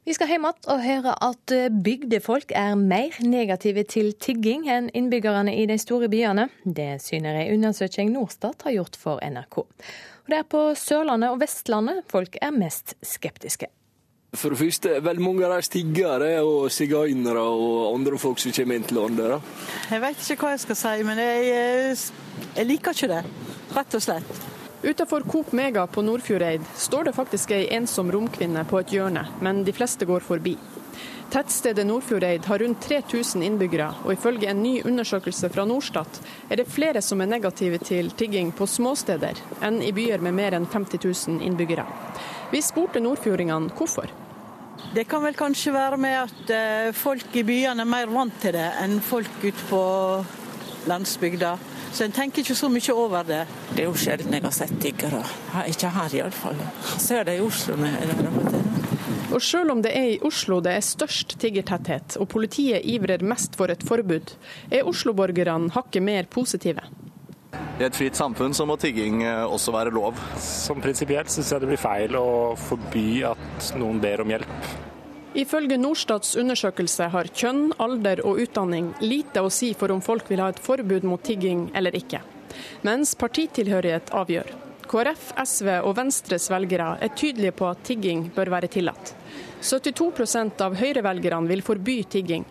Vi 0.08 0.14
skal 0.16 0.30
hjem 0.32 0.46
igjen 0.48 0.68
og 0.72 0.78
høre 0.80 1.12
at 1.26 1.52
eh, 1.52 1.66
bygdefolk 1.68 2.54
er 2.56 2.72
mer 2.80 3.18
negative 3.20 3.82
til 3.84 4.14
tigging 4.16 4.64
enn 4.72 4.86
innbyggerne 4.96 5.52
i 5.52 5.66
de 5.68 5.76
store 5.78 6.08
byene. 6.08 6.46
Det 6.64 6.94
syner 7.04 7.36
ei 7.42 7.50
undersøking 7.52 8.08
Norstat 8.14 8.64
har 8.64 8.78
gjort 8.78 8.96
for 8.96 9.20
NRK. 9.20 9.58
Og 9.60 10.32
det 10.32 10.38
er 10.38 10.46
på 10.48 10.62
Sørlandet 10.78 11.34
og 11.34 11.42
Vestlandet 11.42 12.00
folk 12.08 12.38
er 12.40 12.56
mest 12.56 12.94
skeptiske. 13.04 13.68
For 14.40 14.54
det 14.54 14.60
første, 14.62 14.94
veldig 15.04 15.24
mange 15.26 15.44
av 15.44 15.58
de 15.58 15.68
tiggere 15.74 16.30
og 16.46 16.70
sigøynere 16.72 17.42
og 17.42 17.90
andre 17.90 18.20
folk 18.22 18.40
som 18.40 18.54
kommer 18.56 18.78
inn 18.78 18.86
til 18.88 19.02
landet. 19.02 19.34
Da. 19.34 19.40
Jeg 19.90 20.04
vet 20.06 20.24
ikke 20.24 20.46
hva 20.46 20.54
jeg 20.54 20.64
skal 20.64 20.80
si, 20.80 20.94
men 21.10 21.20
jeg, 21.20 21.52
eh, 21.60 22.48
jeg 22.56 22.70
liker 22.72 22.96
ikke 22.96 23.12
det. 23.12 23.20
Rett 23.76 23.98
og 24.00 24.06
slett. 24.06 24.59
Utenfor 24.82 25.20
Coop 25.20 25.52
Mega 25.52 25.86
på 25.86 26.02
Nordfjordeid 26.02 26.62
står 26.76 27.04
det 27.04 27.12
faktisk 27.12 27.50
ei 27.52 27.66
ensom 27.76 28.08
romkvinne 28.12 28.62
på 28.64 28.78
et 28.80 28.94
hjørne, 28.94 29.26
men 29.44 29.60
de 29.64 29.74
fleste 29.76 30.06
går 30.08 30.24
forbi. 30.24 30.54
Tettstedet 31.30 31.84
Nordfjordeid 31.86 32.46
har 32.48 32.62
rundt 32.64 32.80
3000 32.88 33.44
innbyggere, 33.44 33.90
og 34.04 34.14
ifølge 34.14 34.48
en 34.48 34.62
ny 34.64 34.80
undersøkelse 34.88 35.50
fra 35.52 35.66
Norstat 35.68 36.22
er 36.48 36.62
det 36.62 36.66
flere 36.72 37.02
som 37.04 37.20
er 37.20 37.28
negative 37.28 37.78
til 37.84 38.08
tigging 38.16 38.54
på 38.56 38.64
småsteder 38.66 39.36
enn 39.68 39.82
i 39.84 39.92
byer 39.92 40.24
med 40.24 40.34
mer 40.38 40.56
enn 40.56 40.66
50 40.66 41.04
000 41.04 41.44
innbyggere. 41.44 41.84
Vi 42.50 42.64
spurte 42.64 43.04
nordfjordingene 43.04 43.76
hvorfor. 43.76 44.08
Det 44.96 45.04
kan 45.04 45.20
vel 45.22 45.36
kanskje 45.36 45.76
være 45.76 46.00
med 46.00 46.16
at 46.22 46.54
eh, 46.56 46.94
folk 46.96 47.36
i 47.36 47.44
byene 47.44 47.84
er 47.84 47.92
mer 47.92 48.08
vant 48.08 48.40
til 48.40 48.56
det 48.56 48.70
enn 48.80 48.96
folk 49.04 49.44
ute 49.44 49.68
på 49.68 49.82
landsbygda. 50.88 51.52
Så 51.90 52.04
en 52.06 52.14
tenker 52.14 52.44
ikke 52.44 52.54
så 52.54 52.70
mye 52.70 52.94
over 52.94 53.26
det. 53.26 53.42
Det 53.74 53.82
er 53.82 53.88
jo 53.88 53.98
sjelden 53.98 54.36
jeg 54.36 54.46
har 54.46 54.54
sett 54.54 54.76
tiggere. 54.82 55.24
Ikke 55.68 55.90
her 55.94 56.16
iallfall. 56.20 56.60
Ser 56.98 57.26
det 57.26 57.38
i 57.38 57.44
Oslo 57.44 57.76
og 59.30 59.42
selv 59.42 59.70
om 59.70 59.82
det 59.82 59.92
er 59.94 60.08
i 60.14 60.18
Oslo 60.26 60.58
det 60.64 60.72
er 60.74 60.82
størst 60.82 61.36
tiggertetthet, 61.40 62.16
og 62.18 62.28
politiet 62.32 62.82
ivrer 62.82 63.22
mest 63.22 63.54
for 63.58 63.70
et 63.70 63.84
forbud, 63.86 64.34
er 64.70 64.88
Oslo-borgerne 64.90 65.70
hakket 65.76 66.02
mer 66.02 66.26
positive. 66.30 66.82
I 67.80 67.86
et 67.86 67.96
fritt 67.96 68.18
samfunn 68.18 68.54
så 68.54 68.66
må 68.68 68.76
tigging 68.78 69.22
eh, 69.24 69.46
også 69.46 69.72
være 69.74 69.94
lov. 69.94 70.18
Som 70.42 70.82
prinsipielt 70.82 71.30
syns 71.32 71.52
jeg 71.52 71.62
det 71.62 71.70
blir 71.70 71.80
feil 71.80 72.18
å 72.18 72.56
forby 72.58 73.22
at 73.30 73.70
noen 73.80 74.02
ber 74.02 74.24
om 74.24 74.34
hjelp. 74.34 74.70
Ifølge 75.38 75.76
Norstats 75.78 76.32
undersøkelse 76.40 77.06
har 77.12 77.28
kjønn, 77.30 77.68
alder 77.78 78.18
og 78.26 78.40
utdanning 78.42 78.88
lite 79.04 79.44
å 79.44 79.50
si 79.54 79.70
for 79.78 79.94
om 79.94 80.02
folk 80.02 80.26
vil 80.30 80.42
ha 80.42 80.48
et 80.50 80.58
forbud 80.58 81.06
mot 81.06 81.22
tigging 81.22 81.68
eller 81.78 81.94
ikke. 81.94 82.18
Mens 82.82 83.14
partitilhørighet 83.14 84.10
avgjør. 84.10 84.50
KrF, 84.90 85.28
SV 85.38 85.68
og 85.86 85.94
Venstres 86.00 86.48
velgere 86.50 86.96
er 86.98 87.14
tydelige 87.14 87.54
på 87.54 87.68
at 87.70 87.84
tigging 87.86 88.26
bør 88.34 88.50
være 88.56 88.72
tillatt. 88.74 89.14
72% 89.60 90.60
av 90.64 90.74
Høyre-velgerne 90.80 91.48
vil 91.50 91.60
forby 91.64 91.98
tigging, 92.08 92.46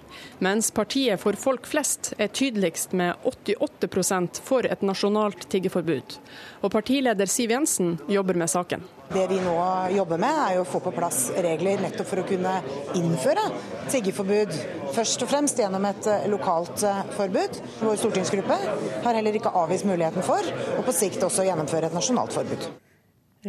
mens 0.46 0.70
partiet 0.72 1.18
for 1.22 1.38
folk 1.40 1.66
flest 1.68 2.12
er 2.22 2.30
tydeligst 2.30 2.94
med 2.94 3.18
88 3.26 4.42
for 4.46 4.66
et 4.66 4.84
nasjonalt 4.86 5.48
tiggeforbud. 5.50 6.18
Og 6.62 6.72
partileder 6.72 7.26
Siv 7.26 7.52
Jensen 7.56 7.98
jobber 8.08 8.38
med 8.38 8.52
saken. 8.52 8.84
Det 9.10 9.24
vi 9.32 9.40
nå 9.42 9.56
jobber 9.96 10.22
med, 10.22 10.42
er 10.44 10.60
å 10.62 10.68
få 10.70 10.84
på 10.86 10.94
plass 10.94 11.32
regler 11.34 11.82
nettopp 11.82 12.12
for 12.12 12.22
å 12.22 12.28
kunne 12.30 12.60
innføre 13.00 13.48
tiggeforbud. 13.90 14.54
Først 14.94 15.26
og 15.26 15.32
fremst 15.32 15.58
gjennom 15.58 15.88
et 15.90 16.10
eh, 16.12 16.28
lokalt 16.30 16.84
eh, 16.86 17.02
forbud. 17.18 17.58
Vår 17.82 17.98
stortingsgruppe 18.04 18.60
har 19.08 19.18
heller 19.18 19.40
ikke 19.40 19.56
avvist 19.64 19.90
muligheten 19.90 20.26
for, 20.26 20.46
og 20.78 20.86
på 20.86 20.94
sikt 20.94 21.26
også 21.26 21.48
gjennomføre 21.48 21.90
et 21.90 21.98
nasjonalt 21.98 22.38
forbud. 22.38 22.70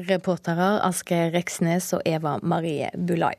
Reportere 0.08 0.78
Asgeir 0.86 1.32
Reksnes 1.34 1.92
og 1.98 2.08
Eva 2.08 2.38
Marie 2.46 2.88
Bulai. 2.96 3.34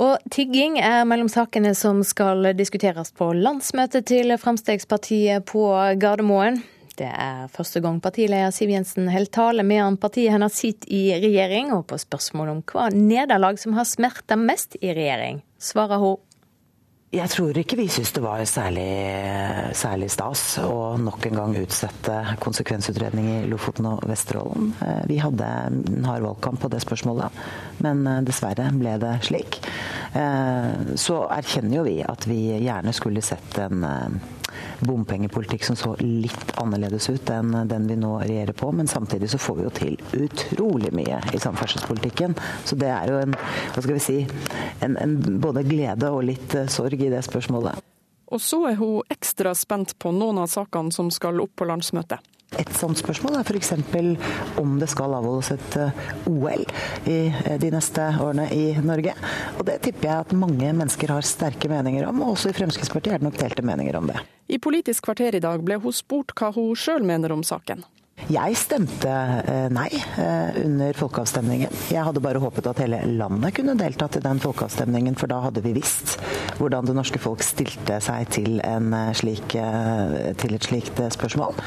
Og 0.00 0.16
tigging 0.32 0.78
er 0.80 1.02
mellom 1.04 1.28
sakene 1.28 1.74
som 1.76 2.00
skal 2.06 2.54
diskuteres 2.56 3.12
på 3.12 3.34
landsmøtet 3.36 4.06
til 4.08 4.32
Fremskrittspartiet 4.40 5.44
på 5.50 5.66
Gardermoen. 6.00 6.62
Det 6.96 7.08
er 7.08 7.50
første 7.52 7.82
gang 7.84 7.98
partileder 8.00 8.52
Siv 8.52 8.72
Jensen 8.72 9.10
holder 9.12 9.32
tale 9.32 9.64
medan 9.64 9.98
partiet 10.00 10.32
hennes 10.32 10.56
sitter 10.56 10.88
i 10.92 11.02
regjering, 11.20 11.74
og 11.76 11.86
på 11.92 12.00
spørsmål 12.00 12.54
om 12.54 12.64
hva 12.72 12.88
nederlag 12.92 13.60
som 13.60 13.76
har 13.76 13.88
smerta 13.88 14.36
mest 14.40 14.76
i 14.80 14.92
regjering, 14.96 15.42
svarer 15.60 16.00
hun 16.00 16.18
jeg 17.10 17.26
tror 17.32 17.56
ikke 17.58 17.74
vi 17.74 17.88
syns 17.90 18.12
det 18.14 18.20
var 18.22 18.40
særlig, 18.46 18.86
særlig, 19.74 20.08
stas 20.14 20.44
å 20.62 20.94
nok 21.02 21.24
en 21.26 21.38
gang 21.40 21.56
utsette 21.58 22.36
konsekvensutredning 22.38 23.30
i 23.32 23.38
Lofoten 23.50 23.88
og 23.90 24.04
Vesterålen. 24.06 24.70
Eh, 24.86 25.00
vi 25.10 25.16
hadde 25.18 25.48
en 25.66 26.06
hard 26.06 26.22
valgkamp 26.28 26.62
på 26.62 26.70
det 26.70 26.78
spørsmålet, 26.84 27.40
men 27.82 28.04
eh, 28.06 28.20
dessverre 28.28 28.68
ble 28.78 28.94
det 29.02 29.16
slik. 29.26 29.58
Eh, 30.14 30.94
så 30.94 31.24
erkjenner 31.34 31.80
jo 31.80 31.86
vi 31.88 31.96
at 32.06 32.28
vi 32.30 32.44
gjerne 32.60 32.94
skulle 32.94 33.26
sett 33.26 33.58
en 33.58 33.82
bompengepolitikk 34.86 35.64
som 35.64 35.76
så 35.78 35.94
litt 36.00 36.54
annerledes 36.60 37.08
ut 37.10 37.30
enn 37.34 37.52
den 37.68 37.88
vi 37.90 37.98
nå 38.00 38.16
regjerer 38.22 38.56
på. 38.56 38.70
Men 38.72 38.88
samtidig 38.90 39.30
så 39.30 39.40
får 39.40 39.58
vi 39.58 39.66
jo 39.66 39.74
til 39.76 39.98
utrolig 40.26 40.92
mye 40.96 41.20
i 41.34 41.42
samferdselspolitikken. 41.42 42.36
Så 42.64 42.78
det 42.80 42.90
er 42.92 43.12
jo 43.12 43.20
en, 43.20 43.36
hva 43.74 43.84
skal 43.84 43.96
vi 43.96 44.04
si, 44.04 44.18
en, 44.84 44.96
en 44.96 45.16
både 45.42 45.64
glede 45.68 46.10
og 46.10 46.24
litt 46.28 46.56
eh, 46.58 46.70
sorg 46.70 47.00
i 47.00 47.12
det 47.12 47.22
spørsmålet. 47.26 47.86
Og 48.30 48.42
så 48.42 48.62
er 48.70 48.76
hun 48.78 49.00
ekstra 49.10 49.54
spent 49.58 49.96
på 49.98 50.12
noen 50.14 50.38
av 50.44 50.50
sakene 50.52 50.94
som 50.94 51.10
skal 51.14 51.42
opp 51.42 51.56
på 51.58 51.66
landsmøtet. 51.66 52.22
Et 52.58 52.70
sånt 52.74 52.98
spørsmål 52.98 53.36
er 53.38 53.46
f.eks. 53.46 53.70
om 54.58 54.72
det 54.80 54.88
skal 54.90 55.14
avholdes 55.14 55.52
et 55.54 55.76
eh, 55.78 56.00
OL 56.26 56.64
i 57.06 57.18
eh, 57.30 57.54
de 57.62 57.70
neste 57.70 58.08
årene 58.18 58.48
i 58.54 58.64
Norge. 58.82 59.14
Og 59.58 59.62
Det 59.68 59.78
tipper 59.86 60.08
jeg 60.08 60.26
at 60.26 60.34
mange 60.34 60.72
mennesker 60.72 61.14
har 61.14 61.26
sterke 61.26 61.70
meninger 61.70 62.08
om, 62.08 62.24
og 62.24 62.34
også 62.34 62.50
i 62.50 62.58
Fremskrittspartiet 62.58 63.14
er 63.14 63.22
det 63.22 63.28
nok 63.28 63.38
delte 63.38 63.66
meninger 63.66 64.00
om 64.00 64.10
det. 64.10 64.18
I 64.50 64.58
Politisk 64.58 65.06
kvarter 65.06 65.38
i 65.38 65.44
dag 65.44 65.62
ble 65.62 65.78
hun 65.78 65.94
spurt 65.94 66.34
hva 66.34 66.50
hun 66.56 66.74
sjøl 66.74 67.06
mener 67.06 67.36
om 67.36 67.46
saken. 67.46 67.86
Jeg 68.30 68.54
stemte 68.54 69.10
eh, 69.10 69.64
nei 69.74 69.88
eh, 69.90 70.58
under 70.62 70.94
folkeavstemningen. 70.94 71.72
Jeg 71.90 72.04
hadde 72.06 72.22
bare 72.22 72.38
håpet 72.38 72.68
at 72.70 72.78
hele 72.84 73.00
landet 73.18 73.56
kunne 73.56 73.74
deltatt 73.78 74.20
i 74.20 74.22
den 74.22 74.38
folkeavstemningen, 74.42 75.16
for 75.18 75.30
da 75.32 75.40
hadde 75.42 75.64
vi 75.64 75.72
visst 75.74 76.14
hvordan 76.60 76.86
det 76.86 76.94
norske 76.94 77.18
folk 77.18 77.42
stilte 77.42 77.96
seg 78.04 78.28
til, 78.30 78.60
slik, 79.18 79.56
eh, 79.58 80.30
til 80.38 80.54
et 80.54 80.68
slikt 80.68 81.02
spørsmål. 81.16 81.58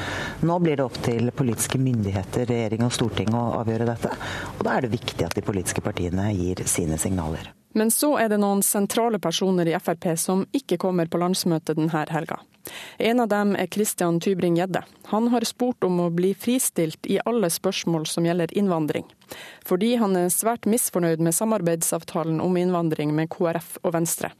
Nå 0.48 0.56
blir 0.64 0.80
det 0.80 0.86
opp 0.86 0.96
til 1.04 1.28
politiske 1.36 1.80
myndigheter, 1.82 2.48
regjering 2.48 2.86
og 2.88 2.96
storting 2.96 3.36
å 3.36 3.44
avgjøre 3.58 3.90
dette. 3.90 4.14
Og 4.56 4.64
da 4.64 4.78
er 4.78 4.86
det 4.86 4.94
viktig 4.96 5.28
at 5.28 5.36
de 5.36 5.44
politiske 5.44 5.84
partiene 5.84 6.30
gir 6.32 6.64
sine 6.70 6.96
signaler. 7.02 7.52
Men 7.74 7.90
så 7.90 8.14
er 8.22 8.30
det 8.30 8.38
noen 8.38 8.62
sentrale 8.62 9.18
personer 9.18 9.68
i 9.68 9.76
Frp 9.82 10.12
som 10.20 10.44
ikke 10.54 10.78
kommer 10.78 11.10
på 11.10 11.18
landsmøtet 11.18 11.76
denne 11.76 12.04
helga. 12.10 12.38
En 12.98 13.20
av 13.20 13.28
dem 13.28 13.54
er 13.58 13.66
Christian 13.66 14.20
Tybring-Gjedde. 14.22 14.84
Han 15.10 15.28
har 15.34 15.44
spurt 15.44 15.84
om 15.84 15.98
å 16.00 16.10
bli 16.14 16.32
fristilt 16.38 17.06
i 17.10 17.18
alle 17.26 17.50
spørsmål 17.52 18.06
som 18.08 18.24
gjelder 18.24 18.54
innvandring. 18.56 19.04
Fordi 19.66 19.94
han 20.00 20.16
er 20.16 20.32
svært 20.32 20.68
misfornøyd 20.70 21.20
med 21.20 21.36
samarbeidsavtalen 21.36 22.40
om 22.40 22.56
innvandring 22.56 23.12
med 23.16 23.28
KrF 23.34 23.76
og 23.82 23.96
Venstre. 23.98 24.32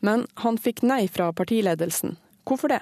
Men 0.00 0.24
han 0.44 0.56
fikk 0.56 0.84
nei 0.86 1.06
fra 1.10 1.32
partiledelsen. 1.34 2.16
Hvorfor 2.48 2.72
det? 2.72 2.80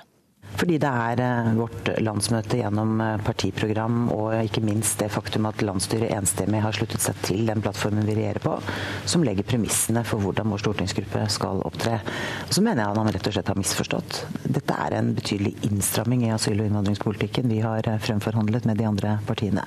Fordi 0.57 0.79
det 0.81 0.89
er 0.89 1.21
eh, 1.21 1.51
vårt 1.59 1.91
landsmøte 2.01 2.61
gjennom 2.61 3.01
eh, 3.05 3.19
partiprogram 3.25 4.07
og 4.15 4.33
ikke 4.39 4.65
minst 4.65 5.01
det 5.03 5.11
faktum 5.13 5.49
at 5.51 5.63
landsstyret 5.65 6.15
enstemmig 6.17 6.63
har 6.65 6.77
sluttet 6.77 7.05
seg 7.05 7.21
til 7.27 7.45
den 7.49 7.63
plattformen 7.65 8.07
vi 8.09 8.17
regjerer 8.17 8.43
på, 8.45 8.57
som 9.05 9.25
legger 9.27 9.47
premissene 9.49 10.05
for 10.09 10.25
hvordan 10.25 10.53
vår 10.53 10.65
stortingsgruppe 10.65 11.27
skal 11.33 11.61
opptre. 11.69 12.01
Så 12.49 12.65
mener 12.65 12.83
jeg 12.83 12.95
at 12.95 13.03
han 13.03 13.13
rett 13.17 13.31
og 13.31 13.37
slett 13.37 13.53
har 13.53 13.61
misforstått. 13.61 14.23
Dette 14.47 14.83
er 14.87 14.97
en 14.97 15.13
betydelig 15.17 15.57
innstramming 15.69 16.25
i 16.27 16.33
asyl- 16.37 16.63
og 16.63 16.71
innvandringspolitikken 16.71 17.53
vi 17.53 17.61
har 17.65 17.85
eh, 17.91 18.01
fremforhandlet 18.01 18.69
med 18.71 18.81
de 18.81 18.89
andre 18.89 19.19
partiene. 19.29 19.67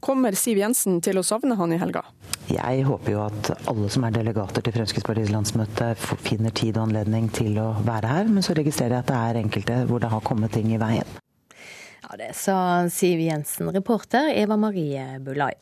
Kommer 0.00 0.32
Siv 0.32 0.56
Jensen 0.56 1.00
til 1.04 1.20
å 1.20 1.24
savne 1.26 1.56
han 1.60 1.74
i 1.74 1.78
helga? 1.80 2.02
Jeg 2.50 2.84
håper 2.88 3.12
jo 3.12 3.20
at 3.26 3.50
alle 3.70 3.90
som 3.92 4.06
er 4.08 4.14
delegater 4.14 4.64
til 4.64 4.74
Fremskrittspartiets 4.74 5.32
landsmøte 5.32 5.92
finner 6.00 6.54
tid 6.56 6.78
og 6.78 6.88
anledning 6.88 7.28
til 7.36 7.60
å 7.60 7.74
være 7.84 8.10
her, 8.10 8.30
men 8.32 8.42
så 8.42 8.56
registrerer 8.56 8.96
jeg 8.96 9.04
at 9.04 9.10
det 9.12 9.18
er 9.20 9.40
enkelte 9.42 9.76
hvor 9.90 10.00
det 10.02 10.10
har 10.10 10.24
kommet 10.24 10.56
ting 10.56 10.72
i 10.72 10.80
veien. 10.80 11.18
Ja, 12.00 12.16
Det 12.16 12.32
sa 12.34 12.88
Siv 12.90 13.20
Jensen, 13.20 13.68
reporter 13.76 14.32
Eva 14.32 14.56
Marie 14.56 15.20
Bulai. 15.20 15.52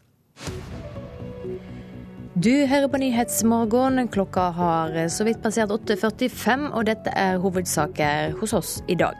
Du 2.38 2.52
hører 2.70 2.86
på 2.86 3.00
Nyhetsmorgen. 3.02 4.04
Klokka 4.14 4.44
har 4.54 4.92
så 5.10 5.24
vidt 5.26 5.42
passert 5.42 5.72
8.45, 5.74 6.68
og 6.70 6.86
dette 6.86 7.10
er 7.10 7.40
hovedsaker 7.42 8.36
hos 8.38 8.54
oss 8.54 8.76
i 8.86 8.94
dag. 8.94 9.18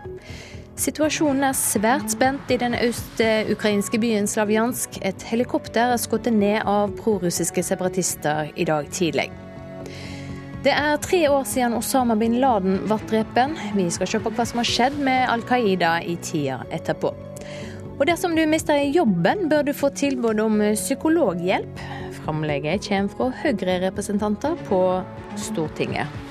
Situasjonen 0.78 1.42
er 1.42 1.56
svært 1.58 2.12
spent 2.12 2.52
i 2.54 2.56
den 2.60 2.76
øst-ukrainske 2.78 3.98
byen 3.98 4.28
Slavjansk. 4.30 5.00
Et 5.02 5.24
helikopter 5.26 5.90
er 5.90 5.98
skutt 5.98 6.28
ned 6.30 6.62
av 6.70 6.92
prorussiske 7.00 7.64
separatister 7.66 8.52
i 8.54 8.66
dag 8.68 8.86
tidlig. 8.94 9.26
Det 10.62 10.70
er 10.70 11.00
tre 11.02 11.24
år 11.30 11.42
siden 11.50 11.74
Osama 11.74 12.14
bin 12.18 12.38
Laden 12.38 12.78
ble 12.86 12.98
drept. 13.10 13.58
Vi 13.74 13.88
skal 13.90 14.10
se 14.12 14.22
på 14.22 14.30
hva 14.30 14.46
som 14.46 14.62
har 14.62 14.70
skjedd 14.70 15.02
med 15.02 15.26
Al 15.32 15.42
Qaida 15.50 15.96
i 15.98 16.14
tida 16.22 16.60
etterpå. 16.70 17.10
Og 17.98 18.06
dersom 18.06 18.38
du 18.38 18.44
mister 18.46 18.78
jobben, 18.78 19.48
bør 19.50 19.66
du 19.66 19.74
få 19.74 19.90
tilbud 19.90 20.38
om 20.46 20.62
psykologhjelp. 20.78 21.82
Framlegget 22.22 22.86
kommer 22.86 23.10
fra 23.18 23.30
Høyre-representanter 23.42 24.54
på 24.70 24.82
Stortinget. 25.34 26.27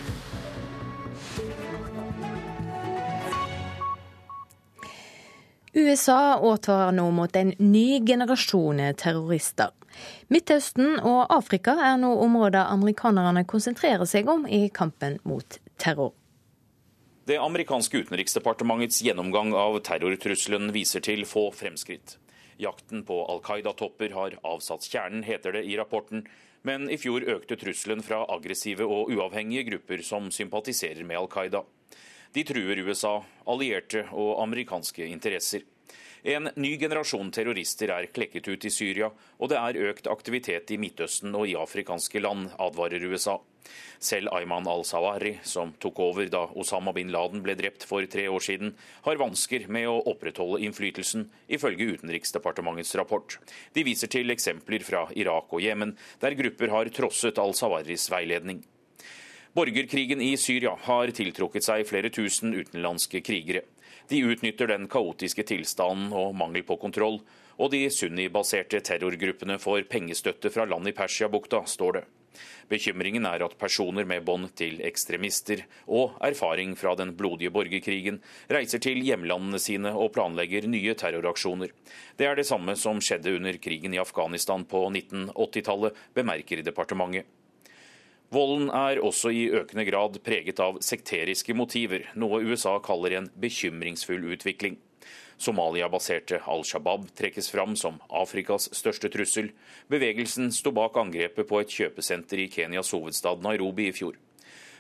USA 5.78 6.40
advarer 6.42 6.92
nå 6.92 7.12
mot 7.14 7.36
en 7.38 7.52
ny 7.62 8.00
generasjon 8.02 8.80
terrorister. 8.98 9.70
Midtøsten 10.34 10.96
og 11.06 11.28
Afrika 11.34 11.76
er 11.92 12.00
nå 12.02 12.16
områder 12.24 12.72
amerikanerne 12.72 13.44
konsentrerer 13.46 14.10
seg 14.10 14.26
om 14.34 14.48
i 14.50 14.72
kampen 14.74 15.20
mot 15.22 15.60
terror. 15.78 16.16
Det 17.30 17.38
amerikanske 17.38 18.02
utenriksdepartementets 18.02 19.04
gjennomgang 19.06 19.54
av 19.54 19.78
terrortrusselen 19.86 20.72
viser 20.74 21.04
til 21.06 21.28
få 21.30 21.52
fremskritt. 21.54 22.18
Jakten 22.58 23.06
på 23.06 23.20
Al 23.30 23.44
Qaida-topper 23.46 24.18
har 24.18 24.38
avsatt 24.42 24.88
kjernen, 24.90 25.22
heter 25.28 25.60
det 25.60 25.68
i 25.70 25.78
rapporten. 25.78 26.26
Men 26.66 26.90
i 26.90 26.98
fjor 26.98 27.22
økte 27.22 27.60
trusselen 27.60 28.02
fra 28.02 28.24
aggressive 28.34 28.88
og 28.88 29.12
uavhengige 29.14 29.68
grupper 29.70 30.02
som 30.02 30.32
sympatiserer 30.34 31.06
med 31.06 31.22
Al 31.22 31.30
Qaida. 31.30 31.68
De 32.38 32.44
truer 32.46 32.78
USA, 32.86 33.16
allierte 33.50 34.04
og 34.14 34.44
amerikanske 34.44 35.08
interesser. 35.10 35.64
En 36.22 36.52
ny 36.54 36.76
generasjon 36.78 37.32
terrorister 37.34 37.90
er 37.96 38.10
klekket 38.14 38.46
ut 38.52 38.68
i 38.70 38.72
Syria, 38.76 39.08
og 39.42 39.50
det 39.50 39.58
er 39.58 39.80
økt 39.90 40.10
aktivitet 40.12 40.70
i 40.76 40.78
Midtøsten 40.78 41.34
og 41.34 41.48
i 41.50 41.56
afrikanske 41.58 42.22
land, 42.22 42.52
advarer 42.62 43.08
USA. 43.10 43.40
Selv 43.98 44.30
Ayman 44.38 44.70
al-Sawari, 44.70 45.34
som 45.42 45.74
tok 45.82 46.04
over 46.06 46.30
da 46.30 46.44
Osama 46.54 46.94
bin 46.94 47.10
Laden 47.16 47.42
ble 47.42 47.58
drept 47.58 47.90
for 47.90 48.06
tre 48.06 48.30
år 48.30 48.46
siden, 48.52 48.76
har 49.10 49.24
vansker 49.24 49.66
med 49.74 49.90
å 49.90 49.98
opprettholde 50.14 50.62
innflytelsen, 50.70 51.32
ifølge 51.50 51.90
Utenriksdepartementets 51.98 52.94
rapport. 53.02 53.42
De 53.74 53.90
viser 53.90 54.14
til 54.14 54.30
eksempler 54.38 54.86
fra 54.86 55.08
Irak 55.18 55.50
og 55.50 55.66
Jemen, 55.66 55.98
der 56.22 56.38
grupper 56.38 56.78
har 56.78 56.98
trosset 57.02 57.42
al-Sawaris 57.42 58.12
veiledning. 58.14 58.62
Borgerkrigen 59.58 60.22
i 60.22 60.38
Syria 60.38 60.76
har 60.86 61.10
tiltrukket 61.18 61.66
seg 61.66 61.88
flere 61.90 62.12
tusen 62.14 62.52
utenlandske 62.54 63.24
krigere. 63.26 63.64
De 64.06 64.20
utnytter 64.30 64.70
den 64.70 64.84
kaotiske 64.86 65.42
tilstanden 65.50 66.12
og 66.14 66.36
mangel 66.38 66.62
på 66.68 66.76
kontroll, 66.78 67.18
og 67.58 67.72
de 67.74 67.80
sunni-baserte 67.90 68.84
terrorgruppene 68.86 69.56
får 69.58 69.88
pengestøtte 69.90 70.52
fra 70.54 70.68
land 70.70 70.92
i 70.92 70.94
Persiabukta, 70.94 71.64
står 71.66 71.98
det. 71.98 72.04
Bekymringen 72.70 73.26
er 73.26 73.48
at 73.48 73.56
personer 73.58 74.06
med 74.06 74.28
bånd 74.30 74.52
til 74.62 74.78
ekstremister 74.86 75.66
og 75.88 76.22
erfaring 76.30 76.78
fra 76.78 76.94
den 77.00 77.16
blodige 77.18 77.50
borgerkrigen 77.58 78.22
reiser 78.54 78.84
til 78.86 79.02
hjemlandene 79.02 79.58
sine 79.58 79.96
og 79.98 80.12
planlegger 80.20 80.70
nye 80.70 80.94
terroraksjoner. 81.02 81.74
Det 82.14 82.30
er 82.30 82.38
det 82.38 82.46
samme 82.46 82.78
som 82.78 83.02
skjedde 83.02 83.34
under 83.40 83.58
krigen 83.58 83.98
i 83.98 84.04
Afghanistan 84.06 84.70
på 84.70 84.86
1980-tallet, 84.94 85.98
bemerker 86.14 86.62
departementet. 86.62 87.26
Volden 88.28 88.68
er 88.76 89.00
også 89.00 89.32
i 89.32 89.46
økende 89.56 89.86
grad 89.88 90.18
preget 90.26 90.60
av 90.60 90.82
sekteriske 90.84 91.54
motiver, 91.56 92.10
noe 92.20 92.42
USA 92.44 92.76
kaller 92.84 93.16
en 93.16 93.30
bekymringsfull 93.40 94.26
utvikling. 94.36 94.76
Somalia-baserte 95.40 96.42
Al 96.50 96.66
Shabaab 96.68 97.06
trekkes 97.16 97.48
fram 97.54 97.78
som 97.80 98.02
Afrikas 98.10 98.68
største 98.76 99.08
trussel. 99.14 99.54
Bevegelsen 99.88 100.52
sto 100.52 100.74
bak 100.76 100.98
angrepet 101.00 101.48
på 101.48 101.62
et 101.62 101.72
kjøpesenter 101.72 102.42
i 102.44 102.50
Kenyas 102.52 102.92
hovedstad 102.92 103.46
Nairobi 103.46 103.88
i 103.92 103.96
fjor. 103.96 104.18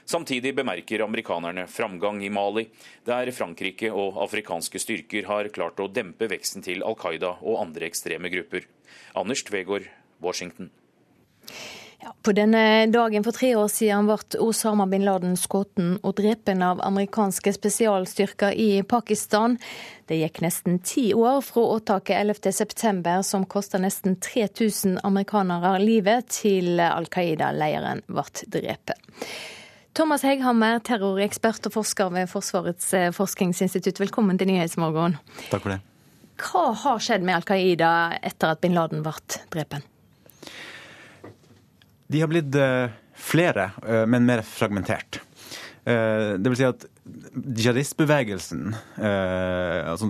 Samtidig 0.07 0.53
bemerker 0.55 1.03
amerikanerne 1.03 1.67
framgang 1.71 2.21
i 2.23 2.31
Mali, 2.31 2.65
der 3.07 3.31
Frankrike 3.35 3.91
og 3.91 4.19
afrikanske 4.23 4.79
styrker 4.79 5.27
har 5.27 5.51
klart 5.55 5.79
å 5.83 5.87
dempe 5.91 6.27
veksten 6.31 6.63
til 6.67 6.83
Al 6.83 6.95
Qaida 6.99 7.35
og 7.41 7.59
andre 7.63 7.87
ekstreme 7.87 8.31
grupper. 8.31 8.67
Anders 9.15 9.43
Tvegård, 9.47 9.87
Washington. 10.23 10.71
Ja, 11.99 12.11
på 12.21 12.31
denne 12.31 12.85
dagen 12.93 13.23
for 13.25 13.33
tre 13.33 13.55
år 13.57 13.69
siden 13.73 14.05
ble 14.05 14.17
Osama 14.43 14.85
bin 14.89 15.01
Laden 15.05 15.33
skutt 15.39 15.79
og 15.81 16.13
drept 16.19 16.51
av 16.53 16.83
amerikanske 16.85 17.55
spesialstyrker 17.55 18.53
i 18.53 18.83
Pakistan. 18.85 19.57
Det 20.05 20.19
gikk 20.19 20.43
nesten 20.45 20.77
ti 20.85 21.09
år 21.17 21.41
fra 21.41 21.63
åtaket 21.73 22.21
11.9, 22.21 23.15
som 23.25 23.47
kosta 23.49 23.81
nesten 23.81 24.19
3000 24.21 24.99
amerikanere 25.03 25.73
livet, 25.81 26.29
til 26.37 26.77
Al 26.79 27.09
Qaida-leiren 27.09 28.05
ble 28.05 28.27
drept. 28.53 28.93
Thomas 29.97 30.21
Hegghammer, 30.21 30.77
terrorekspert 30.85 31.65
og 31.65 31.79
forsker 31.79 32.13
ved 32.13 32.29
Forsvarets 32.29 32.93
eh, 32.93 33.09
forskningsinstitutt, 33.09 33.97
velkommen 33.97 34.37
til 34.37 34.51
Nyhetsmorgen. 34.51 35.17
Takk 35.49 35.65
for 35.65 35.73
det. 35.73 35.81
Hva 36.37 36.67
har 36.85 37.01
skjedd 37.01 37.25
med 37.25 37.39
Al 37.39 37.47
Qaida 37.49 37.93
etter 38.21 38.53
at 38.53 38.61
bin 38.61 38.77
Laden 38.77 39.01
ble 39.01 39.17
drept? 39.49 39.81
De 42.07 42.21
har 42.21 42.29
blitt 42.31 42.55
uh, 42.55 42.87
flere, 43.13 43.71
uh, 43.83 44.05
men 44.07 44.27
mer 44.27 44.43
fragmentert. 44.47 45.19
Uh, 45.87 46.35
det 46.39 46.51
vil 46.51 46.59
si 46.59 46.67
at 46.67 46.87
jihadistbevegelsen, 47.57 48.73
altså 48.99 50.09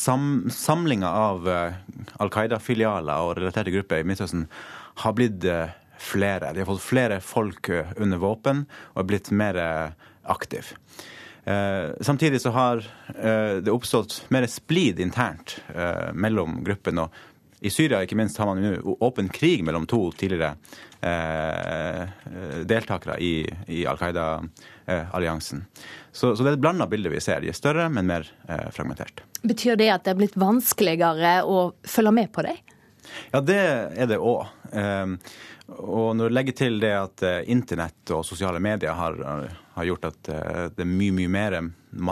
sam, 0.00 0.46
samlinga 0.48 1.10
av 1.12 1.44
Al 1.52 2.30
Qaida-filialer 2.32 3.26
og 3.26 3.34
relaterte 3.36 3.74
grupper 3.74 4.00
i 4.00 4.06
Midtøsten, 4.08 4.46
har 5.02 5.14
blitt 5.18 5.44
flere. 6.00 6.54
De 6.56 6.62
har 6.62 6.70
fått 6.70 6.86
flere 6.86 7.18
folk 7.20 7.68
under 8.00 8.22
våpen 8.22 8.64
og 8.94 9.02
er 9.02 9.08
blitt 9.10 9.28
mer 9.36 9.58
aktiv. 10.24 10.72
samtidig 12.00 12.40
så 12.40 12.54
har 12.56 12.86
det 13.12 13.74
oppstått 13.74 14.22
mer 14.32 14.48
splid 14.48 15.02
internt 15.04 15.58
mellom 16.14 16.62
gruppene. 16.64 17.10
I 17.60 17.70
Syria 17.70 18.00
ikke 18.02 18.16
minst 18.18 18.40
har 18.40 18.48
man 18.48 18.64
nå 18.64 18.96
åpen 19.04 19.28
krig 19.28 19.60
mellom 19.66 19.84
to 19.86 20.06
tidligere 20.16 20.56
Eh, 20.56 20.91
deltakere 22.62 23.16
i, 23.18 23.54
i 23.66 23.86
Al 23.86 23.98
Qaida-alliansen. 23.98 25.64
Så, 26.12 26.36
så, 26.36 26.42
det 26.42 26.50
er 26.50 26.58
et 26.58 26.62
blanda 26.62 26.86
bilde 26.86 27.10
vi 27.12 27.20
ser. 27.20 27.40
De 27.42 27.50
er 27.50 27.56
større, 27.56 27.88
men 27.90 28.06
mer 28.06 28.28
eh, 28.48 28.68
fragmentert. 28.74 29.24
Betyr 29.42 29.78
det 29.80 29.88
at 29.94 30.04
det 30.04 30.12
er 30.12 30.20
blitt 30.20 30.36
vanskeligere 30.38 31.40
å 31.48 31.72
følge 31.88 32.12
med 32.14 32.32
på 32.34 32.44
dem? 32.46 32.60
Ja, 33.32 33.40
det 33.42 33.58
er 33.58 34.10
det 34.10 34.20
òg. 34.22 34.46
Eh, 34.70 35.16
og 35.72 36.14
når 36.18 36.28
du 36.28 36.36
legger 36.36 36.58
til 36.58 36.80
det 36.82 36.92
at 36.98 37.22
internett 37.50 38.10
og 38.12 38.26
sosiale 38.28 38.60
medier 38.60 38.92
har, 38.98 39.16
har 39.72 39.86
gjort 39.88 40.10
at 40.10 40.18
det 40.76 40.84
er 40.84 40.90
mye, 40.90 41.14
mye 41.16 41.30
mer 41.32 41.56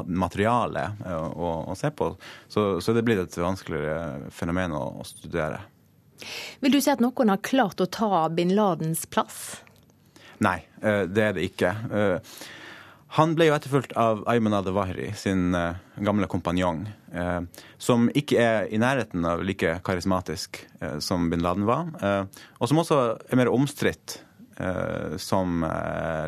materiale 0.07 0.87
å, 1.11 1.51
å 1.69 1.75
se 1.77 1.91
på, 1.93 2.09
så, 2.49 2.65
så 2.81 2.95
det 2.97 3.03
blir 3.05 3.21
et 3.21 3.37
vanskeligere 3.37 4.31
fenomen 4.33 4.73
å, 4.73 4.81
å 5.03 5.05
studere. 5.05 5.61
Vil 6.61 6.75
du 6.75 6.81
si 6.81 6.93
at 6.93 7.03
noen 7.03 7.33
har 7.33 7.43
klart 7.45 7.81
å 7.83 7.89
ta 7.91 8.29
bin 8.33 8.55
Ladens 8.57 9.07
plass? 9.11 9.61
Nei, 10.41 10.63
eh, 10.81 11.05
det 11.05 11.25
er 11.25 11.37
det 11.37 11.45
ikke. 11.51 11.71
Eh, 11.93 12.35
han 13.19 13.35
ble 13.37 13.49
jo 13.49 13.55
etterfulgt 13.57 13.93
av 13.99 14.23
Ayman 14.31 14.55
al-Dawahri, 14.57 15.11
sin 15.19 15.55
eh, 15.57 15.81
gamle 16.01 16.29
kompanjong, 16.31 16.87
som 17.83 18.07
ikke 18.15 18.39
er 18.39 18.69
i 18.71 18.79
nærheten 18.79 19.25
av 19.27 19.41
like 19.43 19.73
karismatisk 19.83 20.61
som 21.03 21.25
bin 21.33 21.43
Laden 21.43 21.65
var, 21.67 21.89
og 22.63 22.69
som 22.71 22.79
også 22.79 22.99
er 23.27 23.41
mer 23.41 23.51
omstridt 23.51 24.21
som 25.19 25.65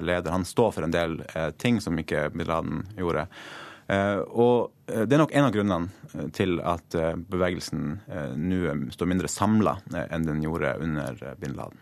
leder. 0.03 0.33
Han 0.35 0.43
står 0.43 0.73
for 0.75 0.83
en 0.83 0.91
del 0.91 1.15
ting 1.63 1.79
som 1.79 1.95
ikke 2.03 2.25
bin 2.35 2.51
Laden 2.51 2.83
gjorde. 2.99 3.29
Eh, 3.91 4.21
og 4.31 4.73
eh, 4.87 5.05
det 5.09 5.17
er 5.17 5.23
nok 5.23 5.35
en 5.35 5.47
av 5.47 5.55
grunnene 5.55 6.11
eh, 6.13 6.29
til 6.37 6.59
at 6.65 6.97
bevegelsen 7.31 7.97
nå 8.39 8.75
står 8.95 9.11
mindre 9.11 9.31
samla 9.31 9.79
enn 10.05 10.29
den 10.29 10.43
gjorde 10.45 10.77
under 10.85 11.19
bin 11.41 11.57
Laden. 11.59 11.81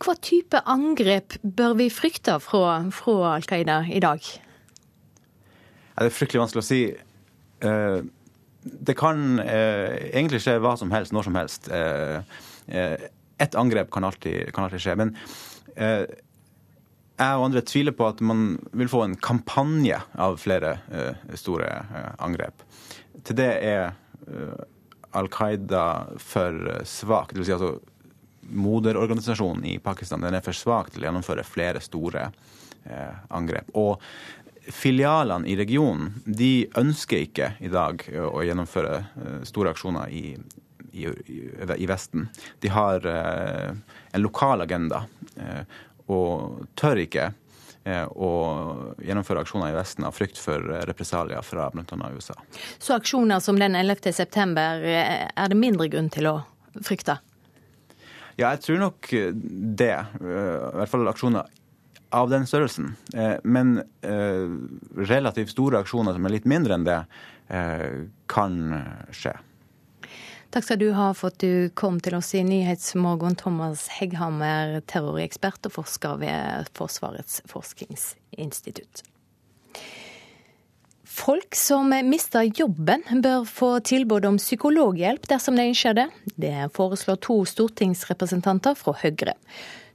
Hva 0.00 0.14
type 0.22 0.62
angrep 0.70 1.36
bør 1.42 1.74
vi 1.80 1.90
frykte 1.92 2.38
fra, 2.42 2.78
fra 2.94 3.34
Al 3.34 3.44
Qaida 3.48 3.82
i 3.90 4.00
dag? 4.02 4.22
Ja, 5.90 6.06
det 6.06 6.08
er 6.08 6.16
fryktelig 6.16 6.44
vanskelig 6.44 6.62
å 6.62 6.68
si. 6.68 6.80
Det 8.86 8.94
kan 8.96 9.42
egentlig 9.42 10.40
skje 10.40 10.54
hva 10.62 10.76
som 10.80 10.94
helst, 10.94 11.12
når 11.12 11.26
som 11.26 11.36
helst. 11.36 11.68
Et 12.70 13.58
angrep 13.60 13.90
kan 13.92 14.06
alltid, 14.08 14.54
kan 14.54 14.64
alltid 14.64 14.86
skje. 14.86 14.96
Men 15.02 15.12
jeg 17.20 17.36
og 17.36 17.46
andre 17.46 17.62
tviler 17.66 17.94
på 17.96 18.08
at 18.08 18.20
man 18.24 18.54
vil 18.76 18.90
få 18.90 19.04
en 19.04 19.16
kampanje 19.20 19.98
av 20.20 20.38
flere 20.40 20.76
uh, 20.88 21.34
store 21.38 21.68
uh, 21.90 22.10
angrep. 22.24 22.64
Til 23.26 23.38
det 23.40 23.50
er 23.66 23.92
uh, 24.28 24.60
Al 25.18 25.28
Qaida 25.32 25.84
for 26.22 26.82
svak. 26.88 27.34
Vil 27.36 27.46
si 27.48 27.54
altså 27.54 27.74
moderorganisasjonen 28.50 29.66
i 29.68 29.78
Pakistan 29.82 30.22
den 30.24 30.38
er 30.38 30.44
for 30.44 30.56
svak 30.56 30.92
til 30.94 31.02
å 31.02 31.08
gjennomføre 31.08 31.46
flere 31.46 31.82
store 31.82 32.30
angrep. 33.28 33.68
Og 33.78 34.00
filialene 34.72 35.46
i 35.50 35.56
regionen 35.58 36.14
de 36.24 36.64
ønsker 36.78 37.26
ikke 37.26 37.50
i 37.60 37.70
dag 37.70 38.02
å 38.16 38.40
gjennomføre 38.46 39.44
store 39.46 39.74
aksjoner 39.74 40.14
i, 40.14 40.32
i, 40.94 41.04
i 41.10 41.90
Vesten. 41.90 42.30
De 42.62 42.72
har 42.72 43.06
en 43.06 44.24
lokal 44.24 44.64
agenda 44.64 45.04
og 46.10 46.66
tør 46.78 47.00
ikke 47.04 47.30
eh, 47.84 48.04
å 48.06 48.30
gjennomføre 49.04 49.44
aksjoner 49.44 49.72
i 49.72 49.76
Vesten 49.76 50.06
av 50.08 50.16
frykt 50.16 50.40
for 50.40 50.64
represalier 50.88 51.44
fra 51.46 51.68
bl.a. 51.74 52.10
USA. 52.14 52.36
Så 52.78 52.96
aksjoner 52.96 53.42
som 53.44 53.58
den 53.60 53.78
11. 53.78 54.12
september 54.16 54.82
eh, 54.84 55.28
er 55.30 55.52
det 55.52 55.58
mindre 55.58 55.88
grunn 55.92 56.10
til 56.12 56.30
å 56.30 56.36
frykte? 56.86 57.20
Ja, 58.38 58.52
jeg 58.54 58.62
tror 58.64 58.84
nok 58.86 59.10
det. 59.10 59.96
Eh, 59.96 60.54
I 60.58 60.76
hvert 60.80 60.92
fall 60.92 61.10
aksjoner 61.10 61.56
av 62.10 62.26
den 62.26 62.42
størrelsen. 62.50 62.96
Men 63.46 63.84
relativt 64.98 65.52
store 65.52 65.78
aksjoner 65.84 66.16
som 66.16 66.24
er 66.26 66.32
litt 66.34 66.48
mindre 66.50 66.74
enn 66.74 66.86
det, 66.88 66.96
kan 68.26 68.56
skje. 69.14 69.36
Takk 70.50 70.64
skal 70.66 70.80
du 70.80 70.88
ha 70.96 71.12
for 71.14 71.30
at 71.30 71.38
du 71.38 71.70
kom 71.78 72.00
til 72.02 72.16
oss 72.18 72.32
i 72.34 72.40
Nyhetsmorgen, 72.42 73.36
Thomas 73.38 73.84
Hegghammer, 74.00 74.80
terrorekspert 74.90 75.68
og 75.68 75.76
forsker 75.76 76.18
ved 76.18 76.72
Forsvarets 76.74 77.38
forskningsinstitutt. 77.50 79.04
Folk 81.10 81.54
som 81.58 81.92
mister 82.06 82.48
jobben, 82.48 83.04
bør 83.22 83.46
få 83.46 83.70
tilbud 83.86 84.26
om 84.26 84.40
psykologhjelp 84.42 85.28
dersom 85.30 85.58
de 85.58 85.68
ønsker 85.70 85.94
det. 85.98 86.08
Det 86.34 86.54
foreslår 86.74 87.22
to 87.22 87.36
stortingsrepresentanter 87.46 88.78
fra 88.78 88.94
Høyre. 89.04 89.36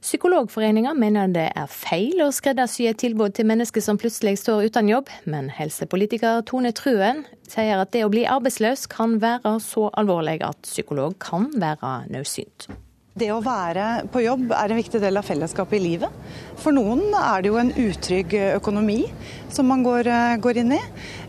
Psykologforeninga 0.06 0.92
mener 0.94 1.32
det 1.34 1.48
er 1.58 1.66
feil 1.66 2.20
å 2.22 2.28
skreddersy 2.30 2.84
et 2.86 3.00
tilbud 3.02 3.34
til 3.34 3.48
mennesker 3.50 3.82
som 3.82 3.98
plutselig 3.98 4.36
står 4.38 4.68
uten 4.68 4.86
jobb, 4.86 5.10
men 5.26 5.50
helsepolitiker 5.50 6.44
Tone 6.46 6.70
Truen 6.78 7.24
sier 7.50 7.82
at 7.82 7.90
det 7.90 8.04
å 8.06 8.12
bli 8.14 8.22
arbeidsløs 8.30 8.86
kan 8.92 9.18
være 9.18 9.56
så 9.66 9.88
alvorlig 9.98 10.38
at 10.46 10.62
psykolog 10.62 11.18
kan 11.18 11.50
være 11.58 11.96
nødsynt. 12.14 12.70
Det 13.16 13.30
å 13.32 13.38
være 13.40 14.02
på 14.12 14.20
jobb 14.20 14.50
er 14.52 14.68
en 14.68 14.76
viktig 14.76 14.98
del 15.00 15.16
av 15.16 15.24
fellesskapet 15.24 15.78
i 15.78 15.80
livet. 15.80 16.16
For 16.60 16.74
noen 16.76 17.14
er 17.16 17.40
det 17.40 17.48
jo 17.48 17.56
en 17.56 17.70
utrygg 17.72 18.34
økonomi 18.58 19.06
som 19.48 19.64
man 19.72 19.80
går, 19.86 20.06
eh, 20.12 20.36
går 20.36 20.58
inn 20.60 20.74
i. 20.76 20.80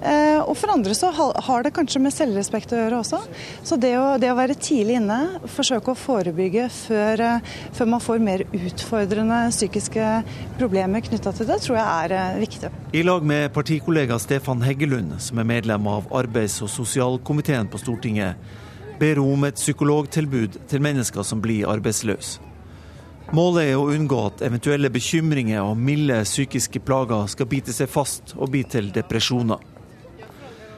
Eh, 0.01 0.41
og 0.41 0.51
for 0.57 0.73
andre 0.73 0.91
så 0.91 1.13
har 1.15 1.63
det 1.63 1.71
kanskje 1.71 2.01
med 2.03 2.11
selvrespekt 2.11 2.73
å 2.75 2.81
gjøre 2.81 2.99
også. 2.99 3.21
Så 3.63 3.79
det 3.79 3.93
å, 3.95 4.19
det 4.19 4.33
å 4.33 4.35
være 4.35 4.59
tidlig 4.59 4.99
inne, 4.99 5.39
forsøke 5.47 5.93
å 5.93 5.95
forebygge 5.95 6.67
før, 6.67 7.23
eh, 7.23 7.39
før 7.71 7.88
man 7.88 8.03
får 8.03 8.19
mer 8.19 8.43
utfordrende 8.51 9.39
psykiske 9.55 10.11
problemer 10.59 11.07
knytta 11.07 11.31
til 11.31 11.47
det, 11.47 11.61
tror 11.63 11.79
jeg 11.79 11.88
er 11.88 12.39
viktig. 12.43 12.75
I 12.99 13.07
lag 13.07 13.23
med 13.23 13.53
partikollega 13.53 14.19
Stefan 14.19 14.59
Heggelund, 14.59 15.21
som 15.21 15.39
er 15.39 15.51
medlem 15.55 15.88
av 15.88 16.11
arbeids- 16.11 16.61
og 16.61 16.67
sosialkomiteen 16.67 17.71
på 17.71 17.79
Stortinget, 17.79 18.35
ber 18.99 19.19
om 19.19 19.43
et 19.47 19.59
psykologtilbud 19.59 20.59
til 20.67 20.83
mennesker 20.83 21.25
som 21.25 21.41
blir 21.43 21.69
arbeidsløse. 21.69 22.43
Målet 23.35 23.73
er 23.73 23.75
å 23.75 23.89
unngå 23.91 24.21
at 24.29 24.41
eventuelle 24.47 24.87
bekymringer 24.87 25.59
og 25.59 25.75
milde 25.75 26.21
psykiske 26.23 26.79
plager 26.87 27.25
skal 27.27 27.49
bite 27.51 27.73
seg 27.75 27.89
fast 27.91 28.31
og 28.37 28.53
bli 28.53 28.61
til 28.63 28.87
depresjoner. 28.95 29.59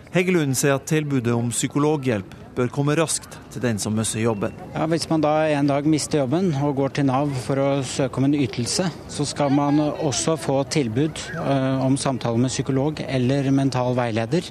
Heggelund 0.10 0.58
sier 0.58 0.80
at 0.80 0.88
tilbudet 0.90 1.36
om 1.36 1.52
psykologhjelp 1.54 2.34
bør 2.60 2.72
komme 2.74 2.96
raskt 3.00 3.38
til 3.54 3.64
den 3.64 3.80
som 3.80 3.96
mister 3.96 4.20
jobben. 4.20 4.56
Ja, 4.74 4.86
hvis 4.92 5.08
man 5.12 5.24
da 5.24 5.34
en 5.48 5.70
dag 5.70 5.88
mister 5.88 6.24
jobben 6.24 6.52
og 6.60 6.76
går 6.80 6.96
til 6.98 7.08
Nav 7.08 7.32
for 7.46 7.62
å 7.62 7.68
søke 7.88 8.20
om 8.20 8.28
en 8.28 8.36
ytelse, 8.36 8.90
så 9.08 9.28
skal 9.28 9.54
man 9.56 9.80
også 9.80 10.36
få 10.40 10.58
tilbud 10.74 11.22
uh, 11.38 11.86
om 11.86 11.96
samtale 12.00 12.42
med 12.42 12.52
psykolog 12.52 13.00
eller 13.06 13.48
mental 13.56 13.96
veileder, 13.98 14.50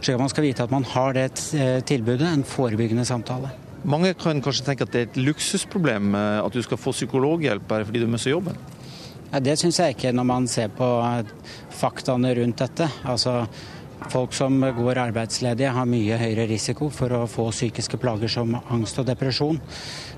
slik 0.00 0.16
at 0.16 0.24
man 0.24 0.32
skal 0.32 0.46
vite 0.48 0.66
at 0.66 0.74
man 0.74 0.84
har 0.92 1.16
det 1.16 1.30
uh, 1.56 1.78
tilbudet, 1.86 2.28
en 2.28 2.44
forebyggende 2.46 3.06
samtale. 3.08 3.52
Mange 3.86 4.12
kan 4.18 4.42
kanskje 4.42 4.66
tenke 4.66 4.84
at 4.84 4.92
det 4.92 5.00
er 5.02 5.08
et 5.10 5.20
luksusproblem 5.20 6.12
uh, 6.16 6.42
at 6.44 6.52
du 6.52 6.60
skal 6.66 6.80
få 6.80 6.92
psykologhjelp 6.96 7.64
bare 7.70 7.88
fordi 7.88 8.04
du 8.04 8.10
mister 8.10 8.34
jobben? 8.34 8.58
Ja, 9.30 9.40
det 9.42 9.56
syns 9.58 9.80
jeg 9.80 9.96
ikke 9.96 10.12
når 10.14 10.28
man 10.28 10.44
ser 10.50 10.68
på 10.72 10.86
faktaene 11.74 12.30
rundt 12.38 12.60
dette. 12.62 12.86
Altså, 13.08 13.40
Folk 14.12 14.34
som 14.36 14.60
går 14.60 14.98
arbeidsledige 15.00 15.72
har 15.72 15.88
mye 15.88 16.18
høyere 16.20 16.46
risiko 16.50 16.90
for 16.92 17.12
å 17.16 17.24
få 17.30 17.48
psykiske 17.50 17.98
plager 18.00 18.30
som 18.30 18.54
angst 18.60 18.98
og 19.00 19.06
depresjon. 19.08 19.58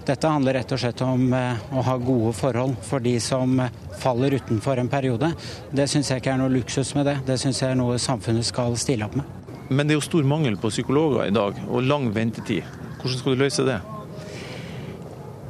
Dette 0.08 0.30
handler 0.30 0.58
rett 0.58 0.72
og 0.72 0.80
slett 0.82 1.02
om 1.04 1.26
eh, 1.36 1.60
å 1.72 1.84
ha 1.86 1.96
gode 2.00 2.32
forhold 2.36 2.78
for 2.84 3.04
de 3.04 3.14
som 3.22 3.58
faller 4.00 4.38
utenfor 4.38 4.80
en 4.80 4.90
periode. 4.92 5.32
Det 5.70 5.88
syns 5.90 6.10
jeg 6.10 6.22
ikke 6.22 6.34
er 6.34 6.40
noe 6.42 6.52
luksus 6.52 6.94
med 6.98 7.08
det, 7.10 7.18
det 7.28 7.38
syns 7.40 7.62
jeg 7.62 7.74
er 7.74 7.80
noe 7.80 7.98
samfunnet 8.02 8.46
skal 8.48 8.76
stille 8.80 9.08
opp 9.08 9.18
med. 9.20 9.36
Men 9.68 9.84
det 9.86 9.94
er 9.94 10.00
jo 10.00 10.08
stor 10.08 10.24
mangel 10.24 10.56
på 10.56 10.72
psykologer 10.72 11.28
i 11.28 11.34
dag, 11.34 11.60
og 11.68 11.84
lang 11.84 12.08
ventetid. 12.14 12.64
Hvordan 12.98 13.20
skal 13.20 13.36
du 13.36 13.44
løse 13.44 13.68
det? 13.68 13.78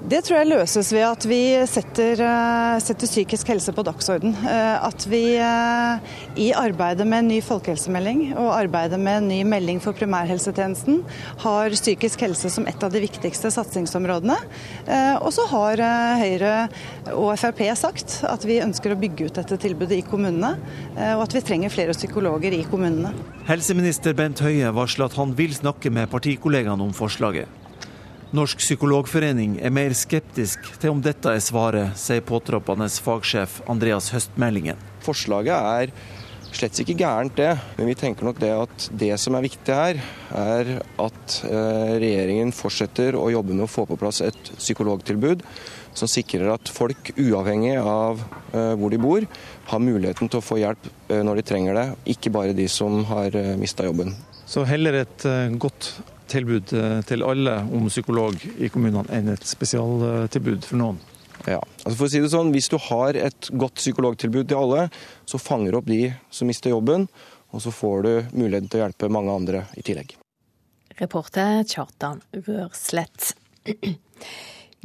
Det 0.08 0.22
tror 0.24 0.38
jeg 0.38 0.48
løses 0.48 0.88
ved 0.94 1.02
at 1.04 1.24
vi 1.28 1.38
setter, 1.68 2.20
eh, 2.24 2.76
setter 2.80 3.10
psykisk 3.10 3.50
helse 3.52 3.74
på 3.76 3.82
dagsorden. 3.84 4.32
Eh, 4.40 4.86
at 4.86 5.04
vi 5.04 5.36
eh, 5.36 6.14
i 6.40 6.46
arbeidet 6.56 7.04
med 7.04 7.26
en 7.26 7.28
ny 7.34 7.40
folkehelsemelding 7.44 8.22
og 8.38 8.54
arbeidet 8.54 8.96
med 9.02 9.18
en 9.20 9.28
ny 9.28 9.42
melding 9.44 9.82
for 9.84 9.92
primærhelsetjenesten 9.98 11.02
har 11.44 11.76
psykisk 11.76 12.24
helse 12.24 12.48
som 12.54 12.64
et 12.70 12.86
av 12.86 12.94
de 12.94 13.04
viktigste 13.04 13.52
satsingsområdene. 13.52 14.38
Og 15.20 15.28
så 15.34 15.44
har 15.50 15.80
Høyre 16.22 16.54
og 17.12 17.34
Frp 17.40 17.60
sagt 17.76 18.20
at 18.24 18.46
vi 18.48 18.60
ønsker 18.64 18.94
å 18.94 19.00
bygge 19.00 19.28
ut 19.28 19.38
dette 19.42 19.60
tilbudet 19.60 19.98
i 19.98 20.06
kommunene, 20.06 20.54
og 21.18 21.26
at 21.26 21.36
vi 21.36 21.44
trenger 21.44 21.74
flere 21.74 21.96
psykologer 21.96 22.54
i 22.56 22.64
kommunene. 22.70 23.12
Helseminister 23.50 24.16
Bent 24.16 24.40
Høie 24.44 24.72
varsler 24.74 25.10
at 25.10 25.18
han 25.18 25.36
vil 25.38 25.56
snakke 25.56 25.92
med 25.92 26.10
partikollegaene 26.12 26.88
om 26.88 26.94
forslaget. 26.96 27.67
Norsk 28.28 28.60
psykologforening 28.60 29.54
er 29.64 29.72
mer 29.72 29.94
skeptisk 29.96 30.66
til 30.82 30.92
om 30.92 30.98
dette 31.00 31.32
er 31.32 31.40
svaret, 31.40 31.94
sier 31.96 32.20
påtroppende 32.28 32.84
fagsjef 33.00 33.62
Andreas 33.72 34.10
Høstmeldingen. 34.12 34.76
Forslaget 35.00 35.56
er 35.56 35.92
slett 36.52 36.76
ikke 36.82 36.98
gærent, 37.00 37.32
det. 37.40 37.54
Men 37.78 37.88
vi 37.88 37.94
tenker 37.96 38.28
nok 38.28 38.36
det 38.42 38.50
at 38.52 38.88
det 39.00 39.14
som 39.22 39.38
er 39.38 39.46
viktig 39.46 39.72
her, 39.72 40.00
er 40.36 40.72
at 41.00 41.38
eh, 41.48 41.94
regjeringen 42.02 42.52
fortsetter 42.52 43.16
å 43.16 43.30
jobbe 43.32 43.56
med 43.56 43.64
å 43.64 43.70
få 43.70 43.86
på 43.88 43.96
plass 43.96 44.20
et 44.26 44.52
psykologtilbud 44.58 45.46
som 45.96 46.12
sikrer 46.12 46.52
at 46.52 46.68
folk, 46.68 47.14
uavhengig 47.16 47.78
av 47.80 48.20
eh, 48.52 48.74
hvor 48.76 48.92
de 48.92 49.00
bor, 49.00 49.24
har 49.72 49.84
muligheten 49.86 50.28
til 50.28 50.42
å 50.42 50.44
få 50.44 50.60
hjelp 50.60 50.92
eh, 51.08 51.24
når 51.24 51.40
de 51.40 51.48
trenger 51.48 51.80
det. 51.80 51.88
Ikke 52.18 52.34
bare 52.36 52.52
de 52.52 52.68
som 52.68 53.00
har 53.08 53.40
mista 53.56 53.88
jobben. 53.88 54.12
Så 54.44 54.68
heller 54.68 55.00
et 55.00 55.28
godt 55.60 55.94
tilbud 56.30 56.72
eh, 56.76 56.98
til 57.08 57.24
alle 57.26 57.60
om 57.74 57.88
psykolog 57.90 58.36
i 58.58 58.70
kommunene 58.72 59.08
enn 59.14 59.32
et 59.34 59.46
spesialtilbud 59.46 60.66
for 60.68 60.80
noen? 60.80 61.00
Ja, 61.46 61.60
altså 61.84 61.94
for 61.94 62.08
å 62.08 62.10
si 62.10 62.20
det 62.20 62.30
sånn, 62.32 62.50
Hvis 62.52 62.68
du 62.68 62.76
har 62.88 63.16
et 63.16 63.50
godt 63.54 63.78
psykologtilbud 63.78 64.48
til 64.50 64.58
alle, 64.58 64.88
så 65.24 65.38
fanger 65.40 65.72
du 65.72 65.78
opp 65.80 65.90
de 65.90 66.12
som 66.34 66.50
mister 66.50 66.74
jobben, 66.74 67.06
og 67.54 67.62
så 67.64 67.72
får 67.72 68.02
du 68.04 68.12
muligheten 68.34 68.68
til 68.68 68.80
å 68.80 68.86
hjelpe 68.86 69.12
mange 69.12 69.32
andre 69.32 69.64
i 69.78 69.84
tillegg. 69.86 70.16
Reporter 70.98 71.62
Kjartan 71.62 72.20
Rørslett. 72.34 73.32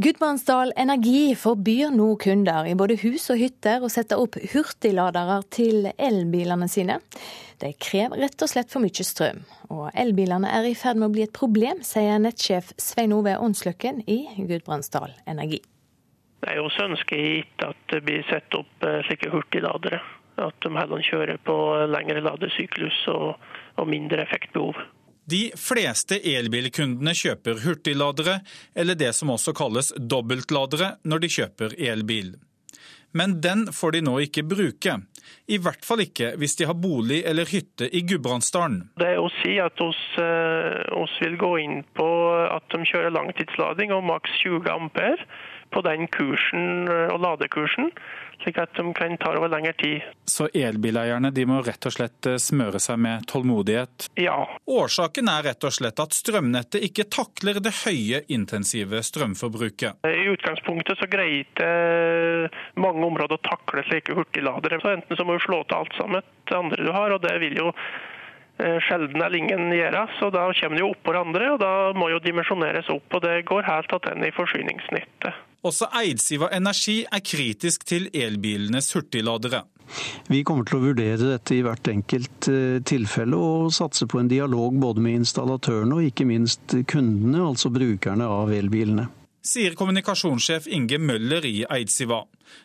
Gudbrandsdal 0.01 0.71
Energi 0.75 1.35
forbyr 1.37 1.91
nå 1.93 2.15
kunder 2.17 2.65
i 2.65 2.71
både 2.73 2.95
hus 3.03 3.27
og 3.29 3.37
hytter 3.37 3.83
å 3.85 3.91
sette 3.93 4.17
opp 4.17 4.39
hurtigladere 4.49 5.35
til 5.53 5.85
elbilene 6.01 6.65
sine. 6.65 6.95
De 7.61 7.69
krever 7.77 8.23
rett 8.23 8.41
og 8.41 8.49
slett 8.49 8.73
for 8.73 8.81
mye 8.81 9.05
strøm, 9.05 9.43
og 9.69 9.91
elbilene 9.93 10.49
er 10.49 10.65
i 10.65 10.73
ferd 10.73 10.97
med 10.97 11.11
å 11.11 11.13
bli 11.13 11.27
et 11.27 11.35
problem, 11.37 11.83
sier 11.85 12.17
nettsjef 12.17 12.71
Svein 12.81 13.13
Ove 13.13 13.35
Åndsløkken 13.37 14.01
i 14.09 14.17
Gudbrandsdal 14.39 15.13
Energi. 15.29 15.61
Det 16.41 16.49
er 16.55 16.63
også 16.65 16.89
ønsket 16.89 17.67
at 17.69 17.85
det 17.93 18.01
blir 18.09 18.25
satt 18.31 18.57
opp 18.57 18.89
eh, 18.89 19.03
slike 19.05 19.29
hurtigladere. 19.29 20.01
At 20.41 20.57
de 20.65 20.73
heller 20.73 21.05
kjører 21.05 21.37
på 21.45 21.55
lengre 21.93 22.25
ladesyklus 22.25 22.97
og, 23.13 23.37
og 23.77 23.93
mindre 23.93 24.25
effektbehov. 24.25 24.81
De 25.29 25.43
fleste 25.55 26.17
elbilkundene 26.19 27.13
kjøper 27.15 27.61
hurtigladere, 27.63 28.41
eller 28.75 28.97
det 28.99 29.13
som 29.15 29.31
også 29.31 29.53
kalles 29.55 29.93
dobbeltladere, 29.95 30.97
når 31.07 31.23
de 31.23 31.29
kjøper 31.37 31.77
elbil. 31.79 32.33
Men 33.13 33.37
den 33.41 33.67
får 33.71 33.93
de 33.93 34.01
nå 34.03 34.17
ikke 34.25 34.43
bruke. 34.49 34.97
I 35.47 35.59
hvert 35.61 35.85
fall 35.85 36.01
ikke 36.03 36.33
hvis 36.41 36.57
de 36.59 36.67
har 36.67 36.77
bolig 36.79 37.21
eller 37.29 37.47
hytte 37.47 37.87
i 37.93 38.01
Gudbrandsdalen. 38.09 38.79
Det 38.99 39.13
å 39.21 39.29
si 39.37 39.53
at 39.61 39.79
oss, 39.85 40.01
eh, 40.17 40.81
oss 40.97 41.13
vil 41.21 41.37
gå 41.37 41.51
inn 41.61 41.83
på 41.95 42.07
at 42.49 42.65
de 42.73 42.81
kjører 42.89 43.13
langtidslading 43.13 43.93
og 43.93 44.07
maks 44.09 44.33
20 44.41 44.71
ampere 44.73 45.27
på 45.73 45.81
den 45.81 46.07
kursen 46.07 46.87
eh, 46.87 47.09
og 47.13 47.21
ladekursen, 47.23 47.89
slik 48.43 48.59
at 48.61 48.75
de 48.77 48.85
kan 48.97 49.17
ta 49.21 49.33
over 49.37 49.51
lengre 49.51 49.73
tid. 49.79 50.05
Så 50.29 50.47
elbileierne 50.53 51.31
de 51.33 51.45
må 51.49 51.61
rett 51.65 51.89
og 51.89 51.95
slett 51.95 52.29
eh, 52.29 52.39
smøre 52.41 52.81
seg 52.83 53.01
med 53.03 53.25
tålmodighet? 53.31 54.09
Ja. 54.21 54.37
Årsaken 54.69 55.31
er 55.33 55.47
rett 55.49 55.67
og 55.67 55.75
slett 55.75 56.01
at 56.03 56.15
strømnettet 56.15 56.85
ikke 56.89 57.07
takler 57.11 57.61
det 57.63 57.73
høye, 57.83 58.23
intensive 58.33 59.01
strømforbruket. 59.05 60.05
I 60.07 60.29
utgangspunktet 60.33 61.01
så 61.01 61.09
greier 61.11 61.43
ikke 61.43 61.67
eh, 61.67 62.63
mange 62.79 63.05
områder 63.09 63.39
å 63.39 63.45
takle 63.49 63.85
slike 63.89 64.15
hurtigladere. 64.17 64.81
Så 64.83 64.93
enten 64.93 65.19
så 65.19 65.27
må 65.27 65.37
du 65.37 65.45
slå 65.45 65.63
til 65.67 65.81
alt 65.81 65.99
sammen 65.99 66.25
det 66.49 66.57
andre 66.57 66.83
du 66.83 66.91
har, 66.93 67.13
og 67.15 67.23
det 67.23 67.37
vil 67.41 67.55
jo 67.57 67.71
sjelden 68.85 69.17
eller 69.17 69.37
ingen 69.39 69.71
gjøre. 69.73 70.03
Så 70.19 70.29
da 70.29 70.43
kommer 70.53 70.77
det 70.77 70.83
jo 70.83 70.91
oppå 70.91 71.09
hverandre, 71.11 71.47
og 71.55 71.57
da 71.63 71.71
må 71.97 72.11
jo 72.11 72.21
dimensjoneres 72.23 72.91
opp. 72.93 73.07
Og 73.17 73.23
det 73.25 73.39
går 73.49 73.65
helt 73.65 73.89
tilbake 73.89 74.27
i 74.29 74.35
forsyningsnettet. 74.35 75.42
Også 75.63 75.87
Eidsiva 75.95 76.49
Energi 76.51 77.05
er 77.07 77.21
kritisk 77.23 77.85
til 77.87 78.09
elbilenes 78.11 78.89
hurtigladere. 78.91 79.61
Vi 80.27 80.41
kommer 80.43 80.67
til 80.67 80.79
å 80.79 80.83
vurdere 80.89 81.29
dette 81.35 81.55
i 81.55 81.61
hvert 81.63 81.87
enkelt 81.87 82.49
eh, 82.51 82.81
tilfelle 82.83 83.39
og 83.39 83.71
satse 83.75 84.07
på 84.09 84.19
en 84.19 84.31
dialog 84.31 84.75
både 84.81 85.03
med 85.03 85.21
installatørene 85.21 85.99
og 85.99 86.09
ikke 86.09 86.27
minst 86.27 86.75
kundene, 86.91 87.45
altså 87.45 87.71
brukerne 87.71 88.27
av 88.27 88.51
elbilene. 88.51 89.07
Sier 89.43 89.75
kommunikasjonssjef 89.75 90.67
Inge 90.71 90.99
Møller 91.03 91.43
i 91.47 91.65
Eidsiva, 91.67 92.21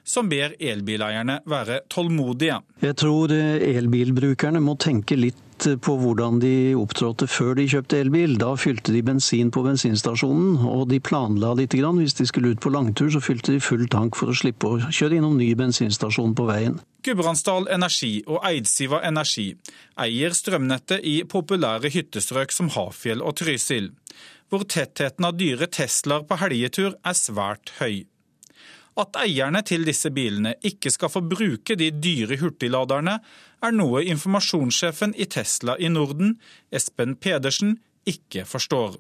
som 0.06 0.28
ber 0.30 0.54
elbileierne 0.58 1.40
være 1.50 1.80
tålmodige. 1.90 2.60
Jeg 2.82 2.98
tror 2.98 3.34
eh, 3.34 3.62
elbilbrukerne 3.78 4.62
må 4.62 4.74
tenke 4.78 5.18
litt 5.18 5.38
på 5.82 5.94
hvordan 5.98 6.38
de 6.42 6.74
opptrådte 6.78 7.26
før 7.26 7.56
de 7.58 7.64
kjøpte 7.70 7.98
elbil. 7.98 8.36
Da 8.38 8.52
fylte 8.60 8.92
de 8.94 9.02
bensin 9.02 9.50
på 9.54 9.64
bensinstasjonen, 9.66 10.60
og 10.68 10.86
de 10.92 11.00
planla 11.02 11.54
litt. 11.58 11.74
Hvis 11.74 12.16
de 12.18 12.26
skulle 12.28 12.52
ut 12.54 12.60
på 12.62 12.72
langtur, 12.74 13.10
så 13.10 13.22
fylte 13.24 13.54
de 13.54 13.62
full 13.62 13.86
tank 13.90 14.16
for 14.18 14.30
å 14.30 14.36
slippe 14.36 14.68
å 14.68 14.90
kjøre 14.90 15.18
innom 15.18 15.38
ny 15.38 15.50
bensinstasjon 15.58 16.36
på 16.38 16.46
veien. 16.48 16.78
Gudbrandsdal 17.06 17.68
Energi 17.72 18.22
og 18.26 18.42
Eidsiva 18.46 19.02
Energi 19.06 19.52
eier 20.00 20.34
strømnettet 20.36 21.04
i 21.06 21.22
populære 21.28 21.92
hyttestrøk 21.94 22.54
som 22.54 22.70
Hafjell 22.74 23.22
og 23.22 23.38
Trysil, 23.40 23.92
hvor 24.50 24.64
tettheten 24.68 25.26
av 25.28 25.36
dyre 25.38 25.68
Teslaer 25.70 26.26
på 26.28 26.38
helgetur 26.42 26.94
er 27.02 27.18
svært 27.18 27.74
høy. 27.78 28.06
At 28.98 29.14
eierne 29.22 29.60
til 29.62 29.84
disse 29.86 30.10
bilene 30.10 30.56
ikke 30.66 30.90
skal 30.90 31.12
få 31.12 31.22
bruke 31.22 31.76
de 31.78 31.92
dyre 31.94 32.38
hurtigladerne, 32.40 33.18
er 33.62 33.74
noe 33.74 34.02
informasjonssjefen 34.10 35.14
i 35.14 35.28
Tesla 35.30 35.76
i 35.78 35.90
Norden, 35.92 36.34
Espen 36.74 37.14
Pedersen, 37.14 37.76
ikke 38.08 38.42
forstår. 38.48 38.96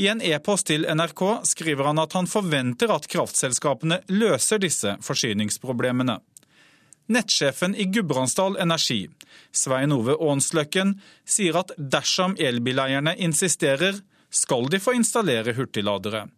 I 0.00 0.06
en 0.08 0.22
e-post 0.24 0.70
til 0.70 0.86
NRK 0.88 1.22
skriver 1.44 1.90
han 1.90 2.00
at 2.00 2.14
han 2.16 2.30
forventer 2.30 2.92
at 2.94 3.08
kraftselskapene 3.10 4.00
løser 4.14 4.62
disse 4.62 4.94
forsyningsproblemene. 5.04 6.20
Nettsjefen 7.10 7.74
i 7.74 7.88
Gudbrandsdal 7.90 8.56
Energi, 8.62 9.08
Svein 9.50 9.92
Ove 9.92 10.14
Aansløkken, 10.14 10.94
sier 11.26 11.58
at 11.58 11.74
dersom 11.76 12.36
elbileierne 12.38 13.16
insisterer, 13.18 13.98
skal 14.30 14.70
de 14.70 14.78
få 14.78 14.94
installere 14.94 15.56
hurtigladere. 15.56 16.28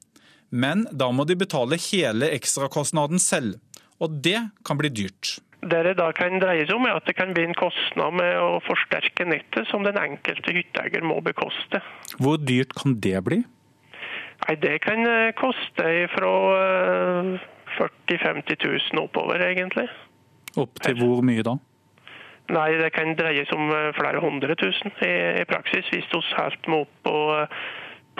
Men 0.53 0.85
da 0.93 1.09
må 1.13 1.25
de 1.25 1.39
betale 1.41 1.79
hele 1.81 2.29
ekstrakostnaden 2.37 3.21
selv, 3.23 3.57
og 4.03 4.21
det 4.25 4.39
kan 4.69 4.79
bli 4.81 4.91
dyrt. 4.93 5.39
Det 5.63 5.79
det 5.87 5.95
da 6.01 6.09
kan 6.13 6.41
dreie 6.43 6.67
seg 6.67 6.75
om, 6.75 6.87
er 6.91 6.99
at 6.99 7.07
det 7.07 7.15
kan 7.17 7.33
bli 7.35 7.45
en 7.47 7.57
kostnad 7.57 8.17
med 8.19 8.35
å 8.43 8.59
forsterke 8.67 9.25
nettet, 9.31 9.69
som 9.71 9.87
den 9.87 9.99
enkelte 10.01 10.55
hytteeier 10.57 11.07
må 11.07 11.21
bekoste. 11.23 11.81
Hvor 12.19 12.41
dyrt 12.43 12.75
kan 12.77 12.99
det 13.01 13.21
bli? 13.25 13.43
Nei, 14.43 14.57
Det 14.59 14.81
kan 14.83 15.07
eh, 15.07 15.31
koste 15.39 15.87
fra 16.17 16.33
40 17.79 18.19
000-50 18.19 18.67
000 18.93 19.05
oppover, 19.05 19.45
egentlig. 19.47 19.87
Opp 20.59 20.83
til 20.83 20.99
hvor 20.99 21.23
mye 21.25 21.45
da? 21.47 21.55
Nei, 22.53 22.73
det 22.77 22.91
kan 22.93 23.15
dreie 23.17 23.47
seg 23.47 23.55
om 23.55 23.71
eh, 23.71 23.93
flere 23.97 24.21
hundre 24.21 24.59
tusen 24.59 24.91
i, 25.07 25.13
i 25.41 25.47
praksis, 25.49 25.87
hvis 25.95 26.11
vi 26.11 26.23
helt 26.35 26.69
må 26.69 26.83
opp 26.85 26.99
på, 27.07 27.17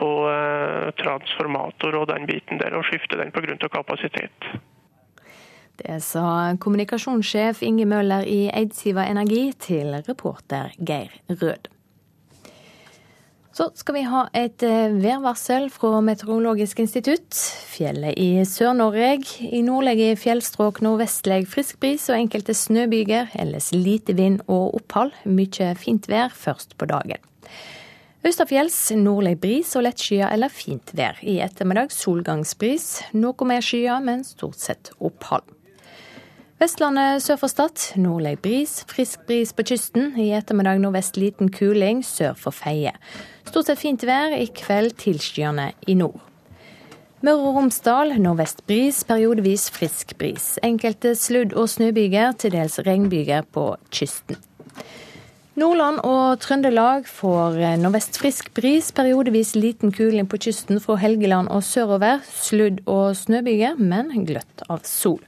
på 0.03 0.11
uh, 0.27 0.91
transformator 0.99 2.01
og 2.03 2.09
den 2.11 2.27
biten 2.27 2.59
der, 2.63 2.75
og 2.75 2.87
skifte 2.91 3.21
den 3.21 3.31
pga. 3.35 3.57
kapasitet. 3.71 4.51
Det 5.83 6.01
sa 6.05 6.55
kommunikasjonssjef 6.61 7.63
Inge 7.65 7.87
Møller 7.89 8.27
i 8.29 8.49
Eidsiva 8.53 9.07
Energi 9.09 9.47
til 9.59 9.95
reporter 10.07 10.75
Geir 10.79 11.15
Rød. 11.31 11.71
Så 13.53 13.67
skal 13.77 13.99
vi 13.99 14.03
ha 14.09 14.23
et 14.33 14.63
eh, 14.65 14.95
værvarsel 14.97 15.67
fra 15.73 15.99
Meteorologisk 16.01 16.79
institutt. 16.81 17.37
Fjellet 17.69 18.17
i 18.17 18.47
Sør-Norge. 18.49 19.19
I 19.45 19.61
nordlige 19.65 20.15
fjellstrøk 20.17 20.81
nordvestlig 20.85 21.45
frisk 21.53 21.77
bris 21.83 22.09
og 22.09 22.17
enkelte 22.17 22.57
snøbyger. 22.57 23.35
Ellers 23.37 23.69
lite 23.77 24.17
vind 24.17 24.41
og 24.47 24.79
opphold. 24.81 25.13
Mye 25.29 25.75
fint 25.77 26.09
vær 26.09 26.33
først 26.33 26.79
på 26.81 26.89
dagen. 26.89 27.21
Østafjells 28.23 28.77
nordlig 28.95 29.35
bris 29.43 29.73
og 29.75 29.83
lett 29.83 29.97
lettskyet 29.99 30.29
eller 30.31 30.53
fint 30.53 30.93
vær. 30.95 31.17
I 31.27 31.41
ettermiddag 31.43 31.91
solgangsbris. 31.91 32.87
Noe 33.19 33.49
mer 33.51 33.65
skyer, 33.67 33.99
men 33.99 34.23
stort 34.23 34.63
sett 34.63 34.93
opphold. 35.03 35.43
Vestlandet 36.63 37.25
sør 37.25 37.41
for 37.41 37.51
Stad 37.51 37.83
nordlig 37.99 38.37
bris, 38.45 38.77
frisk 38.87 39.25
bris 39.27 39.51
på 39.51 39.65
kysten. 39.67 40.13
I 40.15 40.29
ettermiddag 40.39 40.79
nordvest 40.85 41.19
liten 41.19 41.51
kuling 41.51 42.05
sør 42.07 42.39
for 42.39 42.55
Feie. 42.55 42.93
Stort 43.49 43.67
sett 43.67 43.83
fint 43.83 44.07
vær, 44.07 44.37
i 44.39 44.47
kveld 44.47 44.95
tilskyende 45.03 45.73
i 45.91 45.99
nord. 45.99 46.23
Møre 47.27 47.43
og 47.43 47.59
Romsdal 47.59 48.15
nordvest 48.23 48.63
bris, 48.71 49.03
periodevis 49.07 49.67
frisk 49.75 50.15
bris. 50.23 50.61
Enkelte 50.63 51.17
sludd- 51.19 51.59
og 51.59 51.67
snøbyger, 51.75 52.39
til 52.39 52.55
dels 52.55 52.79
regnbyger 52.87 53.51
på 53.51 53.73
kysten. 53.91 54.39
Nordland 55.53 55.99
og 56.09 56.39
Trøndelag 56.41 57.05
får 57.05 57.59
nordvest 57.83 58.17
frisk 58.17 58.47
bris, 58.57 58.87
periodevis 58.97 59.51
liten 59.53 59.91
kuling 59.93 60.25
på 60.25 60.39
kysten 60.41 60.79
fra 60.81 60.95
Helgeland 60.97 61.51
og 61.53 61.61
sørover. 61.61 62.23
Sludd- 62.25 62.81
og 62.89 63.13
snøbyger, 63.21 63.77
men 63.77 64.09
gløtt 64.25 64.63
av 64.73 64.81
sol. 64.89 65.21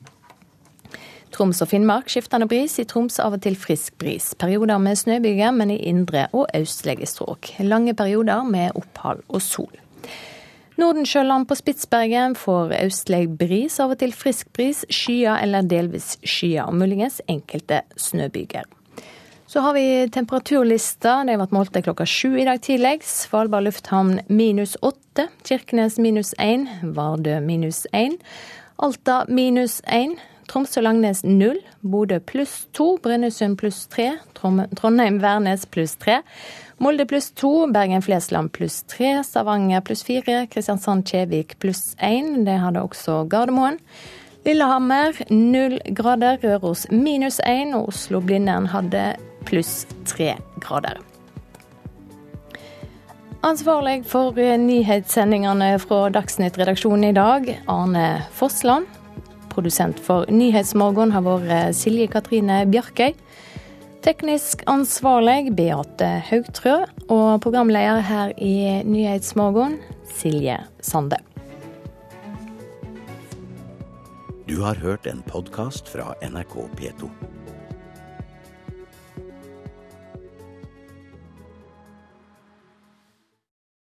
Troms 1.35 1.61
og 1.61 1.69
Finnmark 1.69 2.09
skiftende 2.09 2.49
bris, 2.49 2.79
i 2.81 2.87
Troms 2.89 3.19
av 3.21 3.37
og 3.37 3.43
til 3.45 3.59
frisk 3.61 3.99
bris. 4.01 4.31
Perioder 4.41 4.81
med 4.81 4.97
snøbyger, 4.97 5.53
men 5.53 5.75
i 5.75 5.77
indre 5.91 6.31
og 6.33 6.47
østlige 6.57 7.05
strøk. 7.11 7.51
Lange 7.61 7.93
perioder 7.93 8.47
med 8.49 8.73
opphold 8.81 9.21
og 9.29 9.43
sol. 9.45 9.75
Nordensjøland 10.81 11.45
på 11.51 11.59
Spitsbergen 11.59 12.33
får 12.39 12.73
østlig 12.81 13.27
bris, 13.37 13.77
av 13.77 13.93
og 13.93 14.01
til 14.01 14.17
frisk 14.17 14.49
bris, 14.57 14.87
skyer 14.89 15.37
eller 15.45 15.69
delvis 15.69 16.15
skyer, 16.25 16.65
og 16.65 16.81
muligens 16.81 17.21
enkelte 17.29 17.83
snøbyger. 18.01 18.65
Så 19.55 19.61
har 19.61 19.75
vi 19.75 20.09
temperaturlista. 20.11 21.13
Det 21.25 21.37
ble 21.39 21.45
målt 21.55 21.77
klokka 21.87 22.03
sju 22.11 22.33
i 22.43 22.45
dag 22.45 22.59
tidlig. 22.59 23.05
Svalbard 23.07 23.63
lufthavn 23.63 24.17
minus 24.27 24.73
åtte. 24.83 25.29
Kirkenes 25.47 25.95
minus 26.03 26.33
én. 26.43 26.65
Vardø 26.83 27.37
minus 27.41 27.85
én. 27.95 28.17
Alta 28.83 29.21
minus 29.29 29.77
én. 29.87 30.17
Tromsø-Langnes 30.51 31.23
null. 31.23 31.61
Bodø 31.87 32.19
pluss 32.19 32.65
to. 32.75 32.97
Brønnøysund 33.05 33.55
pluss 33.61 33.85
tre. 33.87 34.09
Trondheim-Værnes 34.35 35.69
pluss 35.71 35.95
tre. 36.03 36.17
Molde 36.83 37.07
pluss 37.07 37.31
to. 37.31 37.53
Bergen-Flesland 37.71 38.51
pluss 38.59 38.81
tre. 38.91 39.21
Stavanger 39.23 39.85
pluss 39.87 40.03
fire. 40.03 40.49
Kristiansand-Kjevik 40.51 41.61
pluss 41.63 41.95
én. 42.03 42.43
Det 42.43 42.59
hadde 42.59 42.83
også 42.83 43.21
Gardermoen. 43.31 43.79
Lillehammer 44.43 45.15
null 45.31 45.79
grader. 45.95 46.43
Røros 46.43 46.89
minus 46.91 47.39
én. 47.47 47.71
Og 47.79 47.95
Oslo-Blindern 47.95 48.67
hadde 48.75 49.05
pluss 49.47 49.87
tre 50.09 50.35
grader. 50.65 51.01
Ansvarlig 53.45 54.07
for 54.09 54.33
nyhetssendingene 54.41 55.75
fra 55.83 56.07
Dagsnytt-redaksjonen 56.15 57.11
i 57.11 57.17
dag, 57.17 57.51
Arne 57.69 58.07
Fossland. 58.33 58.89
Produsent 59.53 60.01
for 60.01 60.25
Nyhetsmorgen 60.33 61.13
har 61.13 61.27
vært 61.27 61.77
Silje 61.77 62.09
Katrine 62.11 62.63
Bjarkøy. 62.73 63.13
Teknisk 64.05 64.65
ansvarlig 64.69 65.53
Beate 65.57 66.09
Haugtrø. 66.31 66.75
Og 67.13 67.41
programleder 67.45 68.01
her 68.05 68.33
i 68.41 68.83
Nyhetsmorgen 68.89 69.79
Silje 70.09 70.59
Sande. 70.81 71.21
Du 74.49 74.61
har 74.61 74.81
hørt 74.81 75.07
en 75.07 75.23
podkast 75.29 75.89
fra 75.89 76.13
NRK 76.21 76.57
P2. 76.77 77.09